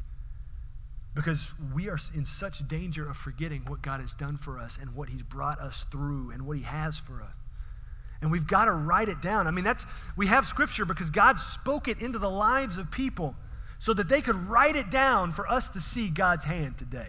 Because 1.14 1.46
we 1.74 1.88
are 1.88 1.98
in 2.14 2.24
such 2.24 2.66
danger 2.68 3.08
of 3.08 3.16
forgetting 3.16 3.62
what 3.66 3.82
God 3.82 4.00
has 4.00 4.12
done 4.14 4.38
for 4.38 4.58
us 4.58 4.78
and 4.80 4.94
what 4.94 5.08
he's 5.08 5.22
brought 5.22 5.60
us 5.60 5.84
through 5.90 6.30
and 6.30 6.46
what 6.46 6.56
he 6.56 6.62
has 6.62 6.98
for 6.98 7.22
us. 7.22 7.34
And 8.22 8.30
we've 8.30 8.46
got 8.46 8.66
to 8.66 8.72
write 8.72 9.08
it 9.08 9.20
down. 9.20 9.46
I 9.46 9.50
mean, 9.50 9.64
that's 9.64 9.84
we 10.16 10.28
have 10.28 10.46
scripture 10.46 10.84
because 10.84 11.10
God 11.10 11.38
spoke 11.38 11.88
it 11.88 12.00
into 12.00 12.18
the 12.18 12.30
lives 12.30 12.78
of 12.78 12.90
people 12.90 13.34
so 13.78 13.92
that 13.92 14.08
they 14.08 14.22
could 14.22 14.36
write 14.48 14.76
it 14.76 14.90
down 14.90 15.32
for 15.32 15.46
us 15.50 15.68
to 15.70 15.80
see 15.80 16.08
God's 16.08 16.44
hand 16.44 16.78
today. 16.78 17.08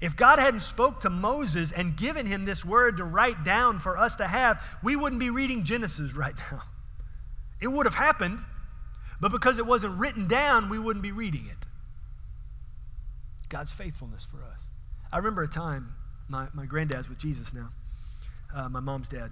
If 0.00 0.16
God 0.16 0.38
hadn't 0.38 0.60
spoke 0.60 1.00
to 1.02 1.08
Moses 1.08 1.72
and 1.72 1.96
given 1.96 2.26
him 2.26 2.44
this 2.44 2.64
word 2.64 2.96
to 2.98 3.04
write 3.04 3.44
down 3.44 3.78
for 3.78 3.96
us 3.96 4.16
to 4.16 4.26
have, 4.26 4.60
we 4.82 4.96
wouldn't 4.96 5.20
be 5.20 5.30
reading 5.30 5.64
Genesis 5.64 6.12
right 6.16 6.34
now. 6.50 6.62
It 7.60 7.68
would 7.68 7.86
have 7.86 7.94
happened, 7.94 8.40
but 9.20 9.30
because 9.30 9.58
it 9.58 9.64
wasn't 9.64 9.98
written 9.98 10.26
down, 10.28 10.68
we 10.68 10.78
wouldn't 10.78 11.02
be 11.02 11.12
reading 11.12 11.46
it. 11.46 11.63
God's 13.54 13.70
faithfulness 13.70 14.26
for 14.32 14.42
us. 14.42 14.60
I 15.12 15.18
remember 15.18 15.44
a 15.44 15.48
time, 15.48 15.94
my, 16.26 16.48
my 16.54 16.66
granddad's 16.66 17.08
with 17.08 17.18
Jesus 17.18 17.52
now, 17.54 17.68
uh, 18.52 18.68
my 18.68 18.80
mom's 18.80 19.06
dad. 19.06 19.30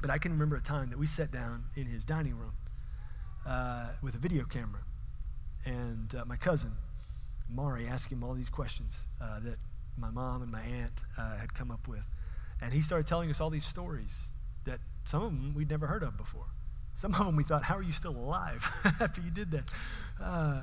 But 0.00 0.10
I 0.10 0.18
can 0.18 0.32
remember 0.32 0.56
a 0.56 0.60
time 0.60 0.90
that 0.90 0.98
we 0.98 1.06
sat 1.06 1.30
down 1.30 1.62
in 1.76 1.86
his 1.86 2.04
dining 2.04 2.34
room 2.36 2.54
uh, 3.46 3.90
with 4.02 4.16
a 4.16 4.18
video 4.18 4.44
camera. 4.46 4.80
And 5.64 6.12
uh, 6.12 6.24
my 6.24 6.34
cousin, 6.34 6.72
Mari, 7.48 7.86
asked 7.86 8.10
him 8.10 8.24
all 8.24 8.34
these 8.34 8.50
questions 8.50 8.92
uh, 9.22 9.38
that 9.44 9.58
my 9.96 10.10
mom 10.10 10.42
and 10.42 10.50
my 10.50 10.62
aunt 10.62 10.98
uh, 11.16 11.36
had 11.36 11.54
come 11.54 11.70
up 11.70 11.86
with. 11.86 12.02
And 12.60 12.72
he 12.72 12.82
started 12.82 13.06
telling 13.06 13.30
us 13.30 13.40
all 13.40 13.50
these 13.50 13.66
stories 13.66 14.10
that 14.66 14.80
some 15.06 15.22
of 15.22 15.30
them 15.30 15.54
we'd 15.54 15.70
never 15.70 15.86
heard 15.86 16.02
of 16.02 16.16
before. 16.16 16.46
Some 16.96 17.14
of 17.14 17.26
them 17.26 17.36
we 17.36 17.44
thought, 17.44 17.62
how 17.62 17.76
are 17.76 17.82
you 17.82 17.92
still 17.92 18.16
alive 18.16 18.64
after 18.98 19.20
you 19.20 19.30
did 19.30 19.52
that? 19.52 19.64
Uh, 20.20 20.62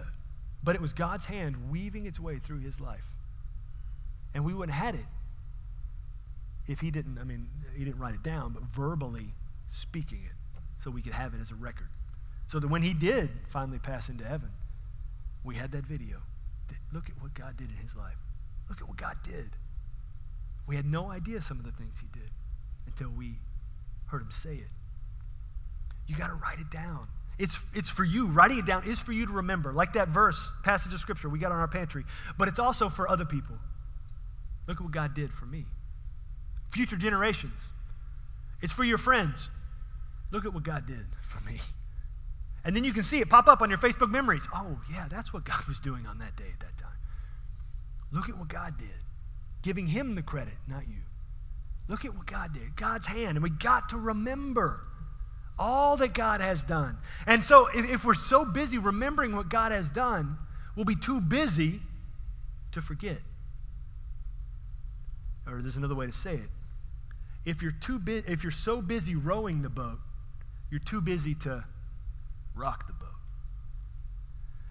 but 0.66 0.76
it 0.76 0.82
was 0.82 0.92
God's 0.92 1.26
hand 1.26 1.70
weaving 1.72 2.06
its 2.06 2.20
way 2.20 2.40
through 2.40 2.60
his 2.60 2.80
life. 2.80 3.06
And 4.34 4.44
we 4.44 4.54
wouldn't 4.54 4.76
have 4.76 4.86
had 4.88 4.96
it 4.96 5.06
if 6.68 6.80
he 6.80 6.92
didn't, 6.92 7.18
I 7.20 7.24
mean, 7.24 7.48
he 7.76 7.86
didn't 7.86 8.00
write 8.00 8.16
it 8.16 8.24
down, 8.24 8.54
but 8.54 8.64
verbally 8.64 9.28
speaking 9.68 10.20
it 10.26 10.62
so 10.78 10.90
we 10.90 11.02
could 11.02 11.14
have 11.14 11.34
it 11.34 11.42
as 11.42 11.52
a 11.52 11.56
record. 11.56 11.88
So 12.48 12.60
that 12.60 12.68
when 12.68 12.82
he 12.82 12.94
did 12.94 13.30
finally 13.52 13.80
pass 13.80 14.10
into 14.10 14.24
heaven, 14.24 14.50
we 15.44 15.56
had 15.56 15.72
that 15.74 15.86
video. 15.86 16.18
Look 16.92 17.10
at 17.10 17.22
what 17.22 17.34
God 17.34 17.58
did 17.58 17.70
in 17.70 17.78
his 17.78 17.96
life. 17.96 18.18
Look 18.70 18.82
at 18.82 18.88
what 18.88 18.98
God 18.98 19.18
did. 19.24 19.52
We 20.68 20.76
had 20.76 20.86
no 20.86 21.10
idea 21.10 21.42
some 21.42 21.60
of 21.60 21.66
the 21.66 21.72
things 21.72 21.96
he 22.00 22.08
did 22.20 22.30
until 22.88 23.10
we 23.10 23.36
heard 24.08 24.22
him 24.22 24.32
say 24.32 24.56
it. 24.56 24.70
You 26.08 26.16
got 26.16 26.28
to 26.28 26.36
write 26.36 26.60
it 26.60 26.72
down. 26.72 27.08
It's, 27.38 27.60
it's 27.74 27.90
for 27.90 28.04
you. 28.04 28.28
Writing 28.28 28.60
it 28.60 28.66
down 28.66 28.88
is 28.88 29.00
for 29.00 29.12
you 29.12 29.26
to 29.26 29.34
remember, 29.34 29.74
like 29.74 29.94
that 29.94 30.10
verse, 30.10 30.40
passage 30.64 30.94
of 30.94 31.00
scripture 31.00 31.28
we 31.28 31.40
got 31.40 31.52
on 31.52 31.60
our 31.60 31.68
pantry. 31.68 32.04
But 32.38 32.48
it's 32.48 32.60
also 32.60 32.90
for 32.90 33.10
other 33.10 33.26
people. 33.26 33.58
Look 34.68 34.78
at 34.78 34.84
what 34.84 34.94
God 34.94 35.14
did 35.14 35.32
for 35.34 35.46
me. 35.46 35.66
Future 36.72 36.96
generations. 36.96 37.60
It's 38.62 38.74
for 38.74 38.84
your 38.84 38.98
friends. 38.98 39.50
Look 40.32 40.46
at 40.46 40.54
what 40.54 40.64
God 40.64 40.88
did 40.88 41.06
for 41.32 41.40
me. 41.42 41.60
And 42.64 42.76
then 42.76 42.84
you 42.84 42.94
can 42.94 43.04
see 43.04 43.20
it 43.20 43.30
pop 43.30 43.48
up 43.48 43.62
on 43.62 43.70
your 43.70 43.78
Facebook 43.78 44.10
memories. 44.10 44.42
Oh, 44.54 44.80
yeah, 44.92 45.06
that's 45.10 45.32
what 45.34 45.46
God 45.46 45.64
was 45.68 45.80
doing 45.80 46.08
on 46.08 46.18
that 46.20 46.36
day 46.36 46.52
at 46.52 46.60
that 46.62 46.78
time. 46.78 46.92
Look 48.12 48.30
at 48.30 48.38
what 48.38 48.48
God 48.48 48.78
did. 48.78 48.88
Giving 49.62 49.88
Him 49.88 50.16
the 50.16 50.22
credit, 50.22 50.54
not 50.68 50.88
you. 50.88 51.02
Look 51.88 52.06
at 52.06 52.16
what 52.16 52.26
God 52.26 52.54
did. 52.54 52.76
God's 52.76 53.06
hand. 53.06 53.38
And 53.38 53.44
we 53.44 53.50
got 53.50 53.90
to 53.90 53.98
remember 53.98 54.82
all 55.58 55.98
that 55.98 56.14
God 56.14 56.42
has 56.42 56.62
done. 56.64 56.98
And 57.26 57.44
so, 57.44 57.68
if, 57.68 57.86
if, 57.90 58.06
we're 58.06 58.14
so 58.14 58.46
busy 58.46 58.78
remembering 58.78 59.36
what 59.36 59.50
God 59.50 59.72
has 59.72 59.90
done, 59.90 60.38
we'll 60.76 60.86
be 60.86 60.96
too 60.96 61.22
busy 61.22 61.82
to 62.74 62.82
forget. 62.82 63.20
Or 65.48 65.62
there's 65.62 65.78
another 65.78 65.96
way 65.96 66.06
to 66.06 66.12
say 66.12 66.36
it. 66.36 66.50
If 67.46 67.62
you're 67.62 67.76
too 67.80 68.00
bu- 68.00 68.24
if 68.28 68.44
you're 68.44 68.52
so 68.52 68.82
busy 68.82 69.16
rowing 69.16 69.62
the 69.62 69.70
boat, 69.70 70.00
you're 70.72 70.80
too 70.80 71.00
busy 71.00 71.36
to 71.36 71.64
rock 72.56 72.88
the 72.88 72.94
boat. 72.94 73.06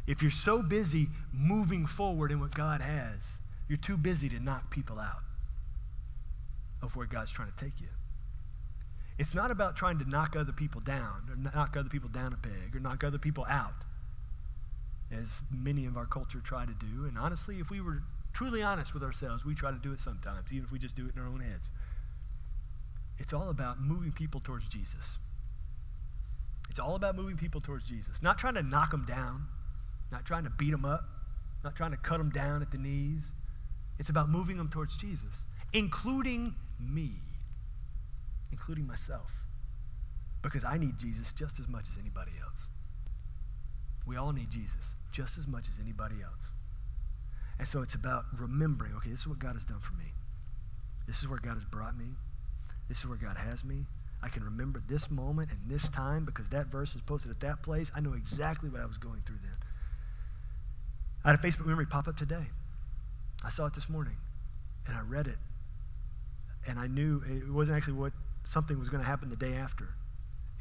If 0.07 0.21
you're 0.21 0.31
so 0.31 0.63
busy 0.63 1.09
moving 1.33 1.87
forward 1.87 2.31
in 2.33 2.41
what 2.41 2.55
God 2.55 2.81
has, 2.81 3.23
you're 3.69 3.79
too 3.79 3.97
busy 3.97 4.29
to 4.29 4.41
knock 4.41 4.71
people 4.71 4.99
out 4.99 5.23
of 6.83 6.95
where 6.97 7.07
God's 7.07 7.31
trying 7.31 7.51
to 7.51 7.65
take 7.65 7.81
you. 7.81 7.87
It's 9.19 9.35
not 9.35 9.51
about 9.51 9.77
trying 9.77 9.99
to 10.01 10.09
knock 10.09 10.35
other 10.37 10.53
people 10.53 10.81
down 10.81 11.29
or 11.31 11.37
knock 11.37 11.77
other 11.77 11.89
people 11.89 12.09
down 12.09 12.33
a 12.33 12.37
peg 12.37 12.75
or 12.75 12.81
knock 12.81 13.05
other 13.05 13.19
people 13.19 13.47
out, 13.49 13.85
as 15.13 15.29
many 15.53 15.87
of 15.87 15.97
our 15.97 16.07
culture 16.07 16.41
try 16.45 16.67
to 16.67 16.73
do. 16.73 17.05
And 17.07 17.17
honestly, 17.17 17.61
if 17.61 17.71
we 17.71 17.81
were 17.81 18.03
truly 18.33 18.63
honest 18.63 18.93
with 18.93 19.05
ourselves, 19.05 19.45
we 19.45 19.55
try 19.55 19.71
to 19.71 19.79
do 19.79 19.93
it 19.93 20.01
sometimes, 20.01 20.53
even 20.53 20.65
if 20.65 20.73
we 20.73 20.81
just 20.81 20.97
do 20.97 21.07
it 21.07 21.15
in 21.15 21.23
our 21.23 21.29
own 21.29 21.41
heads. 21.41 21.69
It's 23.19 23.33
all 23.33 23.51
about 23.51 23.81
moving 23.81 24.11
people 24.11 24.41
towards 24.41 24.67
Jesus. 24.67 25.19
It's 26.69 26.81
all 26.81 26.97
about 26.97 27.15
moving 27.15 27.37
people 27.37 27.61
towards 27.61 27.87
Jesus. 27.87 28.17
Not 28.21 28.39
trying 28.39 28.55
to 28.55 28.63
knock 28.63 28.91
them 28.91 29.05
down, 29.05 29.47
not 30.11 30.25
trying 30.25 30.43
to 30.43 30.51
beat 30.51 30.73
them 30.73 30.85
up, 30.85 31.05
not 31.63 31.77
trying 31.77 31.93
to 31.93 31.97
cut 31.97 32.19
them 32.19 32.31
down 32.31 32.63
at 32.63 32.73
the 32.73 32.79
knees. 32.79 33.23
It's 34.01 34.09
about 34.11 34.29
moving 34.29 34.57
them 34.57 34.69
towards 34.69 34.97
Jesus, 34.97 35.45
including 35.73 36.57
me 36.81 37.13
including 38.55 38.87
myself, 38.87 39.31
because 40.43 40.63
I 40.63 40.79
need 40.79 40.97
Jesus 40.97 41.33
just 41.37 41.59
as 41.59 41.67
much 41.67 41.87
as 41.91 41.99
anybody 41.99 42.31
else. 42.41 42.69
We 44.07 44.17
all 44.17 44.33
need 44.33 44.51
Jesus 44.51 44.95
just 45.11 45.39
as 45.39 45.49
much 45.49 45.65
as 45.73 45.81
anybody 45.83 46.23
else. 46.23 46.47
And 47.59 47.67
so 47.67 47.83
it's 47.83 47.95
about 47.95 48.25
remembering 48.39 48.95
okay, 48.97 49.11
this 49.11 49.21
is 49.21 49.27
what 49.27 49.41
God 49.41 49.55
has 49.55 49.65
done 49.65 49.81
for 49.81 49.95
me. 49.95 50.13
This 51.07 51.19
is 51.19 51.29
where 51.29 51.41
God 51.41 51.55
has 51.55 51.65
brought 51.65 51.97
me. 51.99 52.07
This 52.89 52.99
is 52.99 53.07
where 53.07 53.19
God 53.19 53.37
has 53.37 53.65
me. 53.65 53.87
I 54.23 54.29
can 54.29 54.45
remember 54.45 54.83
this 54.89 55.11
moment 55.11 55.51
and 55.51 55.59
this 55.69 55.89
time 55.89 56.25
because 56.25 56.49
that 56.49 56.67
verse 56.69 56.95
is 56.95 57.01
posted 57.03 57.31
at 57.31 57.41
that 57.41 57.63
place. 57.63 57.91
I 57.95 58.01
know 58.01 58.15
exactly 58.15 58.71
what 58.71 58.81
I 58.81 58.87
was 58.87 58.99
going 58.99 59.23
through 59.27 59.39
then. 59.43 59.57
I 61.25 61.31
had 61.31 61.41
a 61.41 61.43
Facebook 61.43 61.67
memory 61.67 61.87
pop 61.87 62.07
up 62.07 62.17
today. 62.17 62.47
I 63.43 63.51
saw 63.51 63.67
it 63.67 63.75
this 63.75 63.89
morning 63.89 64.17
and 64.87 64.97
I 64.97 65.01
read 65.01 65.27
it. 65.27 65.39
And 66.67 66.79
I 66.79 66.87
knew 66.87 67.23
it 67.29 67.53
wasn't 67.53 67.77
actually 67.77 67.95
what 67.95 68.13
something 68.45 68.79
was 68.79 68.89
going 68.89 69.03
to 69.03 69.07
happen 69.09 69.29
the 69.29 69.37
day 69.37 69.55
after. 69.55 69.89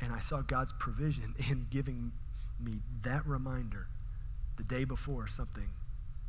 And 0.02 0.12
I 0.12 0.22
saw 0.22 0.42
God's 0.42 0.74
provision 0.80 1.36
in 1.50 1.68
giving 1.70 2.12
me 2.60 2.80
that 3.04 3.26
reminder 3.26 3.88
the 4.58 4.64
day 4.64 4.84
before 4.84 5.28
something, 5.28 5.70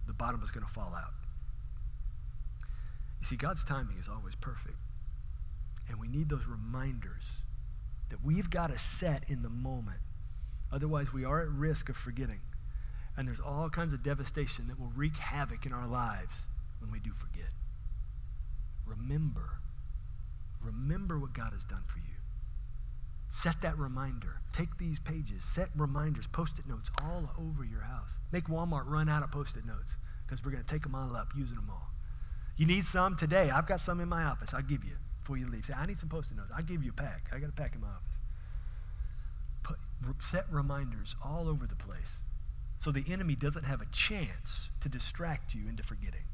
the 0.07 0.13
bottom 0.13 0.41
was 0.41 0.51
going 0.51 0.67
to 0.67 0.73
fall 0.73 0.93
out. 0.97 1.13
You 3.21 3.27
see, 3.27 3.37
God's 3.37 3.65
timing 3.65 3.99
is 3.99 4.09
always 4.09 4.35
perfect. 4.35 4.77
And 5.89 5.99
we 6.01 6.09
need 6.09 6.29
those 6.29 6.47
reminders 6.47 7.23
that 8.11 8.25
we've 8.25 8.51
got 8.51 8.69
to 8.69 8.79
set 8.79 9.25
in 9.29 9.43
the 9.43 9.51
moment. 9.51 9.99
Otherwise, 10.73 11.13
we 11.13 11.25
are 11.25 11.41
at 11.41 11.49
risk 11.49 11.89
of 11.89 11.97
forgetting. 11.97 12.41
And 13.17 13.29
there's 13.29 13.41
all 13.41 13.71
kinds 13.71 13.95
of 13.95 14.03
devastation 14.03 14.69
that 14.69 14.79
will 14.79 14.93
wreak 14.95 15.17
havoc 15.17 15.67
in 15.67 15.73
our 15.73 15.87
lives 15.87 16.43
when 16.81 16.91
we 16.91 16.99
do 16.99 17.13
forget. 17.13 17.51
Remember 18.87 19.59
Remember 20.65 21.19
what 21.19 21.35
God 21.35 21.53
has 21.53 21.63
done 21.65 21.83
for 21.87 21.99
you. 21.99 22.15
Set 23.43 23.61
that 23.63 23.77
reminder. 23.79 24.41
Take 24.57 24.79
these 24.79 24.99
pages, 25.01 25.43
set 25.55 25.69
reminders, 25.77 26.27
post 26.29 26.59
it 26.59 26.69
notes 26.69 26.89
all 27.03 27.31
over 27.39 27.65
your 27.65 27.81
house. 27.81 28.11
Make 28.33 28.47
Walmart 28.47 28.87
run 28.87 29.09
out 29.09 29.23
of 29.23 29.33
post 29.33 29.57
it 29.57 29.67
notes 29.67 29.97
because 30.25 30.45
we're 30.45 30.53
going 30.53 30.65
to 30.65 30.71
take 30.71 30.83
them 30.83 30.95
all 30.95 31.17
up, 31.17 31.33
using 31.37 31.57
them 31.57 31.69
all. 31.71 31.91
You 32.57 32.67
need 32.67 32.87
some 32.87 33.17
today. 33.17 33.51
I've 33.51 33.67
got 33.67 33.81
some 33.81 34.01
in 34.01 34.09
my 34.09 34.25
office. 34.25 34.51
I'll 34.55 34.63
give 34.63 34.85
you 34.85 34.93
before 35.21 35.37
you 35.37 35.49
leave. 35.49 35.67
Say, 35.67 35.75
I 35.75 35.87
need 35.87 35.99
some 35.99 36.09
post 36.09 36.31
it 36.31 36.37
notes. 36.37 36.51
I'll 36.57 36.63
give 36.63 36.85
you 36.85 36.91
a 36.91 36.95
pack. 36.95 37.29
I 37.33 37.39
got 37.39 37.49
a 37.49 37.53
pack 37.53 37.75
in 37.75 37.81
my 37.81 37.89
office. 37.89 38.19
Put, 39.65 39.79
set 40.31 40.45
reminders 40.53 41.17
all 41.25 41.49
over 41.49 41.67
the 41.67 41.77
place 41.77 42.21
so 42.85 42.93
the 42.93 43.05
enemy 43.11 43.35
doesn't 43.35 43.65
have 43.65 43.81
a 43.81 43.87
chance 43.87 44.69
to 44.83 44.89
distract 44.89 45.55
you 45.55 45.69
into 45.69 45.83
forgetting. 45.83 46.25